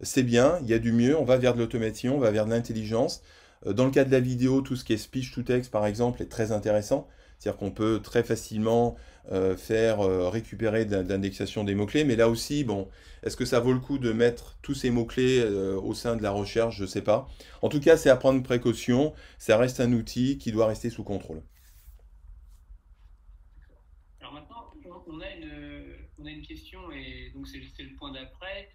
C'est 0.01 0.23
bien, 0.23 0.59
il 0.63 0.69
y 0.69 0.73
a 0.73 0.79
du 0.79 0.93
mieux, 0.93 1.15
on 1.19 1.25
va 1.25 1.37
vers 1.37 1.53
de 1.53 1.59
l'automation, 1.59 2.17
on 2.17 2.19
va 2.19 2.31
vers 2.31 2.47
de 2.47 2.51
l'intelligence. 2.51 3.23
Euh, 3.67 3.73
dans 3.73 3.85
le 3.85 3.91
cas 3.91 4.05
de 4.05 4.11
la 4.11 4.21
vidéo, 4.21 4.61
tout 4.61 4.77
ce 4.77 4.85
qui 4.85 4.93
est 4.93 4.97
speech 4.97 5.33
to 5.33 5.43
text, 5.43 5.71
par 5.71 5.87
exemple, 5.87 6.23
est 6.23 6.27
très 6.27 6.53
intéressant. 6.53 7.09
C'est-à-dire 7.39 7.59
qu'on 7.59 7.73
peut 7.73 8.01
très 8.03 8.23
facilement 8.23 8.97
euh, 9.33 9.57
faire 9.57 10.01
euh, 10.01 10.29
récupérer 10.29 10.85
de 10.85 10.97
l'indexation 10.97 11.65
des 11.65 11.75
mots-clés. 11.75 12.05
Mais 12.05 12.17
là 12.17 12.29
aussi, 12.29 12.65
bon, 12.65 12.89
est-ce 13.23 13.37
que 13.37 13.45
ça 13.45 13.61
vaut 13.61 13.73
le 13.73 13.81
coup 13.81 13.99
de 13.99 14.13
mettre 14.13 14.59
tous 14.63 14.75
ces 14.75 14.91
mots-clés 14.91 15.43
au 15.45 15.95
sein 15.95 16.17
de 16.17 16.23
la 16.23 16.31
recherche? 16.31 16.77
Je 16.77 16.83
ne 16.83 16.89
sais 16.89 17.03
pas. 17.03 17.29
En 17.61 17.69
tout 17.69 17.81
cas, 17.81 17.97
c'est 17.97 18.11
à 18.11 18.17
prendre 18.17 18.43
précaution. 18.43 19.13
Ça 19.39 19.57
reste 19.57 19.81
un 19.81 19.93
outil 19.93 20.39
qui 20.39 20.53
doit 20.53 20.67
rester 20.67 20.91
sous 20.91 21.05
contrôle. 21.05 21.43
Alors 24.21 24.35
maintenant, 24.35 24.73
on 25.09 25.21
a 25.21 26.31
une, 26.31 26.43
question, 26.43 26.93
et 26.93 27.33
donc 27.35 27.49
c'est 27.49 27.83
le 27.83 27.97
point 27.97 28.13
d'après. 28.13 28.69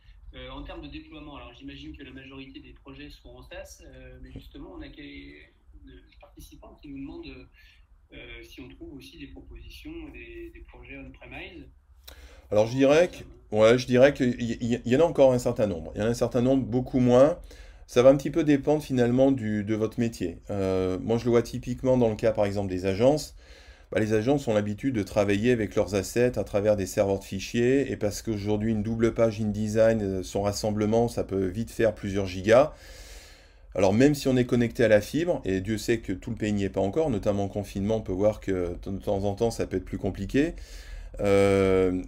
En 0.52 0.64
termes 0.64 0.82
de 0.82 0.88
déploiement, 0.88 1.36
alors 1.36 1.54
j'imagine 1.54 1.96
que 1.96 2.04
la 2.04 2.12
majorité 2.12 2.60
des 2.60 2.74
projets 2.74 3.10
sont 3.10 3.30
en 3.30 3.44
SaaS, 3.44 3.84
mais 4.22 4.32
justement, 4.32 4.74
on 4.78 4.82
a 4.82 4.88
des 4.90 5.50
participants 6.20 6.78
qui 6.82 6.90
nous 6.90 7.00
demandent 7.00 7.48
euh, 8.14 8.18
si 8.44 8.62
on 8.62 8.70
trouve 8.70 8.94
aussi 8.98 9.18
des 9.18 9.28
propositions, 9.28 9.92
des, 10.14 10.64
projets 10.68 10.98
on-premise? 10.98 11.66
Alors 12.52 12.68
je 12.68 12.74
dirais 12.74 13.10
que, 13.10 13.56
ouais, 13.56 13.78
je 13.78 13.86
dirais 13.86 14.14
qu'il 14.14 14.42
y, 14.42 14.96
en 14.96 15.00
a 15.02 15.04
encore 15.04 15.34
un 15.34 15.40
certain 15.40 15.68
nombre. 15.68 15.92
Il 15.96 16.00
y 16.00 16.04
en 16.04 16.08
a 16.08 16.10
un 16.10 16.14
certain 16.14 16.42
nombre, 16.42 16.64
beaucoup 16.64 17.00
moins. 17.00 17.38
Ça 17.86 18.04
va 18.04 18.10
un 18.10 18.18
petit 18.18 18.32
peu 18.32 18.44
dépendre 18.44 18.82
finalement 18.82 19.32
de 19.32 19.76
votre 19.76 20.00
métier. 20.00 20.40
Euh, 20.50 20.98
moi, 21.00 21.18
je 21.18 21.26
le 21.26 21.32
vois 21.32 21.42
typiquement 21.42 21.98
dans 21.98 22.10
le 22.10 22.16
cas, 22.16 22.32
par 22.32 22.46
exemple, 22.46 22.70
des 22.70 22.86
agences. 22.86 23.36
Bah, 23.92 24.00
les 24.00 24.14
agences 24.14 24.48
ont 24.48 24.54
l'habitude 24.54 24.96
de 24.96 25.04
travailler 25.04 25.52
avec 25.52 25.76
leurs 25.76 25.96
assets 25.96 26.38
à 26.38 26.44
travers 26.44 26.76
des 26.76 26.86
serveurs 26.86 27.20
de 27.20 27.24
fichiers. 27.24 27.92
Et 27.92 27.96
parce 27.96 28.22
qu'aujourd'hui, 28.22 28.72
une 28.72 28.84
double 28.84 29.14
page 29.14 29.40
InDesign, 29.40 30.02
euh, 30.02 30.24
son 30.24 30.42
rassemblement, 30.42 31.08
ça 31.08 31.24
peut 31.24 31.46
vite 31.46 31.72
faire 31.72 31.96
plusieurs 31.96 32.26
gigas. 32.26 32.74
Alors 33.76 33.94
même 33.94 34.16
si 34.16 34.28
on 34.28 34.36
est 34.36 34.46
connecté 34.46 34.84
à 34.84 34.88
la 34.88 35.02
fibre, 35.02 35.42
et 35.46 35.62
Dieu 35.62 35.78
sait 35.78 36.00
que 36.00 36.12
tout 36.12 36.32
le 36.32 36.36
pays 36.36 36.52
n'y 36.52 36.64
est 36.64 36.70
pas 36.70 36.82
encore, 36.82 37.12
notamment 37.12 37.44
en 37.44 37.48
confinement, 37.48 37.98
on 37.98 38.02
peut 38.02 38.12
voir 38.12 38.40
que 38.40 38.76
de 38.84 38.98
temps 38.98 39.24
en 39.24 39.36
temps 39.36 39.52
ça 39.52 39.68
peut 39.68 39.78
être 39.78 39.86
plus 39.86 40.00
compliqué. 40.00 40.56
Euh, 41.20 42.02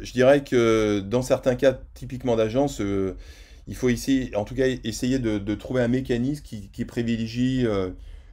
je 0.00 0.12
dirais 0.12 0.44
que 0.44 1.00
dans 1.00 1.22
certains 1.22 1.56
cas, 1.56 1.76
typiquement 1.94 2.36
d'agence, 2.36 2.80
euh, 2.80 3.16
il 3.66 3.74
faut 3.74 3.88
essayer, 3.88 4.34
en 4.36 4.44
tout 4.44 4.54
cas 4.54 4.66
essayer 4.84 5.18
de, 5.18 5.54
trouver 5.56 5.82
un 5.82 5.88
mécanisme 5.88 6.44
qui, 6.44 6.84
privilégie 6.84 7.66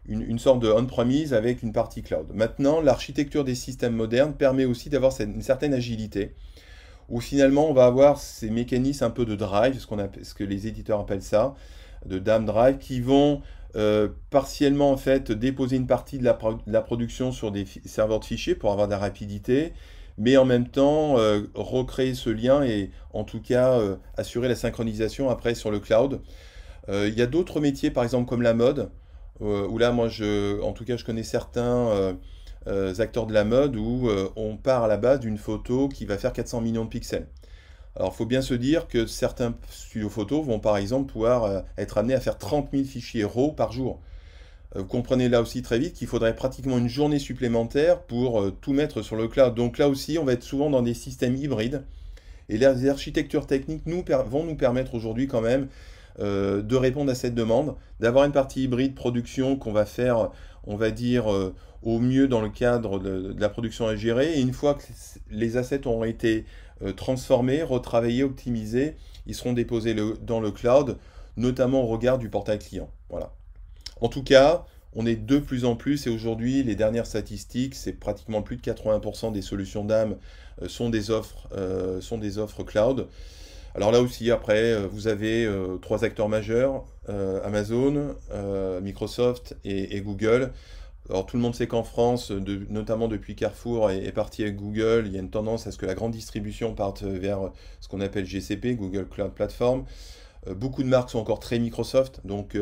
une, 0.07 0.39
sorte 0.39 0.59
de 0.59 0.69
on-premise 0.69 1.33
avec 1.33 1.63
une 1.63 1.73
partie 1.73 2.01
cloud. 2.01 2.27
Maintenant, 2.33 2.81
l'architecture 2.81 3.43
des 3.43 3.55
systèmes 3.55 3.95
modernes 3.95 4.33
permet 4.33 4.65
aussi 4.65 4.89
d'avoir 4.89 5.13
une 5.19 5.41
certaine 5.41 5.73
agilité, 5.73 6.35
où 7.09 7.19
finalement 7.19 7.69
on 7.69 7.73
va 7.73 7.85
avoir 7.85 8.19
ces 8.19 8.49
mécanismes 8.49 9.05
un 9.05 9.09
peu 9.09 9.25
de 9.25 9.35
drive, 9.35 9.79
ce, 9.79 9.87
ce 10.23 10.33
que 10.33 10.43
les 10.43 10.67
éditeurs 10.67 10.99
appellent 10.99 11.21
ça, 11.21 11.55
de 12.05 12.19
Dam 12.19 12.45
Drive 12.45 12.77
qui 12.77 13.01
vont 13.01 13.41
euh, 13.75 14.07
partiellement 14.29 14.91
en 14.91 14.97
fait 14.97 15.33
déposer 15.33 15.75
une 15.75 15.87
partie 15.87 16.17
de 16.17 16.23
la, 16.23 16.81
production 16.81 17.33
sur 17.33 17.51
des 17.51 17.65
serveurs 17.83 18.21
de 18.21 18.25
fichiers 18.25 18.55
pour 18.55 18.71
avoir 18.71 18.87
de 18.87 18.93
la 18.93 18.97
rapidité, 18.97 19.73
mais 20.17 20.37
en 20.37 20.45
même 20.45 20.69
temps 20.69 21.17
euh, 21.17 21.41
recréer 21.55 22.13
ce 22.13 22.29
lien 22.29 22.63
et 22.63 22.91
en 23.11 23.25
tout 23.25 23.41
cas 23.41 23.73
euh, 23.73 23.97
assurer 24.15 24.47
la 24.47 24.55
synchronisation 24.55 25.29
après 25.29 25.55
sur 25.55 25.71
le 25.71 25.79
cloud. 25.79 26.21
Il 26.87 27.15
y 27.15 27.23
a 27.23 27.25
d'autres 27.25 27.59
métiers 27.61 27.89
par 27.89 28.03
exemple 28.03 28.29
comme 28.29 28.43
la 28.43 28.53
mode, 28.53 28.91
où 29.41 29.77
là 29.77 29.91
moi 29.91 30.07
je, 30.07 30.61
en 30.61 30.71
tout 30.71 30.85
cas 30.85 30.97
je 30.97 31.05
connais 31.05 31.23
certains 31.23 32.15
acteurs 32.99 33.27
de 33.27 33.33
la 33.33 33.43
mode 33.43 33.75
où 33.75 34.09
on 34.35 34.57
part 34.57 34.83
à 34.83 34.87
la 34.87 34.97
base 34.97 35.19
d'une 35.19 35.37
photo 35.37 35.89
qui 35.89 36.05
va 36.05 36.17
faire 36.17 36.33
400 36.33 36.61
millions 36.61 36.85
de 36.85 36.89
pixels. 36.89 37.27
Alors, 37.97 38.11
il 38.13 38.17
faut 38.17 38.25
bien 38.25 38.41
se 38.41 38.53
dire 38.53 38.87
que 38.87 39.05
certains 39.05 39.55
studios 39.69 40.09
photo 40.09 40.41
vont 40.41 40.59
par 40.59 40.75
exemple 40.75 41.11
pouvoir 41.11 41.43
euh, 41.45 41.61
être 41.77 41.97
amenés 41.97 42.13
à 42.13 42.19
faire 42.19 42.37
30 42.37 42.69
000 42.73 42.83
fichiers 42.83 43.23
RAW 43.23 43.53
par 43.53 43.71
jour. 43.71 44.01
Euh, 44.75 44.79
vous 44.79 44.85
comprenez 44.85 45.29
là 45.29 45.41
aussi 45.41 45.61
très 45.61 45.79
vite 45.79 45.93
qu'il 45.93 46.07
faudrait 46.07 46.35
pratiquement 46.35 46.77
une 46.77 46.89
journée 46.89 47.19
supplémentaire 47.19 48.01
pour 48.01 48.41
euh, 48.41 48.51
tout 48.51 48.73
mettre 48.73 49.01
sur 49.01 49.15
le 49.15 49.29
cloud. 49.29 49.55
Donc 49.55 49.77
là 49.77 49.87
aussi, 49.87 50.17
on 50.19 50.25
va 50.25 50.33
être 50.33 50.43
souvent 50.43 50.69
dans 50.69 50.81
des 50.81 50.93
systèmes 50.93 51.37
hybrides. 51.37 51.83
Et 52.49 52.57
les 52.57 52.89
architectures 52.89 53.47
techniques 53.47 53.85
nous, 53.85 54.03
vont 54.27 54.43
nous 54.43 54.55
permettre 54.55 54.93
aujourd'hui 54.93 55.27
quand 55.27 55.41
même 55.41 55.67
de 56.19 56.75
répondre 56.75 57.11
à 57.11 57.15
cette 57.15 57.35
demande, 57.35 57.75
d'avoir 57.99 58.25
une 58.25 58.31
partie 58.31 58.63
hybride 58.63 58.95
production 58.95 59.57
qu'on 59.57 59.73
va 59.73 59.85
faire, 59.85 60.31
on 60.65 60.75
va 60.75 60.91
dire, 60.91 61.25
au 61.83 61.99
mieux 61.99 62.27
dans 62.27 62.41
le 62.41 62.49
cadre 62.49 62.99
de, 62.99 63.35
la 63.37 63.49
production 63.49 63.87
à 63.87 63.95
gérer. 63.95 64.33
Et 64.33 64.41
une 64.41 64.53
fois 64.53 64.75
que 64.75 64.83
les 65.29 65.57
assets 65.57 65.85
auront 65.87 66.03
été 66.03 66.45
euh, 66.81 66.91
transformés, 66.91 67.63
retravaillés, 67.63 68.23
optimisés. 68.23 68.95
Ils 69.27 69.35
seront 69.35 69.53
déposés 69.53 69.95
dans 70.21 70.41
le 70.41 70.51
cloud, 70.51 70.97
notamment 71.37 71.83
au 71.83 71.87
regard 71.87 72.17
du 72.17 72.29
portail 72.29 72.59
client. 72.59 72.89
Voilà. 73.09 73.31
En 74.01 74.09
tout 74.09 74.23
cas, 74.23 74.65
on 74.93 75.05
est 75.05 75.15
de 75.15 75.39
plus 75.39 75.63
en 75.63 75.77
plus, 75.77 76.05
et 76.05 76.09
aujourd'hui, 76.09 76.63
les 76.63 76.75
dernières 76.75 77.05
statistiques, 77.05 77.75
c'est 77.75 77.93
pratiquement 77.93 78.41
plus 78.41 78.57
de 78.57 78.61
80% 78.61 79.31
des 79.31 79.41
solutions 79.41 79.85
d'âme 79.85 80.17
euh, 80.61 80.67
sont 80.67 80.91
euh, 81.53 82.01
sont 82.01 82.17
des 82.17 82.37
offres 82.39 82.63
cloud. 82.63 83.07
Alors 83.75 83.91
là 83.91 84.01
aussi, 84.01 84.31
après, 84.31 84.87
vous 84.87 85.07
avez 85.07 85.49
trois 85.81 86.05
acteurs 86.05 86.29
majeurs, 86.29 86.85
Amazon, 87.43 88.15
Microsoft 88.81 89.57
et, 89.65 89.99
Google. 89.99 90.53
Alors 91.09 91.25
tout 91.25 91.35
le 91.35 91.43
monde 91.43 91.53
sait 91.53 91.67
qu'en 91.67 91.83
France, 91.83 92.31
notamment 92.31 93.09
depuis 93.09 93.35
Carrefour 93.35 93.91
est, 93.91 94.13
parti 94.13 94.43
avec 94.43 94.55
Google, 94.55 95.03
il 95.07 95.11
y 95.11 95.17
a 95.17 95.19
une 95.19 95.29
tendance 95.29 95.67
à 95.67 95.71
ce 95.71 95.77
que 95.77 95.85
la 95.85 95.93
grande 95.93 96.13
distribution 96.13 96.73
parte 96.73 97.03
vers 97.03 97.51
ce 97.81 97.89
qu'on 97.89 97.99
appelle 97.99 98.25
GCP, 98.25 98.75
Google 98.75 99.07
Cloud 99.09 99.33
Platform. 99.33 99.83
beaucoup 100.55 100.81
de 100.81 100.87
marques 100.87 101.09
sont 101.09 101.19
encore 101.19 101.41
très 101.41 101.59
Microsoft, 101.59 102.21
donc 102.23 102.57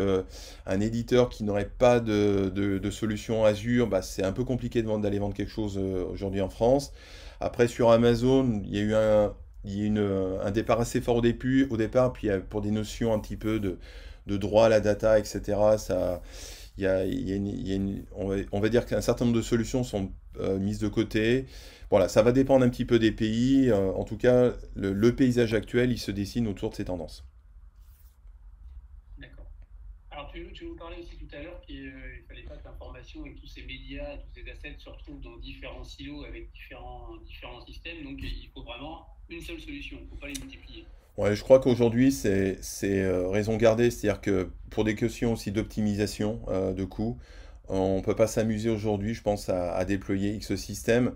un 0.66 0.80
éditeur 0.80 1.30
qui 1.30 1.44
n'aurait 1.44 1.70
pas 1.70 2.00
de, 2.00 2.90
solution 2.90 3.46
Azure, 3.46 3.86
bah, 3.86 4.02
c'est 4.02 4.24
un 4.24 4.32
peu 4.32 4.44
compliqué 4.44 4.82
d'aller 4.82 5.20
vendre 5.20 5.36
quelque 5.36 5.52
chose 5.52 5.78
aujourd'hui 5.78 6.42
en 6.42 6.50
France. 6.50 6.92
Après, 7.40 7.68
sur 7.68 7.92
Amazon, 7.92 8.62
il 8.64 8.76
y 8.76 8.80
a 8.80 8.82
eu 8.82 8.94
un, 8.96 9.34
un 9.66 10.52
départ 10.52 10.80
assez 10.80 11.02
fort 11.02 11.18
au 11.18 11.22
début, 11.22 11.68
au 11.70 11.78
départ, 11.78 12.14
puis 12.14 12.30
pour 12.50 12.62
des 12.62 12.72
notions 12.72 13.14
un 13.14 13.20
petit 13.20 13.38
peu 13.38 13.60
de, 13.60 13.78
droit 14.38 14.66
à 14.66 14.70
la 14.70 14.80
data, 14.80 15.20
etc., 15.20 15.42
ça, 15.78 16.22
il 16.78 16.84
y 16.84 16.88
a, 16.88 17.04
on, 18.16 18.60
va, 18.60 18.70
dire 18.70 18.86
qu'un 18.86 19.02
certain 19.02 19.26
nombre 19.26 19.38
de 19.38 19.44
solutions 19.44 19.84
sont 19.84 20.12
mises 20.60 20.80
de 20.80 20.88
côté. 20.88 21.46
Voilà, 21.94 22.10
ça 22.10 22.24
va 22.24 22.32
dépendre 22.32 22.66
un 22.66 22.70
petit 22.70 22.86
peu 22.86 22.98
des 22.98 23.12
pays. 23.12 23.70
Euh, 23.70 23.92
en 23.92 24.04
tout 24.04 24.18
cas, 24.18 24.52
le, 24.74 25.16
paysage 25.16 25.54
actuel, 25.54 25.92
il 25.92 26.00
se 26.00 26.10
dessine 26.10 26.48
autour 26.48 26.72
de 26.72 26.76
ces 26.76 26.86
tendances. 26.86 27.24
D'accord. 29.20 29.46
Alors, 30.10 30.23
tu, 30.34 30.52
tu, 30.54 30.66
nous 30.66 30.76
parlais 30.76 30.98
aussi 30.98 31.16
tout 31.18 31.36
à 31.36 31.42
l'heure 31.42 31.62
qu'il 31.62 31.88
euh, 31.88 32.28
fallait 32.28 32.44
pas 32.44 32.56
que 32.56 32.66
l'information 32.66 33.26
et 33.26 33.34
tous 33.36 33.48
ces 33.48 33.64
médias, 33.64 34.18
tous 34.18 34.42
ces 34.42 34.50
assets 34.50 34.76
se 34.78 34.90
retrouvent 34.90 35.22
dans 35.22 35.38
différents 35.38 35.84
silos 35.84 36.24
avec 36.24 36.52
différents, 36.52 37.16
différents 37.26 37.66
systèmes. 37.66 38.04
Donc, 38.04 38.18
il 38.22 38.50
faut 38.54 38.64
vraiment 38.64 39.06
une 39.30 39.42
seule 39.42 39.60
solution. 39.60 39.98
Il 40.00 40.06
ne 40.06 40.10
faut 40.10 40.16
pas 40.16 40.28
les 40.28 40.40
multiplier. 40.40 40.86
Ouais, 41.18 41.36
je 41.36 41.44
crois 41.44 41.60
qu'aujourd'hui, 41.60 42.12
c'est 42.12 42.58
euh, 42.84 43.28
raison 43.30 43.56
gardée. 43.58 43.92
C'est-à-dire 43.92 44.22
que 44.22 44.50
pour 44.72 44.84
des 44.84 44.96
questions 44.96 45.34
aussi 45.34 45.52
d'optimisation 45.52 46.42
de 46.76 46.84
coûts, 46.84 47.20
on 47.68 47.98
ne 47.98 48.02
peut 48.02 48.16
pas 48.16 48.28
s'amuser 48.28 48.70
aujourd'hui, 48.70 49.14
je 49.14 49.22
pense, 49.22 49.50
à, 49.50 49.86
déployer 49.86 50.34
X 50.34 50.56
système 50.56 51.16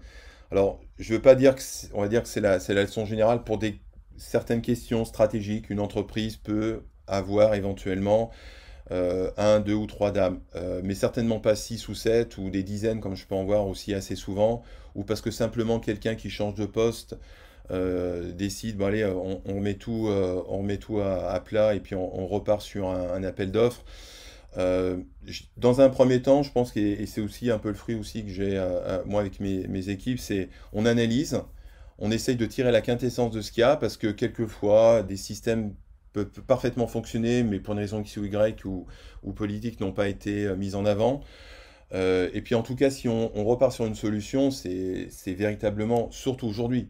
alors, 0.50 0.80
je 0.98 1.12
ne 1.12 1.18
veux 1.18 1.22
pas 1.22 1.36
dire 1.36 1.56
que 1.56 1.62
va 1.94 2.08
dire 2.08 2.24
que 2.24 2.30
c'est 2.30 2.40
la, 2.40 2.58
la 2.58 2.82
leçon 2.84 3.06
générale 3.06 3.44
pour 3.44 3.58
des 3.58 3.82
certaines 4.16 4.62
questions 4.62 5.06
stratégiques. 5.06 5.70
Une 5.70 5.80
entreprise 5.80 6.38
peut 6.38 6.84
avoir 7.08 7.56
éventuellement 7.56 8.32
euh, 8.92 9.32
un, 9.36 9.60
deux 9.60 9.74
ou 9.74 9.86
trois 9.86 10.12
dames, 10.12 10.40
euh, 10.56 10.80
mais 10.82 10.96
certainement 10.96 11.40
pas 11.40 11.56
six 11.56 11.90
ou 11.90 11.96
sept 11.96 12.38
ou 12.38 12.50
des 12.50 12.64
dizaines 12.64 13.02
comme 13.02 13.16
je 13.16 13.26
peux 13.26 13.36
en 13.36 13.44
voir 13.44 13.68
aussi 13.68 13.94
assez 13.94 14.16
souvent, 14.16 14.64
ou 14.96 15.04
parce 15.04 15.20
que 15.20 15.30
simplement 15.30 15.80
quelqu'un 15.80 16.16
qui 16.16 16.30
change 16.30 16.56
de 16.56 16.66
poste 16.66 17.18
euh, 17.70 18.32
décide, 18.32 18.78
bon 18.78 18.86
allez, 18.86 19.06
on, 19.06 19.60
met 19.60 19.74
tout, 19.74 20.10
on 20.48 20.66
tout 20.78 21.02
à, 21.02 21.40
plat 21.42 21.76
et 21.76 21.82
puis 21.82 21.96
on, 21.96 22.28
repart 22.28 22.62
sur 22.62 22.88
un 22.90 23.24
appel 23.24 23.52
d'offres. 23.52 23.84
Dans 24.56 25.82
un 25.82 25.90
premier 25.90 26.22
temps, 26.22 26.42
je 26.44 26.52
pense 26.52 26.72
que 26.72 26.80
et 26.80 27.06
c'est 27.08 27.22
aussi 27.22 27.52
un 27.52 27.60
peu 27.60 27.70
le 27.70 27.76
fruit 27.76 27.96
aussi 27.96 28.24
que 28.24 28.32
j'ai 28.32 28.58
moi 29.06 29.20
avec 29.20 29.42
mes, 29.42 29.90
équipes, 29.90 30.20
c'est 30.20 30.48
on 30.72 30.86
analyse, 30.86 31.42
on 32.00 32.10
essaye 32.10 32.38
de 32.38 32.46
tirer 32.46 32.72
la 32.72 32.82
quintessence 32.82 33.32
de 33.32 33.42
ce 33.42 33.52
qu'il 33.52 33.62
y 33.62 33.64
a 33.66 33.76
parce 33.76 33.98
que 33.98 34.08
quelquefois 34.08 35.04
des 35.04 35.18
systèmes 35.18 35.74
peuvent 36.26 36.44
parfaitement 36.46 36.88
fonctionner, 36.88 37.44
mais 37.44 37.60
pour 37.60 37.74
une 37.74 37.80
raison 37.80 38.02
X 38.02 38.18
ou 38.18 38.26
Y 38.26 38.66
ou, 38.66 38.86
politique 39.36 39.80
n'ont 39.80 39.92
pas 39.92 40.08
été 40.08 40.56
mis 40.56 40.76
en 40.76 40.86
avant. 40.86 41.22
et 41.94 42.42
puis 42.44 42.56
en 42.56 42.64
tout 42.64 42.76
cas, 42.76 42.90
si 42.90 43.08
on, 43.08 43.46
repart 43.46 43.72
sur 43.72 43.86
une 43.86 43.96
solution, 43.96 44.52
c'est 44.52 45.10
véritablement, 45.34 46.10
surtout 46.12 46.48
aujourd'hui, 46.48 46.90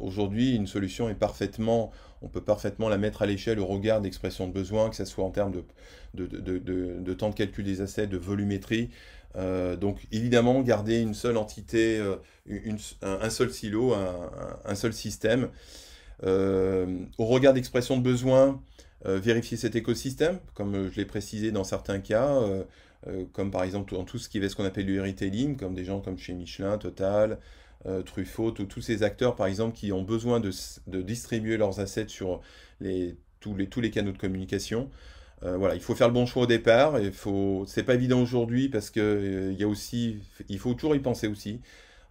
aujourd'hui, 0.00 0.54
une 0.54 0.66
solution 0.66 1.08
est 1.08 1.14
parfaitement 1.14 1.92
on 2.22 2.28
peut 2.28 2.40
parfaitement 2.40 2.88
la 2.88 2.98
mettre 2.98 3.22
à 3.22 3.26
l'échelle 3.26 3.60
au 3.60 3.66
regard 3.66 4.00
d'expression 4.00 4.46
de 4.46 4.52
besoin, 4.52 4.90
que 4.90 4.96
ce 4.96 5.04
soit 5.04 5.24
en 5.24 5.30
termes 5.30 5.52
de, 6.14 7.14
temps 7.14 7.30
de 7.30 7.34
calcul 7.34 7.64
des 7.64 7.80
assets, 7.80 8.06
de 8.06 8.16
volumétrie. 8.16 8.90
Euh, 9.36 9.76
donc 9.76 10.06
évidemment, 10.12 10.60
garder 10.62 11.00
une 11.00 11.14
seule 11.14 11.36
entité, 11.36 11.98
euh, 11.98 12.16
un, 13.02 13.30
seul 13.30 13.50
silo, 13.50 13.94
un, 13.94 14.74
seul 14.74 14.92
système. 14.92 15.48
Euh, 16.24 16.98
au 17.18 17.26
regard 17.26 17.52
d'expression 17.52 17.96
de 17.96 18.02
besoin, 18.02 18.60
vérifier 19.04 19.56
cet 19.56 19.76
écosystème, 19.76 20.40
comme 20.54 20.90
je 20.90 20.96
l'ai 20.96 21.04
précisé 21.04 21.52
dans 21.52 21.62
certains 21.62 22.00
cas, 22.00 22.40
comme 23.32 23.52
par 23.52 23.62
exemple 23.62 23.94
dans 23.94 24.02
tout 24.02 24.18
ce 24.18 24.28
qui 24.28 24.38
est 24.38 24.48
ce 24.48 24.56
qu'on 24.56 24.64
appelle 24.64 24.86
le 24.86 25.00
retailing, 25.00 25.56
comme 25.56 25.74
des 25.74 25.84
gens 25.84 26.00
comme 26.00 26.18
chez 26.18 26.34
Michelin, 26.34 26.76
Total, 26.76 27.38
euh, 27.86 28.02
Truffaut, 28.02 28.50
tous 28.50 28.80
ces 28.80 29.02
acteurs, 29.04 29.36
par 29.36 29.46
exemple, 29.46 29.76
qui 29.76 29.92
ont 29.92 30.02
besoin 30.02 30.40
de, 30.40 30.50
distribuer 31.02 31.56
leurs 31.56 31.78
assets 31.78 32.08
sur 32.08 32.40
tous, 33.40 33.54
les, 33.54 33.90
canaux 33.90 34.12
de 34.12 34.18
communication. 34.18 34.90
Euh, 35.44 35.56
voilà, 35.56 35.74
il 35.74 35.80
faut 35.80 35.94
faire 35.94 36.08
le 36.08 36.14
bon 36.14 36.26
choix 36.26 36.44
au 36.44 36.46
départ. 36.46 36.98
Il 36.98 37.12
faut, 37.12 37.64
c'est 37.68 37.84
pas 37.84 37.94
évident 37.94 38.20
aujourd'hui 38.20 38.68
parce 38.68 38.90
que 38.90 39.00
euh, 39.00 39.52
il 39.52 39.60
y 39.60 39.62
a 39.62 39.68
aussi, 39.68 40.18
il 40.48 40.58
faut 40.58 40.74
toujours 40.74 40.96
y 40.96 41.00
penser 41.00 41.28
aussi. 41.28 41.60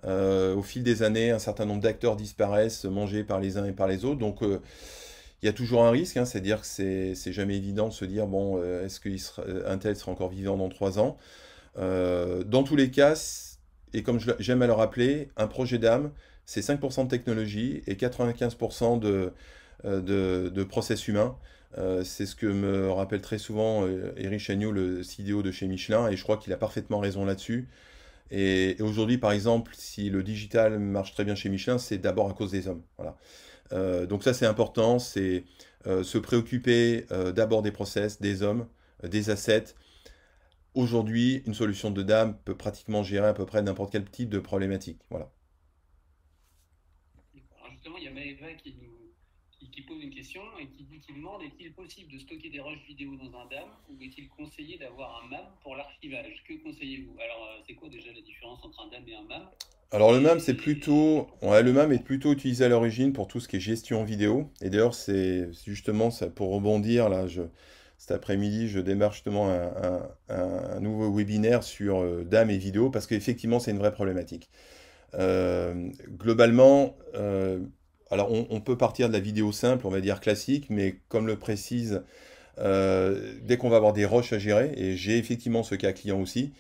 Au 0.06 0.62
fil 0.62 0.84
des 0.84 1.03
années, 1.03 1.32
un 1.32 1.39
certain 1.39 1.66
nombre 1.66 1.82
d'acteurs 1.82 2.16
disparaissent, 2.16 2.86
mangés 2.86 3.24
par 3.24 3.39
les 3.39 3.58
uns 3.58 3.66
et 3.66 3.72
par 3.72 3.88
les 3.88 4.06
autres. 4.06 4.20
Donc, 4.20 4.39
il 4.41 5.45
y 5.45 5.49
a 5.49 5.53
toujours 5.53 5.84
un 5.84 5.91
risque, 5.91 6.18
hein, 6.18 6.26
c'est-à-dire 6.26 6.62
que 6.62 6.68
c'est, 6.68 7.32
jamais 7.32 7.58
évident 7.58 7.88
de 7.88 7.93
se 7.93 8.06
dire 8.06 8.28
bon, 8.28 8.62
est-ce 8.84 8.99
qu'un 8.99 9.78
tel 9.78 9.95
sera 9.95 10.12
encore 10.12 10.30
vivant 10.30 10.58
dans 10.58 10.70
trois 10.70 10.99
ans? 10.99 11.18
Dans 11.76 12.64
tous 12.64 12.76
les 12.76 12.91
cas, 12.91 13.16
et 13.95 14.03
comme 14.03 14.20
j'aime 14.39 14.62
à 14.62 14.68
le 14.68 14.74
rappeler, 14.74 15.30
un 15.38 15.47
projet 15.47 15.80
d'âme, 15.80 16.12
c'est 16.45 16.62
5% 16.62 17.06
de 17.06 17.10
technologie 17.10 17.82
et 17.88 17.95
95% 17.95 18.99
de, 18.99 19.32
euh, 19.86 20.01
de, 20.01 20.49
de, 20.49 20.64
process 20.64 21.08
humain. 21.08 21.38
Euh, 21.78 22.03
c'est 22.03 22.26
ce 22.26 22.36
que 22.36 22.45
me 22.45 22.91
rappelle 22.91 23.22
très 23.22 23.38
souvent 23.38 23.86
euh, 23.86 24.14
Eric 24.18 24.39
Chagnot, 24.39 24.72
le 24.72 25.01
CDO 25.03 25.41
de 25.41 25.51
chez 25.51 25.68
Michelin, 25.68 26.10
et 26.10 26.16
je 26.16 26.24
crois 26.24 26.38
qu'il 26.38 26.53
a 26.53 26.58
parfaitement 26.58 26.99
raison 26.99 27.26
là-dessus. 27.26 27.68
Et, 28.32 28.76
aujourd'hui, 28.80 29.17
par 29.17 29.32
exemple, 29.32 29.71
si 29.76 30.09
le 30.09 30.23
digital 30.23 30.80
marche 30.80 31.13
très 31.13 31.26
bien 31.26 31.36
chez 31.36 31.49
Michelin, 31.49 31.78
c'est 31.78 31.97
d'abord 31.97 32.30
à 32.30 32.34
cause 32.34 32.51
des 32.51 32.67
hommes. 32.67 32.84
Voilà. 32.97 34.05
donc 34.05 34.23
ça, 34.23 34.34
c'est 34.34 34.45
important, 34.45 34.99
c'est 34.99 35.43
se 35.86 36.17
préoccuper 36.17 37.05
d'abord 37.36 37.61
des 37.61 37.71
process, 37.71 38.19
des 38.19 38.41
hommes, 38.41 38.67
des 39.03 39.30
assets, 39.30 39.76
Aujourd'hui, 40.76 41.41
une 41.45 41.53
solution 41.53 41.89
de 41.89 42.03
dame 42.03 42.38
peut 42.43 42.57
pratiquement 42.57 43.01
gérer 43.01 43.28
à 43.28 43.34
peu 43.34 43.45
près 43.45 43.61
n'importe 43.61 43.93
quel 43.93 44.03
type 44.03 44.30
de 44.30 44.39
problématique. 44.39 44.99
Voilà. 45.09 45.32
Justement, 47.71 47.95
il 47.97 48.03
y 48.03 48.07
a 48.09 48.11
Maëva 48.11 48.53
qui, 48.55 48.76
pose 49.84 50.01
une 50.01 50.13
question 50.13 50.41
et 50.59 50.67
qui 50.67 50.84
dit 50.84 50.99
qu'il 50.99 51.15
demande 51.15 51.41
est-il 51.43 51.73
possible 51.73 52.11
de 52.11 52.19
stocker 52.19 52.49
des 52.49 52.59
rushs 52.59 52.86
vidéo 52.88 53.15
dans 53.15 53.39
un 53.39 53.45
DAM 53.47 53.69
ou 53.89 54.01
est-il 54.01 54.30
conseillé 54.30 54.78
d'avoir 54.78 55.23
un 55.23 55.30
MAM 55.30 55.45
pour 55.63 55.76
l'archivage? 55.76 56.43
Que 56.47 56.53
conseillez-vous? 56.63 57.15
Alors, 57.19 57.47
euh, 57.47 57.63
c'est 57.67 57.73
quoi 57.73 57.89
déjà 57.89 58.11
la 58.13 58.21
différence 58.21 58.63
entre 58.63 58.80
un 58.82 58.89
DAM 58.89 59.07
et 59.07 59.15
un 59.15 59.23
MAM? 59.23 59.47
Alors 59.91 60.11
le 60.11 60.19
MAM 60.19 60.39
c'est 60.39 60.55
plutôt 60.55 61.28
ouais, 61.41 61.61
le 61.61 61.71
MAM 61.71 61.91
est 61.91 62.03
plutôt 62.03 62.34
utilisé 62.34 62.65
à 62.65 62.69
l'origine 62.69 63.13
pour 63.13 63.28
tout 63.28 63.39
ce 63.39 63.47
qui 63.47 63.57
est 63.57 63.59
gestion 63.59 64.03
vidéo. 64.03 64.51
Et 64.61 64.69
d'ailleurs 64.69 64.95
c'est 64.95 65.51
justement 65.65 66.09
ça 66.11 66.30
pour 66.30 66.51
rebondir 66.51 67.07
là 67.07 67.28
je 67.28 67.43
cet 67.97 68.11
après-midi, 68.11 68.67
je 68.67 68.80
démarre 68.80 69.13
justement 69.13 69.49
un, 70.30 70.80
nouveau 70.80 71.11
webinaire 71.11 71.63
sur 71.63 72.03
euh, 72.03 72.23
DAM 72.23 72.49
et 72.49 72.57
vidéo 72.57 72.89
parce 72.89 73.07
qu'effectivement, 73.07 73.59
c'est 73.59 73.71
une 73.71 73.80
vraie 73.80 73.93
problématique. 73.93 74.49
Euh, 75.13 75.89
globalement, 76.09 76.97
alors 78.12 78.32
on, 78.32 78.62
peut 78.62 78.78
partir 78.78 79.08
de 79.08 79.14
la 79.14 79.20
vidéo 79.20 79.51
simple, 79.51 79.88
on 79.88 79.89
va 79.89 80.01
dire 80.01 80.20
classique, 80.22 80.68
mais 80.70 80.97
comme 81.10 81.28
le 81.28 81.38
précise, 81.38 82.03
dès 82.58 83.58
qu'on 83.58 83.70
va 83.70 83.78
avoir 83.78 83.93
des 83.93 84.06
roches 84.06 84.32
à 84.34 84.39
gérer, 84.39 84.72
et 84.78 84.95
j'ai 84.95 85.18
effectivement 85.18 85.64
ce 85.64 85.76
cas 85.76 85.91
client 85.91 86.22
aussi, 86.22 86.53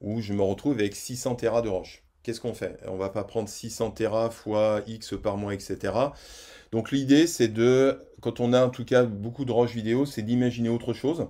où 0.00 0.20
je 0.20 0.32
me 0.32 0.42
retrouve 0.42 0.74
avec 0.74 0.94
600 0.94 1.36
Tera 1.36 1.62
de 1.62 1.68
roches. 1.68 2.02
Qu'est-ce 2.22 2.40
qu'on 2.40 2.54
fait? 2.54 2.78
On 2.86 2.96
va 2.96 3.08
pas 3.08 3.24
prendre 3.24 3.48
600 3.48 3.92
Tera 3.92 4.30
fois 4.30 4.82
X 4.86 5.14
par 5.20 5.36
mois, 5.36 5.54
etc. 5.54 5.92
Donc 6.70 6.92
l'idée, 6.92 7.26
c'est 7.26 7.48
de, 7.48 8.04
quand 8.20 8.40
on 8.40 8.52
a 8.52 8.64
en 8.64 8.70
tout 8.70 8.84
cas 8.84 9.04
beaucoup 9.04 9.44
de 9.44 9.52
roches 9.52 9.74
vidéo, 9.74 10.06
c'est 10.06 10.22
d'imaginer 10.22 10.68
autre 10.68 10.92
chose, 10.92 11.26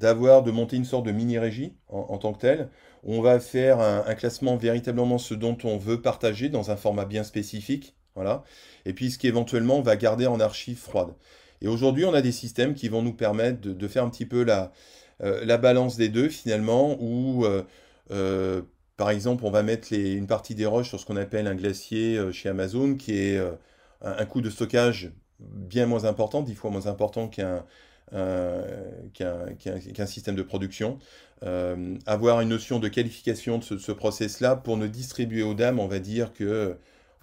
d'avoir, 0.00 0.42
de 0.42 0.50
monter 0.50 0.76
une 0.76 0.84
sorte 0.84 1.06
de 1.06 1.12
mini-régie 1.12 1.76
en, 1.88 2.18
tant 2.18 2.32
que 2.32 2.40
telle, 2.40 2.70
on 3.04 3.20
va 3.20 3.38
faire 3.38 3.80
un, 3.80 4.14
classement 4.14 4.56
véritablement 4.56 5.18
ce 5.18 5.34
dont 5.34 5.56
on 5.64 5.76
veut 5.76 6.02
partager 6.02 6.48
dans 6.48 6.70
un 6.70 6.76
format 6.76 7.04
bien 7.04 7.22
spécifique, 7.22 7.94
voilà, 8.14 8.44
et 8.84 8.92
puis 8.92 9.10
ce 9.10 9.18
qui 9.18 9.26
éventuellement 9.26 9.80
va 9.80 9.96
garder 9.96 10.26
en 10.26 10.40
archive 10.40 10.78
froide. 10.78 11.14
Et 11.60 11.68
aujourd'hui, 11.68 12.04
on 12.04 12.14
a 12.14 12.20
des 12.20 12.32
systèmes 12.32 12.74
qui 12.74 12.88
vont 12.88 13.02
nous 13.02 13.14
permettre 13.14 13.60
de, 13.60 13.88
faire 13.88 14.04
un 14.04 14.10
petit 14.10 14.26
peu 14.26 14.44
la, 14.44 14.72
euh, 15.22 15.44
la 15.44 15.58
balance 15.58 15.96
des 15.96 16.08
deux 16.08 16.28
finalement, 16.28 16.96
où 17.00 17.44
euh, 17.44 17.62
euh, 18.10 18.62
par 18.96 19.10
exemple, 19.10 19.44
on 19.44 19.50
va 19.50 19.62
mettre 19.62 19.92
une 19.92 20.26
partie 20.26 20.54
des 20.54 20.66
roches 20.66 20.88
sur 20.88 21.00
ce 21.00 21.06
qu'on 21.06 21.16
appelle 21.16 21.46
un 21.46 21.54
glacier 21.54 22.32
chez 22.32 22.48
Amazon, 22.48 22.94
qui 22.94 23.18
est 23.18 23.40
un, 24.02 24.24
coût 24.24 24.40
de 24.40 24.50
stockage 24.50 25.10
bien 25.40 25.86
moins 25.86 26.04
important, 26.04 26.42
dix 26.42 26.54
fois 26.54 26.70
moins 26.70 26.86
important 26.86 27.28
qu'un 27.28 27.64
système 30.06 30.36
de 30.36 30.42
production. 30.42 30.98
Avoir 32.06 32.40
une 32.40 32.50
notion 32.50 32.78
de 32.78 32.86
qualification 32.86 33.58
de 33.58 33.64
ce, 33.64 33.90
process-là 33.92 34.54
pour 34.54 34.76
ne 34.76 34.86
distribuer 34.86 35.42
aux 35.42 35.54
dames, 35.54 35.80
on 35.80 35.88
va 35.88 35.98
dire 35.98 36.32
que, 36.32 36.76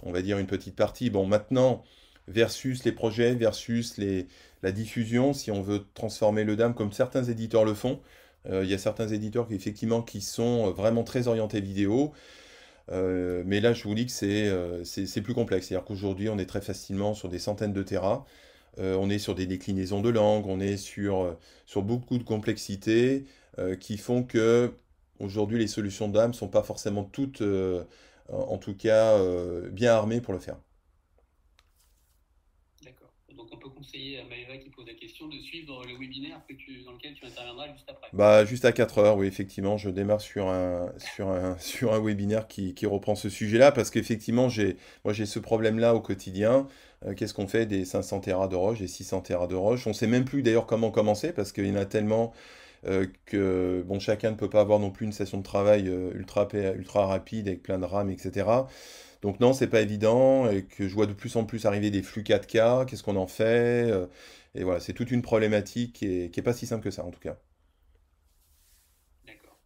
on 0.04 0.12
va 0.12 0.22
dire 0.22 0.38
une 0.38 0.48
petite 0.48 0.76
partie. 0.76 1.10
Bon, 1.10 1.26
maintenant, 1.26 1.84
versus 2.28 2.84
les 2.84 2.92
projets, 2.92 3.36
versus 3.36 4.00
la 4.64 4.72
diffusion, 4.72 5.34
si 5.34 5.52
on 5.52 5.62
veut 5.62 5.86
transformer 5.94 6.44
le 6.44 6.56
DAM 6.56 6.74
comme 6.74 6.92
certains 6.92 7.24
éditeurs 7.24 7.66
le 7.66 7.74
font. 7.74 8.00
Euh, 8.50 8.64
il 8.64 8.70
y 8.70 8.74
a 8.74 8.78
certains 8.78 9.08
éditeurs 9.08 9.48
qui, 9.48 9.54
effectivement, 9.54 10.02
qui 10.02 10.22
sont 10.22 10.72
vraiment 10.72 11.04
très 11.04 11.28
orientés 11.28 11.62
vidéo. 11.62 12.12
Euh, 12.92 13.44
mais 13.46 13.60
là, 13.62 13.74
je 13.74 13.84
vous 13.84 13.96
dis 13.96 14.06
que 14.06 14.12
c'est 14.12 14.48
euh, 14.48 14.84
plus 15.24 15.34
complexe. 15.34 15.68
C'est-à-dire 15.68 15.86
qu'aujourd'hui, 15.86 16.30
on 16.30 16.38
est 16.38 16.46
très 16.46 16.62
facilement 16.62 17.14
sur 17.14 17.30
des 17.30 17.40
centaines 17.40 17.74
de 17.74 17.84
terras. 17.84 18.26
on 18.78 19.10
est 19.10 19.20
sur 19.20 19.36
des 19.36 19.46
déclinaisons 19.46 20.02
de 20.02 20.10
langue, 20.10 20.48
on 20.48 20.60
est 20.60 20.78
sur, 20.78 21.38
sur 21.66 21.82
beaucoup 21.84 22.18
de 22.18 22.24
complexités 22.24 23.26
qui 23.80 23.98
font 23.98 24.24
que 24.24 24.74
aujourd'hui 25.20 25.60
les 25.60 25.68
solutions 25.68 26.08
d'âme 26.08 26.32
ne 26.32 26.36
sont 26.36 26.48
pas 26.48 26.64
forcément 26.64 27.04
toutes, 27.04 27.44
en 28.32 28.58
tout 28.58 28.76
cas, 28.76 29.18
bien 29.70 29.94
armées 29.94 30.22
pour 30.22 30.34
le 30.34 30.40
faire 30.40 30.58
on 33.52 33.58
peut 33.58 33.70
conseiller 33.70 34.20
à 34.20 34.24
Maëva 34.24 34.58
qui 34.58 34.70
pose 34.70 34.86
la 34.88 34.94
question 34.94 35.28
de 35.28 35.38
suivre 35.38 35.84
le 35.86 35.98
webinaire 35.98 36.42
que 36.48 36.54
tu, 36.54 36.84
dans 36.84 36.94
lequel 36.94 37.14
tu 37.14 37.26
interviendras 37.26 37.72
juste 37.74 37.90
après. 37.90 38.08
Bah, 38.14 38.46
juste 38.46 38.66
à 38.66 38.72
4 38.72 39.00
heures, 39.00 39.18
oui, 39.18 39.28
effectivement, 39.28 39.78
je 39.78 39.90
démarre 39.90 40.22
sur 40.22 40.48
un, 40.48 40.92
sur 40.98 41.30
un, 41.30 41.58
sur 41.60 41.94
un 41.94 42.00
webinaire 42.00 42.48
qui, 42.48 42.74
qui 42.74 42.86
reprend 42.86 43.16
ce 43.16 43.30
sujet-là 43.30 43.72
parce 43.72 43.90
qu'effectivement, 43.90 44.50
j'ai, 44.50 44.78
moi 45.04 45.14
j'ai 45.14 45.26
ce 45.26 45.40
problème-là 45.40 45.96
au 45.96 46.02
quotidien. 46.02 46.68
Euh, 47.06 47.14
qu'est-ce 47.14 47.34
qu'on 47.34 47.48
fait 47.48 47.66
des 47.66 47.86
500 47.86 48.22
Tera 48.22 48.48
de 48.48 48.56
roche, 48.56 48.80
des 48.80 48.88
600 48.88 49.22
Tera 49.22 49.48
de 49.48 49.56
roche? 49.56 49.86
On 49.88 49.92
ne 49.92 49.96
sait 49.96 50.08
même 50.08 50.26
plus 50.26 50.44
d'ailleurs 50.44 50.66
comment 50.66 50.92
commencer 50.92 51.34
parce 51.34 51.52
qu'il 51.52 51.66
y 51.66 51.72
en 51.72 51.76
a 51.76 51.86
tellement. 51.86 52.34
Euh, 52.86 53.06
que 53.26 53.84
bon, 53.86 54.00
chacun 54.00 54.32
ne 54.32 54.36
peut 54.36 54.50
pas 54.50 54.62
avoir 54.62 54.80
non 54.80 54.90
plus 54.90 55.06
une 55.06 55.12
session 55.12 55.38
de 55.38 55.44
travail 55.44 55.88
euh, 55.88 56.12
ultra, 56.16 56.48
ultra 56.76 57.06
rapide 57.06 57.48
avec 57.48 57.62
plein 57.62 57.78
de 57.78 57.86
RAM, 57.86 58.10
etc. 58.10 58.48
Donc 59.22 59.40
non, 59.40 59.54
c'est 59.54 59.68
pas 59.68 59.82
évident, 59.82 60.50
et 60.50 60.66
que 60.66 60.88
je 60.88 60.94
vois 60.96 61.06
de 61.06 61.14
plus 61.14 61.36
en 61.36 61.46
plus 61.46 61.66
arriver 61.66 61.92
des 61.92 62.02
flux 62.02 62.24
4K, 62.24 62.88
qu'est-ce 62.88 63.04
qu'on 63.04 63.18
en 63.18 63.28
fait 63.28 63.92
euh, 63.92 64.08
Et 64.56 64.64
voilà, 64.64 64.80
c'est 64.80 64.94
toute 64.94 65.12
une 65.12 65.22
problématique 65.22 65.94
qui 65.94 66.06
est, 66.06 66.42
pas 66.42 66.54
si 66.54 66.66
simple 66.66 66.84
que 66.84 66.90
ça 66.90 67.06
en 67.06 67.12
tout 67.12 67.20
cas. 67.20 67.38
D'accord. 69.28 69.60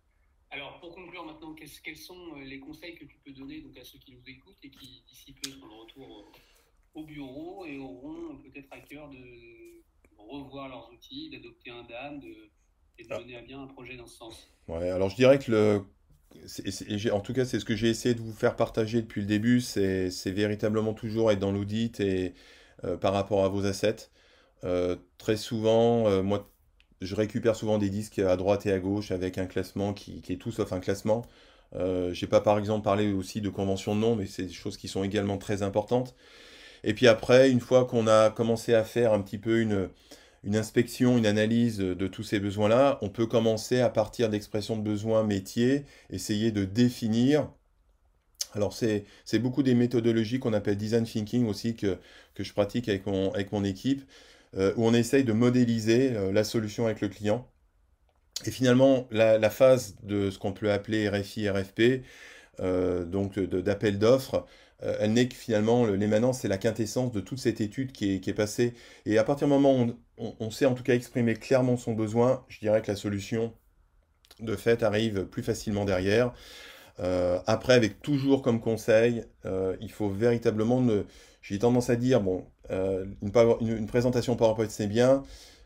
Alors 0.52 0.78
pour 0.82 0.94
conclure 0.94 1.26
maintenant, 1.26 1.56
quels 1.56 1.98
sont 1.98 2.36
les 2.44 2.60
conseils 2.60 2.96
que 2.96 3.06
tu 3.06 3.18
peux 3.24 3.32
donner 3.32 3.62
donc, 3.62 3.78
à 3.78 3.86
ceux 3.86 3.98
qui 4.00 4.12
nous 4.12 4.30
écoutent 4.30 4.60
et 4.64 4.70
qui 4.70 5.04
d'ici 5.08 5.34
peu 5.42 5.50
seront 5.50 5.68
de 5.68 5.74
retour 5.74 6.32
au 6.96 7.04
bureau 7.06 7.66
et 7.66 7.78
auront 7.78 8.38
peut-être 8.44 8.68
à 8.72 8.80
cœur 8.80 9.10
de 9.10 9.84
revoir 10.18 10.68
leurs 10.68 10.92
outils, 10.92 11.30
d'adopter 11.30 11.70
un 11.70 11.84
DAM, 11.84 12.20
de, 12.20 12.50
et 13.00 13.04
de 13.04 13.10
ah. 13.12 13.20
mener 13.20 13.38
à 13.38 13.42
bien 13.42 13.62
un 13.62 13.68
projet 13.68 13.96
dans 13.96 14.08
ce 14.08 14.18
sens 14.18 14.48
Ouais, 14.68 14.90
alors 14.90 15.10
je 15.10 15.16
dirais 15.16 15.40
que 15.40 15.52
le 15.52 15.82
en 17.12 17.20
tout 17.22 17.34
cas, 17.34 17.46
c'est 17.46 17.60
ce 17.60 17.66
que 17.66 17.76
j'ai 17.76 17.90
essayé 17.90 18.14
de 18.16 18.22
vous 18.22 18.34
faire 18.34 18.56
partager 18.56 19.02
depuis 19.02 19.22
le 19.22 19.28
début, 19.28 19.62
c'est 19.62 20.10
véritablement 20.28 20.94
toujours 20.94 21.32
être 21.32 21.40
dans 21.40 21.52
l'audit 21.52 22.00
et 22.00 22.34
euh, 22.84 22.98
par 22.98 23.14
rapport 23.14 23.46
à 23.46 23.50
vos 23.50 23.66
assets. 23.66 24.10
Euh, 24.64 24.96
très 25.18 25.38
souvent, 25.38 26.08
euh, 26.08 26.22
moi, 26.22 26.50
je 27.02 27.16
récupère 27.16 27.56
souvent 27.56 27.78
des 27.78 27.90
disques 27.90 28.20
à 28.20 28.36
droite 28.36 28.66
et 28.66 28.72
à 28.72 28.80
gauche 28.80 29.12
avec 29.12 29.38
un 29.38 29.46
classement 29.46 29.94
qui, 29.94 30.22
est 30.28 30.38
tout 30.38 30.52
sauf 30.52 30.74
un 30.74 30.80
classement. 30.80 31.26
Je 31.74 32.20
n'ai 32.20 32.30
pas 32.30 32.42
par 32.42 32.58
exemple 32.58 32.84
parlé 32.84 33.12
aussi 33.12 33.42
de 33.42 33.50
convention 33.50 33.96
de 33.96 34.00
nom, 34.00 34.16
mais 34.16 34.26
c'est 34.28 34.44
des 34.44 34.54
choses 34.54 34.78
qui 34.78 34.88
sont 34.88 35.04
également 35.04 35.38
très 35.38 35.62
importantes. 35.62 36.16
Et 36.84 36.94
puis 36.94 37.08
après, 37.08 37.50
une 37.50 37.60
fois 37.60 37.86
qu'on 37.86 38.08
a 38.08 38.30
commencé 38.30 38.74
à 38.74 38.84
faire 38.84 39.12
un 39.12 39.22
petit 39.22 39.38
peu 39.38 39.60
une, 39.60 39.90
une 40.46 40.56
inspection, 40.56 41.18
une 41.18 41.26
analyse 41.26 41.80
de 41.80 42.08
tous 42.08 42.24
ces 42.24 42.40
besoins-là, 42.40 43.00
on 43.02 43.10
peut 43.10 43.26
commencer 43.26 43.82
à 43.82 43.90
partir 43.90 44.30
d'expressions 44.30 44.78
de 44.78 44.84
besoins 44.84 45.24
métiers, 45.24 45.86
essayer 46.12 46.52
de 46.52 46.66
définir. 46.66 47.50
Alors 48.54 48.72
c'est 48.72 49.04
beaucoup 49.40 49.64
des 49.64 49.74
méthodologies 49.74 50.40
qu'on 50.40 50.54
appelle 50.54 50.78
design 50.78 51.04
thinking 51.04 51.48
aussi 51.48 51.76
que, 51.76 51.98
que 52.36 52.44
je 52.44 52.54
pratique 52.54 52.88
avec 52.88 53.08
mon, 53.08 53.34
avec 53.34 53.52
mon 53.52 53.64
équipe, 53.64 54.04
euh, 54.56 54.72
où 54.78 54.86
on 54.86 54.94
essaye 54.94 55.24
de 55.24 55.34
modéliser 55.34 56.16
euh, 56.16 56.32
la 56.32 56.44
solution 56.44 56.86
avec 56.86 57.02
le 57.02 57.10
client. 57.10 57.50
Et 58.46 58.52
finalement, 58.52 59.08
la, 59.12 59.50
phase 59.50 59.96
de 60.04 60.30
ce 60.30 60.38
qu'on 60.38 60.54
peut 60.54 60.72
appeler 60.72 61.10
RFI, 61.10 61.50
RFP, 61.50 62.04
euh, 62.60 63.04
donc 63.06 63.40
d'appel 63.40 63.98
d'offres, 63.98 64.46
elle 64.82 65.14
n'est 65.14 65.28
que 65.28 65.36
finalement, 65.36 65.86
l'émanence, 65.86 66.42
c'est 66.42 66.48
la 66.50 66.58
quintessence 66.58 67.12
de 67.12 67.22
toute 67.22 67.40
cette 67.40 67.62
étude 67.62 67.92
qui 67.92 68.14
est, 68.16 68.34
passée. 68.34 68.74
Et 69.06 69.18
à 69.18 69.24
partir 69.24 69.48
du 69.48 69.54
moment 69.54 69.82
où 69.82 69.96
on, 70.18 70.50
sait 70.50 70.66
en 70.66 70.74
tout 70.74 70.84
cas 70.84 70.94
exprimer 70.94 71.36
clairement 71.36 71.78
son 71.78 71.94
besoin, 71.94 72.44
je 72.48 72.60
dirais 72.60 72.82
que 72.82 72.92
la 72.92 72.96
solution, 72.96 73.54
de 74.40 74.56
fait, 74.56 74.84
arrive 74.84 75.26
plus 75.26 75.44
facilement 75.44 75.86
derrière. 75.86 76.34
Euh, 77.00 77.40
après, 77.48 77.74
avec 77.74 78.02
toujours 78.02 78.42
comme 78.42 78.62
conseil, 78.62 79.24
euh, 79.46 79.76
il 79.82 79.92
faut 79.92 80.10
véritablement 80.10 80.82
ne... 80.82 81.04
J'ai 81.42 81.60
tendance 81.60 81.90
à 81.90 81.96
dire, 81.96 82.22
bon, 82.22 82.46
une, 82.72 83.86
présentation 83.88 84.36
PowerPoint 84.36 84.70
c'est 84.70 84.88
bien, 84.88 85.22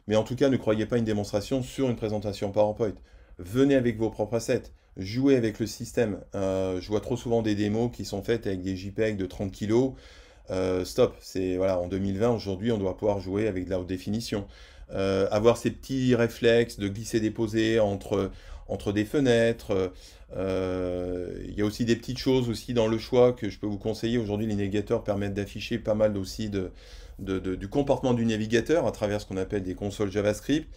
mais 0.07 0.17
en 0.17 0.23
tout 0.23 0.35
cas, 0.35 0.49
ne 0.49 0.57
croyez 0.57 0.85
pas 0.85 0.97
une 0.97 1.05
démonstration 1.05 1.63
sur 1.63 1.89
une 1.89 1.95
présentation 1.95 2.51
PowerPoint. 2.51 2.95
Venez 3.37 3.75
avec 3.75 3.97
vos 3.97 4.09
propres 4.09 4.35
assets 4.35 4.73
jouer 4.99 5.35
avec 5.35 5.59
le 5.59 5.67
système. 5.67 6.19
Euh, 6.35 6.79
je 6.81 6.87
vois 6.87 7.01
trop 7.01 7.17
souvent 7.17 7.41
des 7.41 7.55
démos 7.55 7.91
qui 7.91 8.05
sont 8.05 8.21
faites 8.21 8.47
avec 8.47 8.61
des 8.61 8.75
JPEG 8.75 9.17
de 9.17 9.25
30 9.25 9.51
kg. 9.51 9.93
Euh, 10.51 10.85
stop, 10.85 11.15
c'est 11.19 11.57
voilà, 11.57 11.79
en 11.79 11.87
2020, 11.87 12.29
aujourd'hui, 12.29 12.71
on 12.71 12.77
doit 12.77 12.97
pouvoir 12.97 13.19
jouer 13.19 13.47
avec 13.47 13.65
de 13.65 13.69
la 13.69 13.79
haute 13.79 13.87
définition. 13.87 14.45
Euh, 14.91 15.27
avoir 15.31 15.57
ces 15.57 15.71
petits 15.71 16.15
réflexes 16.15 16.79
de 16.79 16.87
glisser-déposer 16.87 17.79
entre, 17.79 18.31
entre 18.67 18.91
des 18.91 19.05
fenêtres. 19.05 19.91
Il 20.35 21.53
y 21.55 21.61
a 21.61 21.65
aussi 21.65 21.85
des 21.85 21.95
petites 21.95 22.17
choses 22.17 22.49
aussi 22.49 22.73
dans 22.73 22.87
le 22.87 22.97
choix 22.97 23.33
que 23.33 23.49
je 23.49 23.59
peux 23.59 23.67
vous 23.67 23.77
conseiller. 23.77 24.17
Aujourd'hui, 24.17 24.47
les 24.47 24.55
navigateurs 24.55 25.03
permettent 25.03 25.33
d'afficher 25.33 25.77
pas 25.77 25.95
mal 25.95 26.17
aussi 26.17 26.49
de, 26.49 26.71
du 27.19 27.67
comportement 27.67 28.13
du 28.13 28.25
navigateur 28.25 28.87
à 28.87 28.91
travers 28.91 29.21
ce 29.21 29.27
qu'on 29.27 29.37
appelle 29.37 29.63
des 29.63 29.75
consoles 29.75 30.11
JavaScript. 30.11 30.67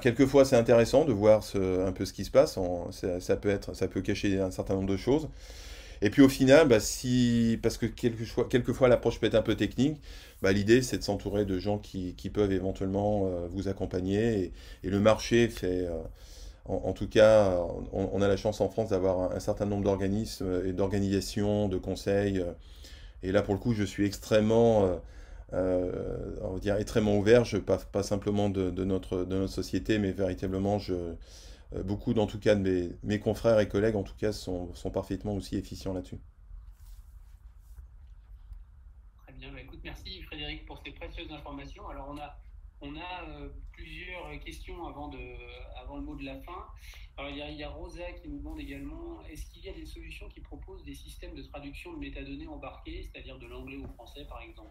Quelquefois, 0.00 0.44
c'est 0.44 0.56
intéressant 0.56 1.04
de 1.04 1.12
voir 1.12 1.42
un 1.54 1.92
peu 1.92 2.04
ce 2.04 2.12
qui 2.12 2.24
se 2.24 2.30
passe. 2.30 2.58
ça, 3.20 3.36
peut 3.36 3.48
être, 3.48 3.74
ça 3.74 3.88
peut 3.88 4.00
cacher 4.00 4.38
un 4.40 4.50
certain 4.50 4.74
nombre 4.74 4.88
de 4.88 4.96
choses. 4.96 5.28
Et 6.02 6.10
puis 6.10 6.22
au 6.22 6.28
final, 6.28 6.68
bah, 6.68 6.80
si, 6.80 7.58
parce 7.62 7.78
que 7.78 7.86
quelquefois, 7.86 8.46
quelquefois 8.48 8.88
l'approche 8.88 9.20
peut 9.20 9.26
être 9.26 9.34
un 9.34 9.42
peu 9.42 9.54
technique, 9.54 10.00
bah, 10.42 10.52
l'idée 10.52 10.82
c'est 10.82 10.98
de 10.98 11.02
s'entourer 11.02 11.44
de 11.44 11.58
gens 11.58 11.78
qui, 11.78 12.14
peuvent 12.32 12.52
éventuellement 12.52 13.26
euh, 13.26 13.46
vous 13.50 13.68
accompagner. 13.68 14.52
Et, 14.82 14.90
le 14.90 15.00
marché 15.00 15.48
fait, 15.48 15.86
euh, 15.86 16.02
en, 16.66 16.92
tout 16.92 17.08
cas, 17.08 17.60
on, 17.92 18.20
a 18.22 18.28
la 18.28 18.36
chance 18.36 18.60
en 18.60 18.68
France 18.68 18.90
d'avoir 18.90 19.32
un, 19.32 19.40
certain 19.40 19.66
nombre 19.66 19.84
d'organismes 19.84 20.62
et 20.66 20.72
d'organisations, 20.72 21.68
de 21.68 21.76
conseils. 21.78 22.44
et 23.22 23.32
là, 23.32 23.42
pour 23.42 23.54
le 23.54 23.60
coup, 23.60 23.72
je 23.72 23.84
suis 23.84 24.04
extrêmement 24.04 24.84
euh, 24.86 24.96
euh, 25.52 26.36
on 26.42 26.54
va 26.54 26.58
dire, 26.58 26.76
extrêmement 26.76 27.16
ouvert, 27.16 27.44
je, 27.44 27.58
pas, 27.58 27.78
pas 27.78 28.02
simplement 28.02 28.48
de, 28.50 28.70
notre, 28.84 29.24
de 29.24 29.36
notre 29.36 29.52
société, 29.52 29.98
mais 29.98 30.12
véritablement, 30.12 30.78
je, 30.78 30.94
euh, 30.94 31.12
beaucoup 31.82 32.14
d'en 32.14 32.26
tout 32.26 32.38
cas 32.38 32.54
de 32.54 32.96
mes, 33.02 33.20
confrères 33.20 33.60
et 33.60 33.68
collègues 33.68 33.96
en 33.96 34.02
tout 34.02 34.16
cas 34.16 34.32
sont, 34.32 34.72
parfaitement 34.92 35.34
aussi 35.34 35.56
efficients 35.56 35.92
là-dessus. 35.92 36.18
Très 39.22 39.32
bien, 39.32 39.52
bah, 39.52 39.60
écoute, 39.60 39.80
merci 39.84 40.22
Frédéric 40.22 40.66
pour 40.66 40.80
ces 40.84 40.92
précieuses 40.92 41.30
informations. 41.32 41.88
Alors 41.88 42.08
on 42.10 42.18
a, 42.18 42.38
on 42.80 42.96
a 42.96 43.28
euh, 43.28 43.48
plusieurs 43.72 44.38
questions 44.44 44.86
avant, 44.86 45.08
de, 45.08 45.18
avant 45.82 45.96
le 45.96 46.02
mot 46.02 46.16
de 46.16 46.24
la 46.24 46.40
fin. 46.42 46.66
Alors 47.18 47.30
il 47.30 47.56
y, 47.56 47.62
a, 47.62 47.70
Rosa 47.70 48.12
qui 48.12 48.28
nous 48.28 48.38
demande 48.38 48.60
également, 48.60 49.22
est-ce 49.24 49.46
qu'il 49.46 49.64
y 49.64 49.70
a 49.70 49.72
des 49.72 49.86
solutions 49.86 50.28
qui 50.28 50.40
proposent 50.40 50.84
des 50.84 50.94
systèmes 50.94 51.34
de 51.34 51.42
traduction 51.42 51.94
de 51.94 51.98
métadonnées 51.98 52.46
embarqués, 52.46 53.02
c'est-à-dire 53.04 53.38
de 53.38 53.46
l'anglais 53.46 53.78
au 53.78 53.88
français 53.94 54.26
par 54.28 54.42
exemple? 54.42 54.70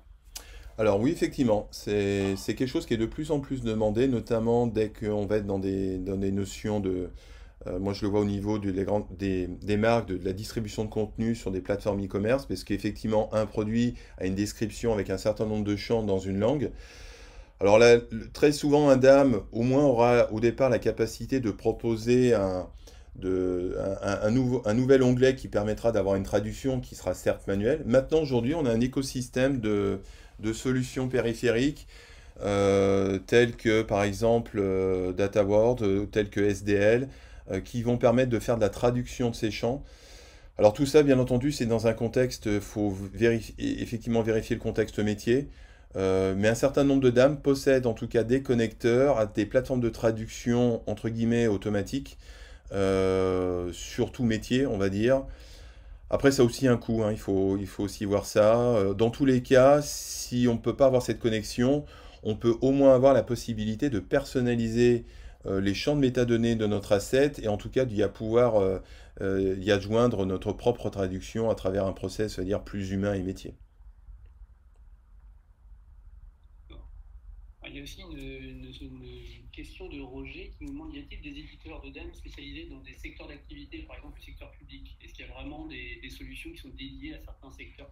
Alors 0.78 1.00
oui, 1.00 1.12
effectivement, 1.12 1.70
c'est 1.72 2.36
quelque 2.48 2.68
chose 2.68 2.86
qui 2.86 2.94
est 2.94 2.98
de 2.98 3.06
plus 3.06 3.32
en 3.32 3.40
plus 3.40 3.62
demandé, 3.62 4.08
notamment 4.10 4.68
dès 4.68 4.90
qu'on 4.90 5.26
va 5.26 5.38
être 5.38 5.46
dans 5.46 5.60
des, 5.60 5.98
notions 6.32 6.82
de... 6.82 7.10
Euh, 7.68 7.80
moi, 7.80 7.94
je 7.94 8.02
le 8.02 8.10
vois 8.10 8.20
au 8.20 8.26
niveau 8.26 8.60
des, 8.60 9.48
des, 9.48 9.78
marques, 9.78 10.10
de, 10.10 10.20
la 10.24 10.34
distribution 10.34 10.84
de 10.84 10.90
contenu 10.90 11.34
sur 11.34 11.50
des 11.50 11.62
plateformes 11.62 12.04
e-commerce, 12.04 12.46
parce 12.46 12.66
qu'effectivement, 12.66 13.34
un 13.34 13.46
produit 13.46 13.96
a 14.18 14.26
une 14.26 14.36
description 14.36 14.94
avec 14.94 15.10
un 15.10 15.18
certain 15.18 15.46
nombre 15.46 15.64
de 15.64 15.78
champs 15.78 16.04
dans 16.04 16.20
une 16.20 16.40
langue. 16.40 16.72
Alors 17.62 17.80
là, 17.80 17.98
très 18.34 18.52
souvent, 18.52 18.90
un 18.90 18.98
DAM, 18.98 19.42
au 19.54 19.62
moins, 19.62 19.86
aura 19.86 20.32
au 20.34 20.42
départ 20.42 20.70
la 20.70 20.80
capacité 20.80 21.40
de 21.40 21.52
proposer 21.52 22.34
un, 22.34 22.68
nouveau, 24.30 24.62
un 24.66 24.74
nouvel 24.74 25.02
onglet 25.04 25.36
qui 25.36 25.48
permettra 25.48 25.94
d'avoir 25.94 26.16
une 26.16 26.24
traduction 26.24 26.82
qui 26.82 26.96
sera 26.96 27.14
certes 27.14 27.48
manuelle. 27.48 27.82
Maintenant, 27.86 28.22
aujourd'hui, 28.22 28.56
on 28.56 28.66
a 28.66 28.72
un 28.72 28.82
écosystème 28.82 29.62
de 29.62 30.02
de 30.40 30.54
solutions 30.54 31.08
périphériques 31.08 31.88
euh, 32.42 33.18
telles 33.20 33.56
que 33.56 33.82
par 33.82 34.04
exemple 34.04 34.58
euh, 34.60 35.14
DataWord, 35.14 35.78
euh, 35.84 36.06
telles 36.06 36.30
que 36.30 36.42
SDL, 36.42 37.08
qui 37.64 37.84
vont 37.84 37.98
permettre 37.98 38.32
de 38.32 38.40
faire 38.40 38.56
de 38.56 38.62
la 38.62 38.70
traduction 38.70 39.30
de 39.30 39.36
ces 39.36 39.52
champs. 39.52 39.84
Alors 40.58 40.74
tout 40.74 40.88
ça, 40.88 41.04
bien 41.04 41.20
entendu, 41.20 41.52
c'est 41.52 41.68
dans 41.68 41.86
un 41.86 41.94
contexte, 41.94 42.48
il 42.48 42.60
faut 42.60 42.96
effectivement 43.60 44.24
vérifier 44.24 44.56
le 44.56 44.62
contexte 44.62 44.98
métier, 44.98 45.48
mais 45.96 46.48
un 46.48 46.56
certain 46.56 46.84
nombre 46.84 47.04
de 47.04 47.12
dames 47.12 47.38
possèdent 47.40 47.86
en 47.86 47.94
tout 47.94 48.08
cas 48.08 48.24
des 48.24 48.42
connecteurs 48.42 49.20
à 49.20 49.28
des 49.28 49.46
plateformes 49.46 49.80
de 49.80 49.90
traduction 49.90 50.82
entre 50.88 51.10
guillemets 51.10 51.46
automatiques, 51.46 52.18
sur 52.72 54.12
tout 54.12 54.24
métier, 54.24 54.66
on 54.66 54.80
va 54.80 54.90
dire. 54.90 55.22
Après, 56.10 56.32
ça 56.32 56.44
a 56.44 56.46
aussi 56.46 56.68
un 56.68 56.78
coût, 56.78 57.04
hein, 57.04 57.12
il, 57.12 57.18
faut, 57.18 57.58
il 57.58 57.68
faut 57.68 57.84
aussi 57.84 58.06
voir 58.06 58.26
ça. 58.26 58.60
Euh, 58.60 58.94
dans 58.94 59.10
tous 59.10 59.26
les 59.26 59.42
cas, 59.42 59.82
si 59.82 60.48
on 60.48 60.54
ne 60.54 60.60
peut 60.60 60.76
pas 60.76 60.86
avoir 60.88 61.02
cette 61.02 61.20
connexion, 61.20 61.86
on 62.24 62.36
peut 62.36 62.56
au 62.62 62.72
moins 62.72 62.94
avoir 62.96 63.14
la 63.14 63.24
possibilité 63.24 63.90
de 63.90 64.00
personnaliser 64.00 65.06
euh, 65.46 65.60
les 65.62 65.74
champs 65.74 65.96
de 65.96 66.02
métadonnées 66.02 66.56
de 66.56 66.68
notre 66.68 66.92
asset 66.92 67.34
et 67.42 67.48
en 67.48 67.58
tout 67.58 67.70
cas 67.70 67.86
d'y 67.86 68.04
pouvoir 68.14 68.56
euh, 69.22 69.56
y 69.60 69.72
adjoindre 69.72 70.26
notre 70.26 70.54
propre 70.54 70.90
traduction 70.90 71.50
à 71.50 71.56
travers 71.56 71.86
un 71.86 71.94
process, 71.94 72.40
à 72.40 72.44
dire 72.44 72.64
plus 72.64 72.92
humain 72.92 73.14
et 73.14 73.24
métier. 73.24 73.56
il 77.68 77.76
y 77.76 77.80
a 77.80 77.84
aussi 77.84 78.02
une, 78.02 79.45
question 79.56 79.88
de 79.88 80.02
Roger 80.02 80.52
qui 80.58 80.66
nous 80.66 80.72
demande 80.72 80.94
y 80.94 81.00
a-t-il 81.00 81.22
des 81.22 81.40
éditeurs 81.40 81.82
de 81.82 81.90
DAM 81.90 82.14
spécialisés 82.14 82.68
dans 82.70 82.80
des 82.80 82.94
secteurs 82.94 83.28
d'activité, 83.28 83.80
par 83.88 83.96
exemple 83.98 84.20
le 84.20 84.26
secteur 84.26 84.52
public? 84.52 84.98
Est-ce 85.04 85.14
qu'il 85.14 85.26
y 85.26 85.30
a 85.30 85.34
vraiment 85.34 85.66
des, 85.68 86.10
solutions 86.10 86.52
qui 86.52 86.58
sont 86.58 86.70
dédiées 86.78 87.16
à 87.16 87.20
certains 87.24 87.52
secteurs 87.52 87.90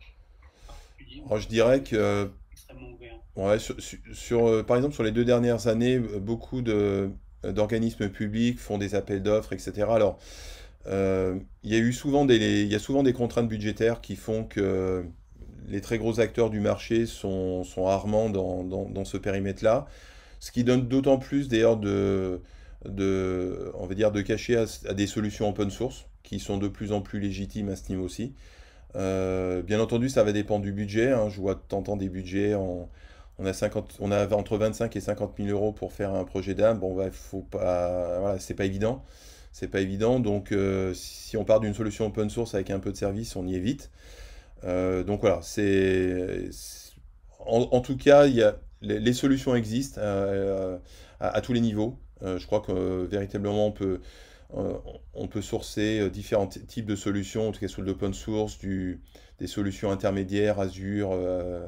particuliers? 0.68 1.24
Je 1.36 1.48
dirais 1.48 1.84
que. 1.84 2.30
Extrêmement 2.52 2.92
ouvert. 2.92 3.20
Ouais, 3.36 3.58
sur, 3.60 4.46
euh, 4.46 4.64
par 4.64 4.78
exemple, 4.78 4.94
sur 4.94 5.04
les 5.04 5.12
deux 5.12 5.26
dernières 5.26 5.68
années, 5.68 5.98
beaucoup 6.00 6.62
d'organismes 6.62 8.10
publics 8.10 8.60
font 8.60 8.78
des 8.78 8.94
appels 8.96 9.24
d'offres, 9.24 9.54
etc. 9.54 9.88
Alors, 9.90 10.20
euh, 10.86 11.40
il 11.64 11.72
y 11.72 11.76
a 11.76 11.80
eu 11.80 11.94
souvent 11.94 12.26
des, 12.26 12.64
il 12.64 12.72
y 12.72 12.76
a 12.76 12.80
souvent 12.80 13.04
des 13.04 13.14
contraintes 13.14 13.48
budgétaires 13.48 14.02
qui 14.02 14.16
font 14.16 14.44
que 14.44 15.06
les 15.68 15.82
très 15.82 15.98
gros 15.98 16.20
acteurs 16.20 16.50
du 16.50 16.60
marché 16.60 17.06
sont, 17.06 17.64
rarement 17.78 18.30
dans, 18.30 19.06
ce 19.06 19.18
périmètre-là, 19.18 19.88
ce 20.44 20.52
qui 20.52 20.66
donne 20.66 20.90
d'autant 20.90 21.18
plus 21.18 21.48
d'ailleurs 21.48 21.78
de, 21.78 22.42
de, 22.84 23.72
on 23.76 23.86
va 23.86 23.96
dire, 23.96 24.12
de 24.12 24.20
cacher 24.20 24.58
à, 24.58 24.94
des 24.94 25.08
solutions 25.08 25.48
open 25.48 25.72
source 25.72 26.06
qui 26.22 26.38
sont 26.40 26.58
de 26.58 26.68
plus 26.68 26.92
en 26.92 27.00
plus 27.00 27.22
légitimes 27.22 27.70
à 27.70 27.78
ce 27.78 27.90
niveau 27.90 28.04
aussi. 28.04 28.34
Euh, 28.98 29.62
bien 29.62 29.80
entendu, 29.80 30.10
ça 30.10 30.22
va 30.26 30.34
dépendre 30.34 30.64
du 30.64 30.74
budget. 30.74 31.14
Hein. 31.14 31.30
Je 31.30 31.40
vois 31.40 31.64
en 31.72 31.82
temps 31.82 31.96
des 31.96 32.10
budgets 32.10 32.56
on 32.56 32.90
a, 33.46 33.54
50, 33.54 34.00
on 34.02 34.12
a 34.12 34.36
entre 34.36 34.58
25 34.58 34.94
et 34.98 35.00
50 35.00 35.36
000 35.38 35.48
euros 35.48 35.72
pour 35.72 35.94
faire 35.94 36.14
un 36.14 36.26
projet 36.26 36.54
d'âme. 36.56 36.78
Bon, 36.78 36.94
bah, 36.94 37.10
faut 37.10 37.44
pas, 37.44 38.20
voilà, 38.20 38.38
c'est 38.38 38.54
pas 38.54 38.66
évident. 38.66 39.02
C'est 39.54 39.70
pas 39.70 39.80
évident. 39.80 40.20
Donc, 40.20 40.52
euh, 40.52 40.94
si 40.94 41.38
on 41.38 41.46
part 41.46 41.62
d'une 41.62 41.74
solution 41.74 42.08
open 42.08 42.30
source 42.30 42.54
avec 42.54 42.70
un 42.70 42.80
peu 42.80 42.92
de 42.92 42.98
service, 42.98 43.38
on 43.38 43.48
y 43.48 43.56
est 43.56 43.60
vite. 43.60 43.92
Euh, 44.66 45.06
donc 45.06 45.22
voilà, 45.22 45.40
c'est 45.42 46.50
en, 47.46 47.82
tout 47.82 47.98
cas, 47.98 48.26
il 48.26 48.36
y 48.36 48.44
a, 48.44 48.58
les, 48.84 49.14
solutions 49.14 49.56
existent 49.56 50.00
euh, 50.04 50.78
à, 51.20 51.42
tous 51.42 51.54
les 51.54 51.62
niveaux. 51.62 51.98
Euh, 52.22 52.38
je 52.38 52.46
crois 52.46 52.62
que 52.62 53.06
véritablement 53.06 53.68
on 53.68 53.72
peut, 53.72 54.00
on 55.16 55.28
peut 55.28 55.42
sourcer 55.42 56.10
différents 56.12 56.46
types 56.48 56.86
de 56.86 56.96
solutions, 56.96 57.50
en 57.50 57.52
tout 57.52 57.60
cas 57.60 57.68
sur 57.68 57.82
l'open 57.82 58.14
source, 58.14 58.60
des 58.60 59.48
solutions 59.48 59.90
intermédiaires, 59.90 60.60
Azure, 60.60 61.12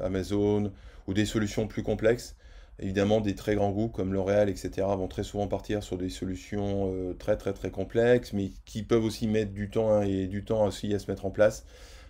Amazon, 0.04 0.70
ou 1.08 1.14
des 1.14 1.24
solutions 1.24 1.66
plus 1.66 1.82
complexes. 1.82 2.36
Évidemment, 2.78 3.20
des 3.20 3.34
très 3.34 3.56
grands 3.56 3.70
groupes 3.72 3.92
comme 3.92 4.12
L'Oréal, 4.12 4.48
etc., 4.48 4.70
vont 4.96 5.08
très 5.08 5.24
souvent 5.24 5.48
partir 5.48 5.82
sur 5.82 5.98
des 5.98 6.10
solutions 6.10 7.14
très 7.18 7.36
très 7.36 7.52
très 7.52 7.72
complexes, 7.72 8.32
mais 8.32 8.52
qui 8.66 8.84
peuvent 8.84 9.04
aussi 9.04 9.26
mettre 9.26 9.52
du 9.52 9.68
temps 9.68 10.02
et 10.02 10.28
du 10.28 10.44
temps 10.44 10.64
aussi 10.64 10.94
à 10.94 11.00
se 11.00 11.10
mettre 11.10 11.26
en 11.26 11.30
place 11.30 11.64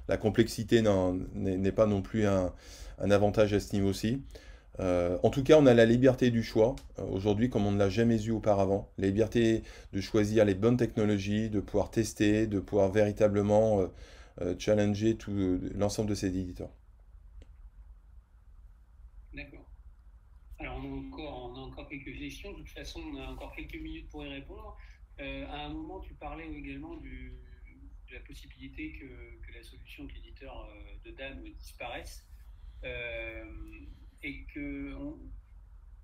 la 0.09 0.17
complexité 0.17 0.83
n'est 1.35 1.73
pas 1.73 1.87
non 1.87 2.03
plus 2.03 2.27
un, 2.27 2.53
avantage 2.99 3.53
à 3.53 3.61
ce 3.61 3.75
niveau-ci. 3.75 4.23
Euh, 4.81 5.19
en 5.23 5.31
tout 5.31 5.43
cas, 5.43 5.59
on 5.59 5.67
a 5.67 5.75
la 5.75 5.87
liberté 5.87 6.31
du 6.31 6.43
choix 6.43 6.77
euh, 6.99 7.05
aujourd'hui 7.05 7.49
comme 7.49 7.67
on 7.67 7.73
ne 7.73 7.79
l'a 7.79 7.89
jamais 7.89 8.23
eu 8.25 8.31
auparavant. 8.31 8.91
La 8.99 9.07
liberté 9.07 9.63
de 9.93 10.01
choisir 10.01 10.45
les 10.45 10.55
bonnes 10.55 10.77
technologies, 10.77 11.49
de 11.51 11.61
pouvoir 11.61 11.91
tester, 11.91 12.47
de 12.47 12.61
pouvoir 12.61 12.91
véritablement 12.91 13.91
euh, 14.41 14.55
challenger 14.59 15.17
tout 15.17 15.33
l'ensemble 15.75 16.11
de 16.11 16.15
ces 16.15 16.29
éditeurs. 16.29 16.71
D'accord. 19.35 19.65
Alors, 20.59 20.81
on 20.83 20.95
a, 20.95 21.07
encore, 21.07 21.51
on 21.51 21.57
a, 21.57 21.59
encore, 21.61 21.89
quelques 21.89 22.19
questions. 22.19 22.53
De 22.53 22.59
toute 22.59 22.69
façon, 22.71 23.01
on 23.13 23.19
a 23.19 23.27
encore 23.27 23.55
quelques 23.55 23.81
minutes 23.81 24.09
pour 24.09 24.25
y 24.25 24.29
répondre. 24.29 24.77
à 25.19 25.67
un 25.67 25.69
moment, 25.69 26.01
tu 26.01 26.15
parlais 26.15 26.49
également 26.51 26.97
de 26.97 27.33
la 28.13 28.21
possibilité 28.21 28.93
que, 28.93 29.57
la 29.57 29.63
solution 29.63 30.05
euh, 30.05 30.47
de 31.05 31.11
DAM 31.13 31.43
disparaisse 31.59 32.27
et 34.23 34.45
que 34.55 34.93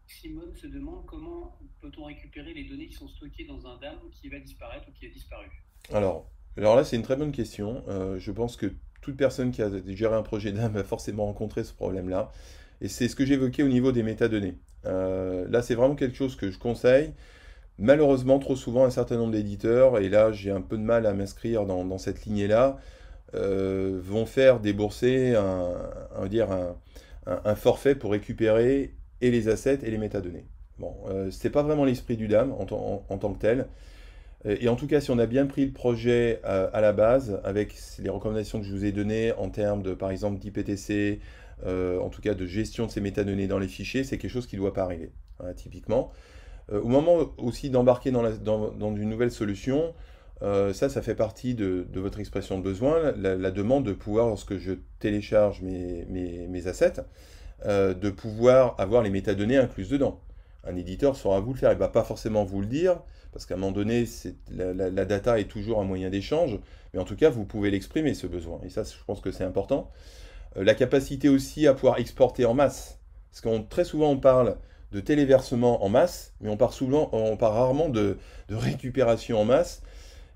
Simone 0.07 0.55
se 0.55 0.67
demande 0.67 1.05
comment 1.07 1.59
peut-on 1.81 2.05
récupérer 2.05 2.55
les 2.55 2.65
données 2.65 2.87
qui 2.87 2.95
sont 2.95 3.09
stockées 3.09 3.45
dans 3.45 3.67
un 3.67 3.79
DAM 3.79 3.99
qui 4.11 4.29
va 4.29 4.39
disparaître 4.39 4.89
ou 4.89 4.93
qui 4.93 5.07
a 5.07 5.09
disparu. 5.09 5.47
Alors, 5.93 6.31
alors 6.57 6.77
là, 6.77 6.85
c'est 6.85 6.97
une 6.97 7.03
très 7.03 7.17
bonne 7.17 7.33
question. 7.33 7.83
Euh, 7.89 8.19
je 8.19 8.31
pense 8.31 8.57
que 8.57 8.73
toute 9.01 9.17
personne 9.17 9.51
qui 9.51 9.63
a 9.63 9.71
géré 9.87 10.15
un 10.15 10.23
projet 10.23 10.53
DAM 10.53 10.73
va 10.73 10.85
forcément 10.85 11.27
rencontrer 11.27 11.65
ce 11.65 11.73
problème-là. 11.73 12.31
Et 12.81 12.89
c'est 12.89 13.09
ce 13.09 13.17
que 13.17 13.25
j'évoquais 13.25 13.63
au 13.63 13.69
niveau 13.69 13.93
des 13.93 14.03
métadonnées. 14.03 14.59
là, 14.85 15.63
c'est 15.63 15.75
vraiment 15.75 15.95
quelque 15.95 16.17
chose 16.17 16.37
que 16.37 16.51
je 16.51 16.59
conseille. 16.59 17.15
Malheureusement, 17.79 18.39
trop 18.39 18.57
souvent, 18.57 18.85
un 18.85 18.91
certain 18.91 19.17
nombre 19.17 19.33
d'éditeurs, 19.33 19.99
et 19.99 20.09
là 20.09 20.31
j'ai 20.31 20.51
un 20.51 20.61
peu 20.61 20.77
de 20.77 20.83
mal 20.83 21.07
à 21.07 21.15
m'inscrire 21.15 21.65
dans, 21.65 21.99
cette 21.99 22.25
lignée-là, 22.27 22.79
euh, 23.35 23.99
vont 24.03 24.27
faire 24.27 24.61
débourser 24.61 25.35
dire 26.29 26.53
un, 26.53 26.77
forfait 27.57 27.95
pour 27.95 28.13
récupérer 28.13 28.95
et 29.21 29.31
les 29.31 29.49
assets 29.49 29.81
et 29.83 29.91
les 29.91 29.99
métadonnées. 29.99 30.47
Bon, 30.79 30.95
euh, 31.09 31.31
c'est 31.31 31.51
pas 31.51 31.63
vraiment 31.63 31.85
l'esprit 31.85 32.17
du 32.17 32.29
DAM 32.29 32.53
en, 32.53 32.67
tant 32.67 33.33
que 33.33 33.39
tel. 33.39 33.69
Et 34.45 34.69
en 34.69 34.75
tout 34.75 34.89
cas, 34.89 35.01
si 35.01 35.13
on 35.13 35.19
a 35.21 35.27
bien 35.27 35.47
pris 35.47 35.67
le 35.67 35.73
projet 35.73 36.41
euh, 36.45 36.69
à 36.73 36.81
la 36.81 36.93
base, 36.93 37.41
avec 37.45 37.77
les 38.01 38.11
recommandations 38.11 38.59
que 38.59 38.67
je 38.67 38.73
vous 38.73 38.85
ai 38.85 38.91
données 38.91 39.33
en 39.33 39.51
termes 39.51 39.85
de, 39.85 39.95
par 39.95 40.11
exemple, 40.11 40.41
d'IPTC, 40.41 41.21
en 41.65 42.09
tout 42.09 42.21
cas 42.21 42.35
de 42.35 42.45
gestion 42.45 42.87
de 42.87 42.91
ces 42.91 43.01
métadonnées 43.01 43.47
dans 43.47 43.61
les 43.61 43.69
fichiers, 43.69 44.03
c'est 44.03 44.19
quelque 44.19 44.33
chose 44.33 44.49
qui 44.49 44.57
ne 44.57 44.63
doit 44.63 44.73
pas 44.73 44.83
arriver, 44.83 45.13
hein, 45.39 45.53
typiquement. 45.55 46.11
Euh, 46.71 46.81
au 46.81 46.89
moment 46.89 47.33
aussi 47.39 47.71
d'embarquer 47.71 48.11
dans, 48.11 48.97
une 48.97 49.09
nouvelle 49.09 49.31
solution, 49.31 49.95
euh, 50.43 50.73
ça, 50.73 50.89
ça 50.89 51.03
fait 51.03 51.15
partie 51.15 51.55
de, 51.55 51.87
votre 51.95 52.19
expression 52.19 52.59
de 52.59 52.63
besoin, 52.63 53.13
la, 53.17 53.51
demande 53.51 53.85
de 53.85 53.93
pouvoir, 53.93 54.27
lorsque 54.27 54.59
je 54.59 54.73
télécharge 54.99 55.63
mes, 55.63 56.67
assets, 56.67 57.01
euh, 57.65 57.95
de 57.95 58.11
pouvoir 58.11 58.75
avoir 58.79 59.03
les 59.03 59.11
métadonnées 59.11 59.57
incluses 59.57 59.89
dedans. 59.89 60.21
Un 60.65 60.77
éditeur 60.77 61.17
saura 61.17 61.41
vous 61.41 61.53
le 61.53 61.59
faire, 61.59 61.71
il 61.71 61.77
ne 61.77 61.81
va 61.81 61.89
pas 61.89 62.05
forcément 62.05 62.45
vous 62.45 62.61
le 62.61 62.67
dire, 62.67 63.01
parce 63.33 63.47
qu'à 63.47 63.55
un 63.55 63.57
moment 63.57 63.73
donné, 63.73 64.05
la, 64.51 65.05
data 65.05 65.39
est 65.39 65.49
toujours 65.49 65.81
un 65.81 65.85
moyen 65.85 66.11
d'échange, 66.11 66.59
mais 66.93 67.01
en 67.01 67.05
tout 67.05 67.17
cas, 67.17 67.31
vous 67.31 67.45
pouvez 67.45 67.71
l'exprimer, 67.71 68.15
ce 68.15 68.27
besoin. 68.27 68.61
Et 68.65 68.69
ça, 68.69 68.83
je 68.83 69.05
pense 69.07 69.21
que 69.21 69.31
c'est 69.31 69.45
important. 69.45 69.91
la 70.57 70.75
capacité 70.75 71.29
aussi 71.29 71.67
à 71.67 71.75
pouvoir 71.75 71.99
exporter 71.99 72.45
en 72.45 72.55
masse. 72.55 72.99
Parce 73.31 73.41
que 73.41 73.69
très 73.69 73.85
souvent, 73.85 74.11
on 74.11 74.19
parle 74.19 74.57
de 74.93 75.01
téléversement 75.01 75.83
en 75.85 75.89
masse, 75.89 76.35
mais 76.41 76.51
on 76.51 76.57
part, 76.57 76.73
souvent, 76.75 77.09
on 77.13 77.37
part 77.37 77.55
rarement 77.55 77.89
de, 77.89 78.19
récupération 78.51 79.41
en 79.41 79.45
masse. 79.45 79.83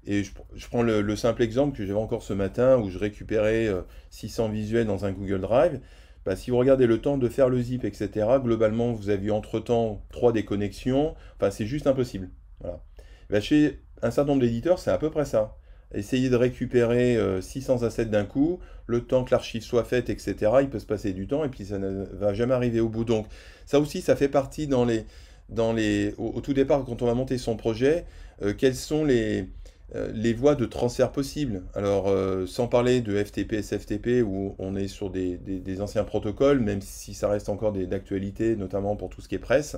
Et 0.06 0.22
je, 0.24 0.68
prends 0.68 0.82
le, 0.82 1.16
simple 1.16 1.42
exemple 1.42 1.76
que 1.76 1.84
j'avais 1.84 1.98
encore 1.98 2.22
ce 2.22 2.32
matin 2.32 2.78
où 2.78 2.90
je 2.90 2.98
récupérais 2.98 3.68
600 4.10 4.46
euh, 4.46 4.52
visuels 4.52 4.86
dans 4.86 5.04
un 5.04 5.12
Google 5.12 5.40
Drive. 5.40 5.80
Bah, 6.24 6.36
si 6.36 6.50
vous 6.50 6.58
regardez 6.58 6.86
le 6.86 7.00
temps 7.00 7.18
de 7.18 7.28
faire 7.28 7.48
le 7.48 7.60
zip, 7.60 7.84
etc., 7.84 8.26
globalement, 8.42 8.92
vous 8.92 9.10
avez 9.10 9.30
entre-temps 9.30 10.02
trois 10.10 10.32
déconnexions. 10.32 11.14
Enfin, 11.36 11.50
c'est 11.50 11.66
juste 11.66 11.86
impossible. 11.86 12.30
Voilà. 12.60 12.82
Bah, 13.30 13.40
chez 13.40 13.80
un 14.02 14.10
certain 14.10 14.32
nombre 14.32 14.42
d'éditeurs, 14.42 14.78
c'est 14.78 14.90
à 14.90 14.98
peu 14.98 15.10
près 15.10 15.24
ça 15.24 15.56
essayer 15.94 16.28
de 16.28 16.36
récupérer 16.36 17.18
600 17.40 17.82
euh, 17.82 17.86
assets 17.86 18.06
d'un 18.06 18.24
coup, 18.24 18.58
le 18.86 19.04
temps 19.04 19.24
que 19.24 19.30
l'archive 19.30 19.62
soit 19.62 19.84
faite, 19.84 20.10
etc., 20.10 20.34
il 20.62 20.68
peut 20.68 20.78
se 20.78 20.86
passer 20.86 21.12
du 21.12 21.26
temps 21.26 21.44
et 21.44 21.48
puis 21.48 21.66
ça 21.66 21.78
ne 21.78 22.04
va 22.12 22.34
jamais 22.34 22.54
arriver 22.54 22.80
au 22.80 22.88
bout. 22.88 23.04
Donc 23.04 23.26
ça 23.66 23.80
aussi, 23.80 24.00
ça 24.00 24.16
fait 24.16 24.28
partie 24.28 24.66
dans 24.66 24.84
les, 24.84 25.04
dans 25.48 25.72
les, 25.72 26.14
au, 26.18 26.40
tout 26.40 26.54
départ, 26.54 26.84
quand 26.84 27.02
on 27.02 27.06
va 27.06 27.14
monter 27.14 27.38
son 27.38 27.56
projet, 27.56 28.04
euh, 28.42 28.52
quelles 28.52 28.74
sont 28.74 29.04
les, 29.04 29.48
les 29.94 30.34
voies 30.34 30.56
de 30.56 30.66
transfert 30.66 31.12
possibles. 31.12 31.62
Alors, 31.74 32.12
sans 32.48 32.66
parler 32.66 33.00
de 33.00 33.22
FTP, 33.22 33.62
SFTP, 33.62 34.22
où 34.24 34.54
on 34.58 34.74
est 34.76 34.88
sur 34.88 35.10
des, 35.10 35.36
des 35.36 35.80
anciens 35.80 36.04
protocoles, 36.04 36.60
même 36.60 36.80
si 36.80 37.14
ça 37.14 37.28
reste 37.28 37.48
encore 37.48 37.72
d'actualité, 37.72 38.56
notamment 38.56 38.96
pour 38.96 39.08
tout 39.08 39.20
ce 39.20 39.28
qui 39.28 39.36
est 39.36 39.38
presse. 39.38 39.76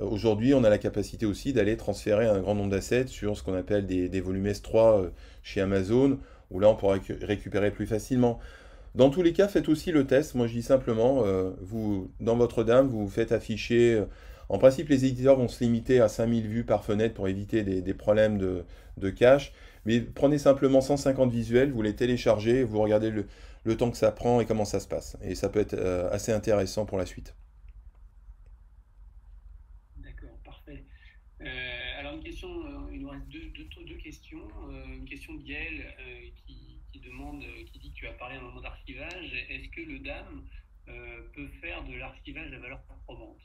Euh, 0.00 0.06
aujourd'hui, 0.06 0.54
on 0.54 0.64
a 0.64 0.70
la 0.70 0.78
capacité 0.78 1.26
aussi 1.26 1.52
d'aller 1.52 1.76
transférer 1.76 2.26
un 2.26 2.40
grand 2.40 2.54
nombre 2.54 2.70
d'assets 2.70 3.06
sur 3.06 3.36
ce 3.36 3.42
qu'on 3.42 3.54
appelle 3.54 3.86
des, 3.86 4.20
volumes 4.20 4.46
S3 4.46 4.76
euh, 4.76 5.10
chez 5.42 5.60
Amazon, 5.60 6.18
où 6.50 6.60
là, 6.60 6.68
on 6.68 6.76
pourra 6.76 6.98
récupérer 7.22 7.70
plus 7.70 7.86
facilement. 7.86 8.38
Dans 8.94 9.10
tous 9.10 9.22
les 9.22 9.32
cas, 9.32 9.48
faites 9.48 9.68
aussi 9.68 9.90
le 9.90 10.06
test. 10.06 10.34
Moi, 10.34 10.46
je 10.46 10.52
dis 10.52 10.62
simplement, 10.62 11.24
euh, 11.24 11.50
vous, 11.60 12.10
dans 12.20 12.36
votre 12.36 12.62
dame, 12.64 12.86
vous 12.86 13.08
faites 13.08 13.32
afficher. 13.32 14.02
En 14.48 14.58
principe, 14.58 14.88
les 14.88 15.04
éditeurs 15.04 15.36
vont 15.36 15.48
se 15.48 15.62
limiter 15.64 16.00
à 16.00 16.08
5000 16.08 16.46
vues 16.46 16.64
par 16.64 16.84
fenêtre 16.84 17.14
pour 17.14 17.28
éviter 17.28 17.62
des, 17.62 17.94
problèmes 17.94 18.38
de, 18.38 19.10
cache. 19.10 19.52
Mais 19.86 20.00
prenez 20.00 20.38
simplement 20.38 20.80
150 20.80 21.30
visuels, 21.30 21.70
vous 21.72 21.82
les 21.82 21.94
téléchargez, 21.94 22.64
vous 22.64 22.80
regardez 22.80 23.10
le, 23.10 23.76
temps 23.76 23.90
que 23.90 23.96
ça 23.96 24.12
prend 24.12 24.40
et 24.40 24.46
comment 24.46 24.64
ça 24.64 24.80
se 24.80 24.88
passe. 24.88 25.16
Et 25.22 25.34
ça 25.34 25.48
peut 25.48 25.60
être 25.60 25.78
assez 26.10 26.32
intéressant 26.32 26.86
pour 26.86 26.98
la 26.98 27.06
suite. 27.06 27.34
Euh, 32.44 32.90
il 32.92 33.00
nous 33.00 33.08
reste 33.08 33.28
deux, 33.28 33.96
questions. 33.96 34.48
Euh, 34.70 34.86
une 34.86 35.04
question 35.04 35.34
de 35.34 35.42
Gaël 35.42 35.94
euh, 36.00 36.28
qui, 36.46 37.00
demande, 37.00 37.42
qui 37.66 37.78
dit 37.78 37.90
que 37.90 37.96
tu 37.96 38.06
as 38.06 38.12
parlé 38.12 38.36
à 38.36 38.38
un 38.38 38.42
moment 38.42 38.60
d'archivage. 38.60 39.46
Est-ce 39.50 39.68
que 39.68 39.82
le 39.82 39.98
DAM 39.98 40.44
peut 41.34 41.48
faire 41.60 41.82
de 41.84 41.94
l'archivage 41.94 42.52
à 42.52 42.58
valeur 42.58 42.80
performante 42.82 43.40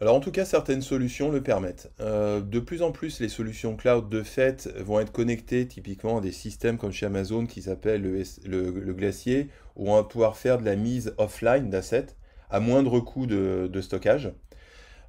alors 0.00 0.14
en 0.14 0.20
tout 0.20 0.30
cas, 0.30 0.44
certaines 0.44 0.82
solutions 0.82 1.30
le 1.30 1.42
permettent. 1.42 1.90
de 1.98 2.58
plus 2.60 2.82
en 2.82 2.92
plus, 2.92 3.20
les 3.20 3.28
solutions 3.28 3.76
cloud 3.76 4.08
de 4.08 4.22
fait 4.22 4.68
vont 4.78 5.00
être 5.00 5.10
connectées 5.10 5.66
typiquement 5.66 6.18
à 6.18 6.20
des 6.20 6.32
systèmes 6.32 6.78
comme 6.78 6.92
chez 6.92 7.06
Amazon 7.06 7.46
qui 7.46 7.62
s'appelle 7.62 8.02
le, 8.02 8.22
le, 8.70 8.92
glacier, 8.94 9.48
où 9.76 9.90
on 9.90 9.96
va 9.96 10.04
pouvoir 10.04 10.36
faire 10.36 10.58
de 10.58 10.64
la 10.64 10.76
mise 10.76 11.14
offline 11.18 11.68
d'assets. 11.68 12.14
à 12.50 12.60
moindre 12.60 13.00
coût 13.00 13.26
de, 13.26 13.80
stockage. 13.80 14.30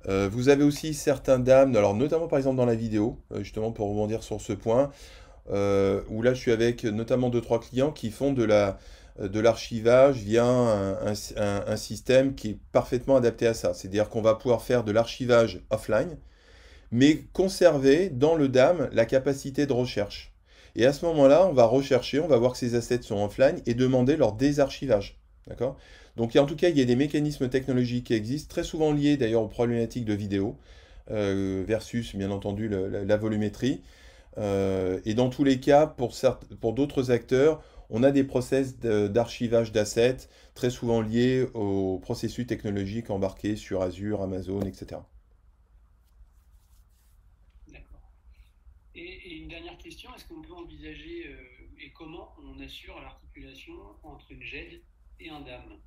vous 0.07 0.49
avez 0.49 0.63
aussi 0.63 0.93
certains 0.95 1.37
DAM, 1.37 1.75
alors 1.75 1.93
notamment 1.93 2.27
par 2.27 2.39
exemple 2.39 2.57
dans 2.57 2.65
la 2.65 2.75
vidéo, 2.75 3.19
justement 3.41 3.71
pour 3.71 3.89
rebondir 3.89 4.23
sur 4.23 4.41
ce 4.41 4.53
point, 4.53 4.89
où 5.49 6.21
là 6.21 6.33
je 6.33 6.39
suis 6.39 6.51
avec 6.51 6.83
notamment 6.83 7.29
2-3 7.29 7.59
clients 7.59 7.91
qui 7.91 8.09
font 8.09 8.33
de 8.33 8.43
la, 8.43 8.79
de 9.19 9.39
l'archivage 9.39 10.17
via 10.17 10.45
un, 10.45 11.75
système 11.75 12.35
qui 12.35 12.49
est 12.51 12.57
parfaitement 12.71 13.17
adapté 13.17 13.47
à 13.47 13.53
ça. 13.53 13.73
C'est-à-dire 13.73 14.09
qu'on 14.09 14.21
va 14.21 14.35
pouvoir 14.35 14.61
faire 14.61 14.83
de 14.83 14.91
l'archivage 14.91 15.61
offline, 15.69 16.17
mais 16.91 17.23
conserver 17.33 18.09
dans 18.09 18.35
le 18.35 18.47
DAM 18.47 18.89
la 18.93 19.05
capacité 19.05 19.65
de 19.65 19.73
recherche. 19.73 20.33
Et 20.75 20.85
à 20.85 20.93
ce 20.93 21.05
moment-là, 21.05 21.47
on 21.47 21.53
va 21.53 21.65
rechercher, 21.65 22.19
on 22.19 22.27
va 22.27 22.37
voir 22.37 22.53
que 22.53 22.57
ces 22.57 22.75
assets 22.75 23.01
sont 23.01 23.23
offline 23.23 23.61
et 23.65 23.73
demander 23.73 24.15
leur 24.15 24.33
désarchivage. 24.33 25.19
D'accord? 25.47 25.77
Donc 26.15 26.35
en 26.35 26.45
tout 26.45 26.55
cas, 26.55 26.69
il 26.69 26.77
y 26.77 26.81
a 26.81 26.85
des 26.85 26.95
mécanismes 26.95 27.49
technologiques 27.49 28.07
qui 28.07 28.13
existent, 28.13 28.49
très 28.49 28.63
souvent 28.63 28.91
liés 28.91 29.17
d'ailleurs 29.17 29.41
aux 29.41 29.47
problématiques 29.47 30.05
de 30.05 30.13
vidéo, 30.13 30.57
euh, 31.11 31.63
versus 31.67 32.15
bien 32.15 32.29
entendu 32.29 32.69
la, 32.69 33.17
volumétrie. 33.17 33.81
Euh, 34.37 34.99
et 35.05 35.15
dans 35.15 35.29
tous 35.29 35.43
les 35.43 35.59
cas, 35.59 35.87
pour, 35.87 36.13
pour 36.61 36.73
d'autres 36.73 37.11
acteurs, 37.11 37.63
on 37.89 38.03
a 38.03 38.11
des 38.11 38.23
process 38.23 38.77
d'archivage 38.79 39.71
d'assets 39.71 40.29
très 40.53 40.69
souvent 40.69 41.01
liés 41.01 41.47
aux 41.53 41.99
processus 41.99 42.45
technologiques 42.45 43.09
embarqués 43.09 43.55
sur 43.55 43.81
Azure, 43.81 44.21
Amazon, 44.21 44.61
etc. 44.61 45.01
D'accord. 47.67 48.11
Et, 48.95 49.37
une 49.37 49.47
dernière 49.47 49.77
question, 49.77 50.09
est-ce 50.15 50.25
qu'on 50.25 50.41
peut 50.41 50.53
envisager 50.53 51.27
euh, 51.27 51.83
et 51.83 51.91
comment 51.91 52.33
on 52.43 52.59
assure 52.61 52.99
l'articulation 53.01 53.73
entre 54.03 54.31
une 54.31 54.43
GED 54.43 54.81
et 55.19 55.29
un 55.29 55.41
DAM? 55.41 55.79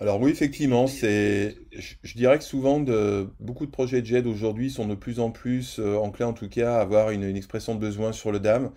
Alors 0.00 0.20
oui, 0.20 0.32
effectivement, 0.32 0.88
c'est, 0.88 1.56
je, 1.72 2.14
dirais 2.14 2.38
que 2.38 2.44
souvent 2.44 2.80
de, 2.80 3.28
beaucoup 3.38 3.64
de 3.64 3.70
projets 3.70 4.02
de 4.02 4.06
GED 4.06 4.26
aujourd'hui 4.26 4.70
sont 4.70 4.88
de 4.88 4.96
plus 4.96 5.20
en 5.20 5.30
plus 5.30 5.78
euh, 5.78 5.96
enclins 5.96 6.26
en 6.26 6.32
tout 6.32 6.48
cas 6.48 6.78
à 6.78 6.80
avoir 6.80 7.10
une, 7.10 7.22
une 7.22 7.36
expression 7.36 7.76
de 7.76 7.80
besoin 7.80 8.12
sur 8.12 8.32
le 8.32 8.40
DAM. 8.40 8.72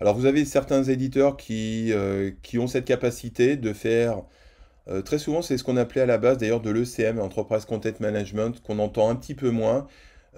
Alors 0.00 0.14
vous 0.16 0.26
avez 0.26 0.44
certains 0.44 0.82
éditeurs 0.84 1.36
qui, 1.36 1.92
euh, 1.92 2.32
ont 2.56 2.66
cette 2.66 2.84
capacité 2.84 3.56
de 3.56 3.72
faire, 3.72 4.22
euh, 4.88 5.02
très 5.02 5.18
souvent 5.18 5.42
c'est 5.42 5.56
ce 5.58 5.64
qu'on 5.64 5.76
appelait 5.76 6.02
à 6.02 6.06
la 6.06 6.18
base 6.18 6.38
d'ailleurs 6.38 6.60
de 6.60 6.70
l'ECM, 6.70 7.18
Enterprise 7.20 7.64
Content 7.64 7.92
Management, 8.00 8.60
qu'on 8.62 8.78
entend 8.80 9.08
un 9.08 9.16
petit 9.16 9.34
peu 9.34 9.50
moins, 9.50 9.86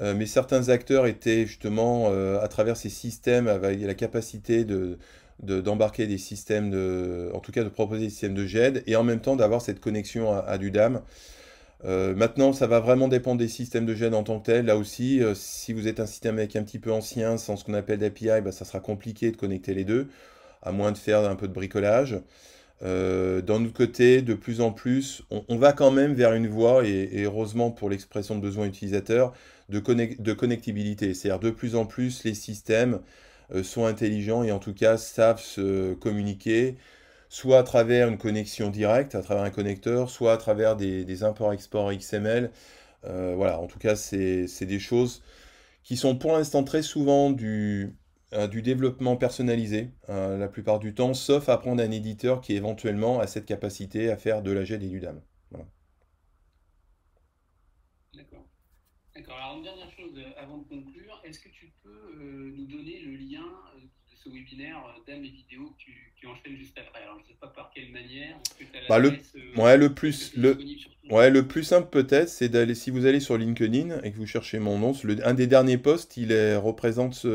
euh, 0.02 0.14
mais 0.14 0.26
certains 0.26 0.68
acteurs 0.68 1.06
étaient 1.06 1.46
justement 1.46 2.10
à 2.40 2.48
travers 2.48 2.76
ces 2.76 2.90
systèmes 2.90 3.48
avec 3.48 3.80
la 3.80 3.94
capacité 3.94 4.64
de, 4.64 4.98
d'embarquer 5.40 6.06
des 6.06 6.18
systèmes 6.18 6.70
de, 6.70 7.30
en 7.34 7.40
tout 7.40 7.52
cas 7.52 7.64
de 7.64 7.68
proposer 7.68 8.02
des 8.04 8.10
systèmes 8.10 8.34
de 8.34 8.46
GED 8.46 8.84
et 8.86 8.96
en 8.96 9.04
même 9.04 9.20
temps 9.20 9.36
d'avoir 9.36 9.62
cette 9.62 9.80
connexion 9.80 10.32
à, 10.32 10.38
à 10.40 10.58
du 10.58 10.70
DAM. 10.70 11.02
Euh, 11.86 12.14
maintenant, 12.16 12.52
ça 12.52 12.66
va 12.66 12.80
vraiment 12.80 13.06
dépendre 13.06 13.38
des 13.38 13.48
systèmes 13.48 13.86
de 13.86 13.94
gènes 13.94 14.14
en 14.14 14.24
tant 14.24 14.40
que 14.40 14.46
tel. 14.46 14.66
Là 14.66 14.76
aussi, 14.76 15.22
euh, 15.22 15.34
si 15.34 15.72
vous 15.72 15.86
êtes 15.86 16.00
un 16.00 16.06
système 16.06 16.38
avec 16.38 16.56
un 16.56 16.64
petit 16.64 16.80
peu 16.80 16.90
ancien, 16.90 17.38
sans 17.38 17.56
ce 17.56 17.64
qu'on 17.64 17.74
appelle 17.74 18.00
d'API, 18.00 18.40
bah, 18.42 18.50
ça 18.52 18.64
sera 18.64 18.80
compliqué 18.80 19.30
de 19.30 19.36
connecter 19.36 19.72
les 19.72 19.84
deux, 19.84 20.08
à 20.62 20.72
moins 20.72 20.90
de 20.90 20.98
faire 20.98 21.20
un 21.20 21.36
peu 21.36 21.46
de 21.46 21.52
bricolage. 21.52 22.18
Euh, 22.82 23.40
d'un 23.40 23.64
autre 23.64 23.72
côté, 23.72 24.20
de 24.20 24.34
plus 24.34 24.60
en 24.60 24.72
plus, 24.72 25.22
on, 25.30 25.56
va 25.56 25.72
quand 25.72 25.92
même 25.92 26.12
vers 26.14 26.32
une 26.34 26.48
voie, 26.48 26.84
et, 26.86 27.22
heureusement 27.22 27.70
pour 27.70 27.88
l'expression 27.88 28.34
de 28.36 28.40
besoin 28.40 28.66
utilisateur, 28.66 29.32
de, 29.68 29.80
de 30.20 30.32
connectibilité. 30.32 31.14
C'est-à-dire 31.14 31.40
de 31.40 31.50
plus 31.50 31.76
en 31.76 31.86
plus, 31.86 32.24
les 32.24 32.34
systèmes 32.34 33.00
sont 33.62 33.86
intelligents 33.86 34.42
et 34.42 34.50
en 34.50 34.58
tout 34.58 34.74
cas 34.74 34.96
savent 34.96 35.40
se 35.40 35.94
communiquer, 35.94 36.76
soit 37.28 37.58
à 37.58 37.62
travers 37.62 38.08
une 38.08 38.18
connexion 38.18 38.70
directe, 38.70 39.14
à 39.14 39.22
travers 39.22 39.44
un 39.44 39.50
connecteur, 39.50 40.10
soit 40.10 40.32
à 40.32 40.36
travers 40.36 40.76
des, 40.76 41.22
imports-exports 41.22 41.92
XML. 41.92 42.50
Euh, 43.04 43.34
voilà, 43.36 43.60
en 43.60 43.66
tout 43.66 43.78
cas, 43.78 43.96
c'est 43.96 44.66
des 44.66 44.78
choses 44.78 45.22
qui 45.82 45.96
sont 45.96 46.16
pour 46.16 46.32
l'instant 46.32 46.64
très 46.64 46.82
souvent 46.82 47.30
du, 47.30 47.96
euh, 48.32 48.48
développement 48.48 49.16
personnalisé, 49.16 49.90
euh, 50.08 50.36
la 50.38 50.48
plupart 50.48 50.78
du 50.78 50.94
temps, 50.94 51.14
sauf 51.14 51.48
à 51.48 51.58
prendre 51.58 51.82
un 51.82 51.90
éditeur 51.90 52.40
qui 52.40 52.54
éventuellement 52.54 53.20
a 53.20 53.26
cette 53.26 53.46
capacité 53.46 54.10
à 54.10 54.16
faire 54.16 54.42
de 54.42 54.50
la 54.50 54.64
GED 54.64 54.82
et 54.82 54.88
du 54.88 55.00
DAM. 55.00 55.20
D'accord. 58.14 58.46
D'accord. 59.14 59.36
Alors, 59.36 59.56
une 59.58 59.62
dernière 59.62 59.90
chose 59.90 60.18
avant 60.38 60.58
de 60.58 60.64
conclure, 60.64 61.20
est-ce 61.24 61.38
que 61.38 61.48
tu 61.50 61.72
peux 61.82 62.52
nous 62.56 62.66
donner 62.66 63.00
le 63.00 63.16
lien 63.16 63.44
ce 64.26 64.30
webinaire 64.34 64.76
euh, 64.86 65.00
d'âme 65.06 65.24
et 65.24 65.28
vidéo 65.28 65.72
qui, 65.78 65.92
qui 66.18 66.26
enchaîne 66.26 66.56
juste 66.56 66.76
après. 66.78 67.02
Alors, 67.02 67.16
je 67.18 67.22
ne 67.22 67.28
sais 67.28 67.38
pas 67.40 67.48
par 67.48 67.70
quelle 67.74 67.90
manière. 67.90 68.36
Bah, 68.88 68.98
le, 68.98 69.10
euh, 69.10 69.62
ouais, 69.62 69.76
le 69.76 69.94
plus, 69.94 70.36
le, 70.36 70.58
ouais, 71.10 71.30
le 71.30 71.46
plus 71.46 71.64
simple 71.64 71.88
peut-être, 71.90 72.28
c'est 72.28 72.48
d'aller, 72.48 72.74
si 72.74 72.90
vous 72.90 73.06
allez 73.06 73.20
sur 73.20 73.38
LinkedIn 73.38 74.00
et 74.02 74.12
que 74.12 74.16
vous 74.16 74.26
cherchez 74.26 74.58
mon 74.58 74.78
nom, 74.78 74.92
le, 75.04 75.26
un 75.26 75.34
des 75.34 75.46
derniers 75.46 75.78
posts, 75.78 76.16
il 76.16 76.32
est, 76.32 76.56
représente, 76.56 77.26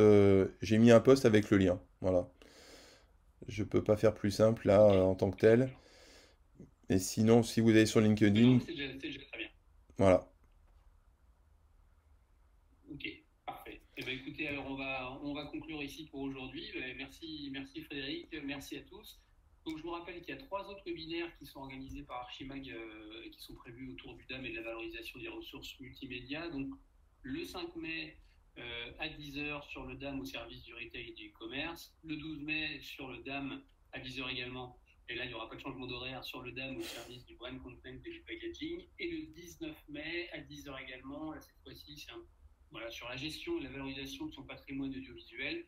j'ai 0.61 0.77
mis 0.77 0.91
un 0.91 0.99
post 0.99 1.25
avec 1.25 1.49
le 1.49 1.57
lien. 1.57 1.79
Voilà. 2.01 2.27
Je 3.47 3.63
peux 3.63 3.83
pas 3.83 3.97
faire 3.97 4.13
plus 4.13 4.31
simple 4.31 4.67
là 4.67 4.83
en 4.83 5.15
tant 5.15 5.31
que 5.31 5.37
tel. 5.37 5.69
Et 6.89 6.99
sinon, 6.99 7.41
si 7.41 7.61
vous 7.61 7.69
allez 7.69 7.85
sur 7.85 8.01
LinkedIn. 8.01 8.59
C'est 8.59 8.73
déjà, 8.73 8.93
déjà, 8.93 9.19
très 9.31 9.37
bien. 9.37 9.47
Voilà. 9.97 10.27
Eh 14.01 14.03
ben, 14.03 14.15
écoutez, 14.17 14.47
alors 14.47 14.65
on 14.65 14.73
va, 14.73 15.19
on 15.21 15.31
va 15.31 15.45
conclure 15.45 15.83
ici 15.83 16.07
pour 16.07 16.21
aujourd'hui. 16.21 16.71
Ben, 16.73 16.97
merci, 16.97 17.49
merci 17.51 17.83
Frédéric, 17.83 18.35
merci 18.43 18.77
à 18.77 18.81
tous. 18.81 19.19
Donc 19.63 19.77
je 19.77 19.83
vous 19.83 19.91
rappelle 19.91 20.19
qu'il 20.21 20.33
y 20.33 20.37
a 20.39 20.41
trois 20.41 20.67
autres 20.67 20.81
webinaires 20.87 21.31
qui 21.37 21.45
sont 21.45 21.59
organisés 21.59 22.01
par 22.01 22.21
Archimag 22.21 22.67
euh, 22.71 23.29
qui 23.29 23.39
sont 23.39 23.53
prévus 23.53 23.91
autour 23.91 24.15
du 24.15 24.25
DAM 24.25 24.43
et 24.43 24.49
de 24.49 24.55
la 24.55 24.63
valorisation 24.63 25.19
des 25.19 25.27
ressources 25.27 25.79
multimédia. 25.79 26.49
Donc 26.49 26.73
le 27.21 27.45
5 27.45 27.75
mai 27.75 28.17
euh, 28.57 28.91
à 28.97 29.07
10h 29.07 29.69
sur 29.69 29.85
le 29.85 29.95
DAM 29.97 30.19
au 30.19 30.25
service 30.25 30.63
du 30.63 30.73
retail 30.73 31.09
et 31.09 31.13
du 31.13 31.27
e-commerce. 31.27 31.93
Le 32.03 32.15
12 32.15 32.41
mai 32.41 32.79
sur 32.81 33.07
le 33.07 33.19
DAM 33.19 33.61
à 33.91 33.99
10h 33.99 34.31
également. 34.31 34.79
Et 35.09 35.15
là, 35.15 35.25
il 35.25 35.27
n'y 35.27 35.35
aura 35.35 35.47
pas 35.47 35.57
de 35.57 35.61
changement 35.61 35.85
d'horaire 35.85 36.23
sur 36.23 36.41
le 36.41 36.51
DAM 36.53 36.75
au 36.75 36.81
service 36.81 37.23
du 37.27 37.35
brand 37.35 37.61
content 37.61 37.89
et 38.03 38.09
du 38.09 38.21
packaging. 38.21 38.83
Et 38.97 39.11
le 39.11 39.27
19 39.27 39.77
mai 39.89 40.27
à 40.31 40.39
10h 40.39 40.85
également. 40.85 41.39
Cette 41.39 41.61
fois-ci, 41.63 41.99
c'est 41.99 42.11
un 42.11 42.25
voilà, 42.71 42.89
sur 42.89 43.07
la 43.09 43.17
gestion 43.17 43.59
et 43.59 43.63
la 43.63 43.69
valorisation 43.69 44.25
de 44.25 44.33
son 44.33 44.43
patrimoine 44.43 44.89
audiovisuel. 44.89 45.65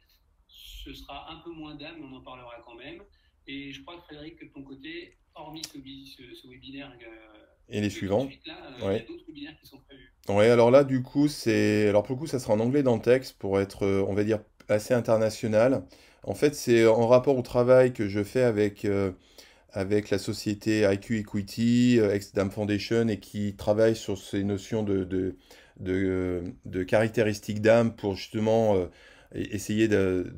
Ce 0.47 0.93
sera 0.93 1.31
un 1.31 1.37
peu 1.37 1.51
moins 1.51 1.75
d'âme, 1.75 1.97
on 2.01 2.15
en 2.15 2.21
parlera 2.21 2.61
quand 2.65 2.75
même. 2.75 3.01
Et 3.47 3.71
je 3.71 3.81
crois, 3.81 4.01
Frédéric, 4.05 4.37
que 4.37 4.45
de 4.45 4.51
ton 4.51 4.63
côté, 4.63 5.17
hormis 5.35 5.61
ce, 5.65 6.47
webinaire 6.47 6.91
euh, 7.01 7.43
et 7.69 7.81
les 7.81 7.89
suivants. 7.89 8.25
Euh, 8.25 8.29
Il 8.79 8.83
y 8.83 8.95
a 8.95 8.99
d'autres 8.99 9.25
webinaires 9.27 9.57
qui 9.59 9.67
sont 9.67 9.79
prévus. 9.79 10.13
Oui, 10.29 10.45
alors 10.45 10.71
là, 10.71 10.83
du 10.83 11.01
coup, 11.01 11.27
c'est. 11.27 11.89
Alors 11.89 12.03
pour 12.03 12.15
le 12.15 12.21
coup, 12.21 12.27
ça 12.27 12.39
sera 12.39 12.53
en 12.53 12.59
anglais 12.59 12.83
dans 12.83 12.95
le 12.95 13.01
texte 13.01 13.37
pour 13.37 13.59
être, 13.59 13.83
euh, 13.83 14.05
on 14.07 14.13
va 14.13 14.23
dire, 14.23 14.39
assez 14.69 14.93
international. 14.93 15.85
En 16.23 16.35
fait, 16.35 16.55
c'est 16.55 16.85
en 16.85 17.07
rapport 17.07 17.37
au 17.37 17.41
travail 17.41 17.91
que 17.91 18.07
je 18.07 18.23
fais 18.23 18.43
avec, 18.43 18.87
avec 19.73 20.09
la 20.09 20.17
société 20.17 20.89
IQ 20.89 21.19
Equity, 21.19 21.99
ex-Dam 21.99 22.49
Foundation, 22.49 23.09
et 23.09 23.19
qui 23.19 23.57
travaille 23.57 23.93
sur 23.93 24.17
ces 24.17 24.45
notions 24.45 24.83
de, 24.83 25.03
de 25.03 25.35
de, 25.79 26.43
caractéristiques 26.87 27.61
d'âme 27.61 27.95
pour 27.95 28.15
justement 28.15 28.75
euh, 28.75 28.85
essayer 29.33 29.87
de, 29.87 30.33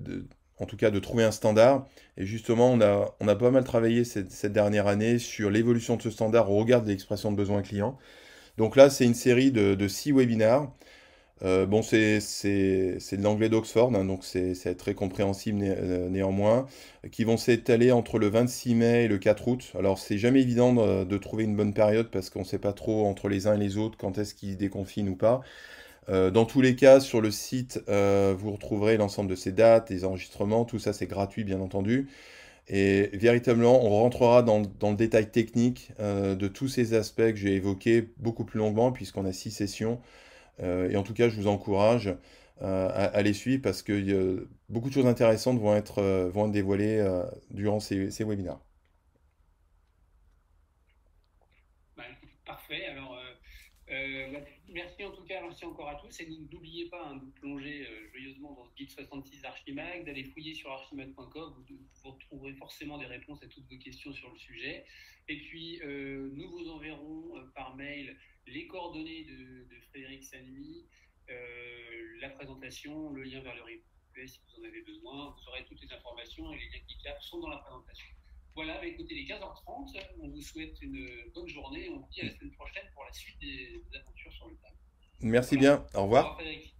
en 0.60 0.66
tout 0.66 0.78
cas 0.78 0.92
de 0.92 1.00
trouver 1.00 1.24
un 1.24 1.32
standard. 1.32 1.86
Et 2.18 2.26
justement, 2.26 2.72
on 2.72 2.82
a, 2.82 3.16
on 3.20 3.28
a 3.28 3.36
pas 3.36 3.52
mal 3.52 3.64
travaillé 3.64 4.04
cette, 4.04 4.46
dernière 4.48 4.88
année 4.88 5.20
sur 5.20 5.50
l'évolution 5.50 5.98
de 5.98 6.02
ce 6.02 6.10
standard 6.10 6.52
au 6.52 6.58
regard 6.58 6.82
de 6.82 6.88
l'expression 6.88 7.32
de 7.32 7.38
besoin 7.38 7.62
client. 7.62 7.98
Donc 8.58 8.76
là, 8.76 8.90
c'est 8.90 9.06
une 9.06 9.16
série 9.16 9.52
de, 9.52 9.76
de 9.76 9.88
six 9.88 10.12
webinaires 10.12 10.70
euh, 11.44 11.66
bon, 11.66 11.82
c'est 11.82 12.20
de 12.20 13.22
l'anglais 13.22 13.50
d'Oxford, 13.50 13.94
hein, 13.94 14.06
donc 14.06 14.24
c'est 14.24 14.76
très 14.78 14.94
compréhensible 14.94 15.60
euh, 15.64 16.10
néanmoins, 16.10 16.66
qui 17.12 17.26
vont 17.26 17.36
s'étaler 17.38 17.92
entre 17.92 18.20
le 18.20 18.28
26 18.30 18.76
mai 18.76 19.04
et 19.04 19.08
le 19.08 19.18
4 19.18 19.48
août. 19.48 19.74
Alors, 19.78 20.00
c'est 20.00 20.18
jamais 20.18 20.42
évident 20.42 20.74
de, 21.06 21.18
trouver 21.18 21.44
une 21.44 21.56
bonne 21.56 21.74
période 21.74 22.10
parce 22.10 22.30
qu'on 22.30 22.40
ne 22.40 22.46
sait 22.46 22.60
pas 22.60 22.74
trop 22.74 23.06
entre 23.06 23.28
les 23.28 23.48
uns 23.48 23.56
et 23.56 23.60
les 23.60 23.78
autres 23.78 23.98
quand 23.98 24.18
est-ce 24.18 24.34
qu'ils 24.34 24.58
déconfinent 24.58 25.10
ou 25.10 25.16
pas. 25.16 25.42
Euh, 26.10 26.32
dans 26.32 26.46
tous 26.46 26.62
les 26.62 26.76
cas, 26.76 27.00
sur 27.00 27.22
le 27.22 27.32
site, 27.32 27.82
vous 27.88 28.52
retrouverez 28.52 28.98
l'ensemble 28.98 29.30
de 29.30 29.36
ces 29.36 29.52
dates, 29.52 29.90
des 29.90 30.06
enregistrements, 30.06 30.66
tout 30.66 30.80
ça 30.80 30.94
c'est 30.94 31.08
gratuit 31.08 31.44
bien 31.44 31.60
entendu. 31.62 32.08
Et 32.68 33.10
véritablement, 33.14 33.86
on 33.86 33.90
rentrera 33.90 34.42
dans, 34.44 34.62
dans 34.80 34.92
le 34.92 34.98
détail 34.98 35.30
technique 35.32 35.92
de 36.00 36.48
tous 36.48 36.68
ces 36.70 36.94
aspects 36.94 37.18
que 37.32 37.36
j'ai 37.36 37.56
évoqués 37.56 38.10
beaucoup 38.18 38.46
plus 38.46 38.60
longuement 38.60 38.92
puisqu'on 38.92 39.26
a 39.26 39.34
six 39.34 39.52
sessions. 39.52 40.00
Euh, 40.60 40.90
et 40.90 40.96
en 40.96 41.04
tout 41.04 41.14
cas, 41.14 41.30
je 41.30 41.36
vous 41.36 41.48
encourage 41.48 42.08
euh, 42.62 42.90
à, 42.92 43.22
les 43.22 43.34
suivre 43.34 43.62
parce 43.62 43.84
que 43.84 44.48
beaucoup 44.70 44.90
de 44.90 44.94
choses 44.94 45.08
intéressantes 45.08 45.60
vont 45.60 45.76
être, 45.76 46.00
euh, 46.00 46.30
vont 46.30 46.46
être 46.46 46.52
dévoilées 46.52 47.04
durant 47.50 47.80
ces, 47.80 48.12
ces 48.12 48.24
webinaires. 48.24 48.60
Bah, 51.98 52.04
parfait. 52.46 52.86
Alors, 52.86 53.18
bah, 53.88 54.40
merci 54.70 55.04
en 55.04 55.12
tout 55.12 55.24
cas, 55.24 55.42
merci 55.42 55.66
encore 55.66 55.90
à 55.90 55.96
tous. 55.96 56.20
Et 56.22 56.28
n'oubliez 56.52 56.90
pas 56.90 57.08
hein, 57.08 57.18
de 57.18 57.32
plonger 57.40 57.88
joyeusement 58.12 58.54
dans 58.54 58.66
ce 58.66 58.76
guide 58.76 58.90
X66 58.90 59.46
Archimag, 59.46 60.06
d'aller 60.06 60.24
fouiller 60.24 60.54
sur 60.54 60.72
archimag.com, 60.72 61.66
vous, 62.04 62.18
vous 62.32 62.56
forcément 62.58 62.98
des 62.98 63.06
réponses 63.06 63.44
à 63.44 63.48
toutes 63.48 63.70
vos 63.70 63.78
questions 63.78 64.14
sur 64.14 64.32
le 64.32 64.38
sujet. 64.38 64.86
Et 65.28 65.40
puis, 65.40 65.82
euh, 65.84 66.30
nous 66.34 66.50
vous 66.50 66.70
enverrons 66.70 67.38
euh, 67.38 67.42
par 67.56 67.76
mail 67.76 68.16
les 68.48 68.68
coordonnées 68.68 69.24
de, 69.24 69.66
Frédéric 69.90 70.24
Sanui, 70.24 70.86
euh, 71.30 72.20
la 72.22 72.30
présentation, 72.30 73.12
le 73.12 73.24
lien 73.24 73.40
vers 73.42 73.56
le 73.56 73.62
replay 73.62 74.28
si 74.28 74.40
vous 74.40 74.62
en 74.62 74.68
avez 74.68 74.82
besoin. 74.82 75.36
Vous 75.38 75.50
aurez 75.50 75.66
toutes 75.66 75.82
les 75.82 75.92
informations 75.94 76.52
et 76.54 76.58
les 76.58 76.70
liens 76.70 76.86
cliquables 76.88 77.22
sont 77.22 77.40
dans 77.40 77.50
la 77.50 77.58
présentation. 77.58 78.06
Voilà, 78.56 78.78
bah, 78.78 78.86
écoutez, 78.86 79.16
les 79.16 79.26
15h30, 79.26 80.00
on 80.20 80.30
vous 80.30 80.42
souhaite 80.42 80.82
une 80.82 81.08
bonne 81.34 81.48
journée. 81.48 81.90
On 81.90 82.00
vous 82.00 82.08
dit 82.12 82.22
à 82.22 82.26
la 82.26 82.36
semaine 82.36 82.52
prochaine 82.52 82.86
pour 82.94 83.04
la 83.04 83.14
suite 83.14 83.40
des, 83.40 83.82
aventures 84.00 84.34
sur 84.34 84.48
le 84.48 84.56
thème. 84.56 84.74
Merci 85.22 85.58
bien. 85.58 85.86
Au 85.94 86.04
revoir. 86.04 86.26
Au 86.26 86.30
revoir 86.30 86.36
Frédéric. 86.36 86.75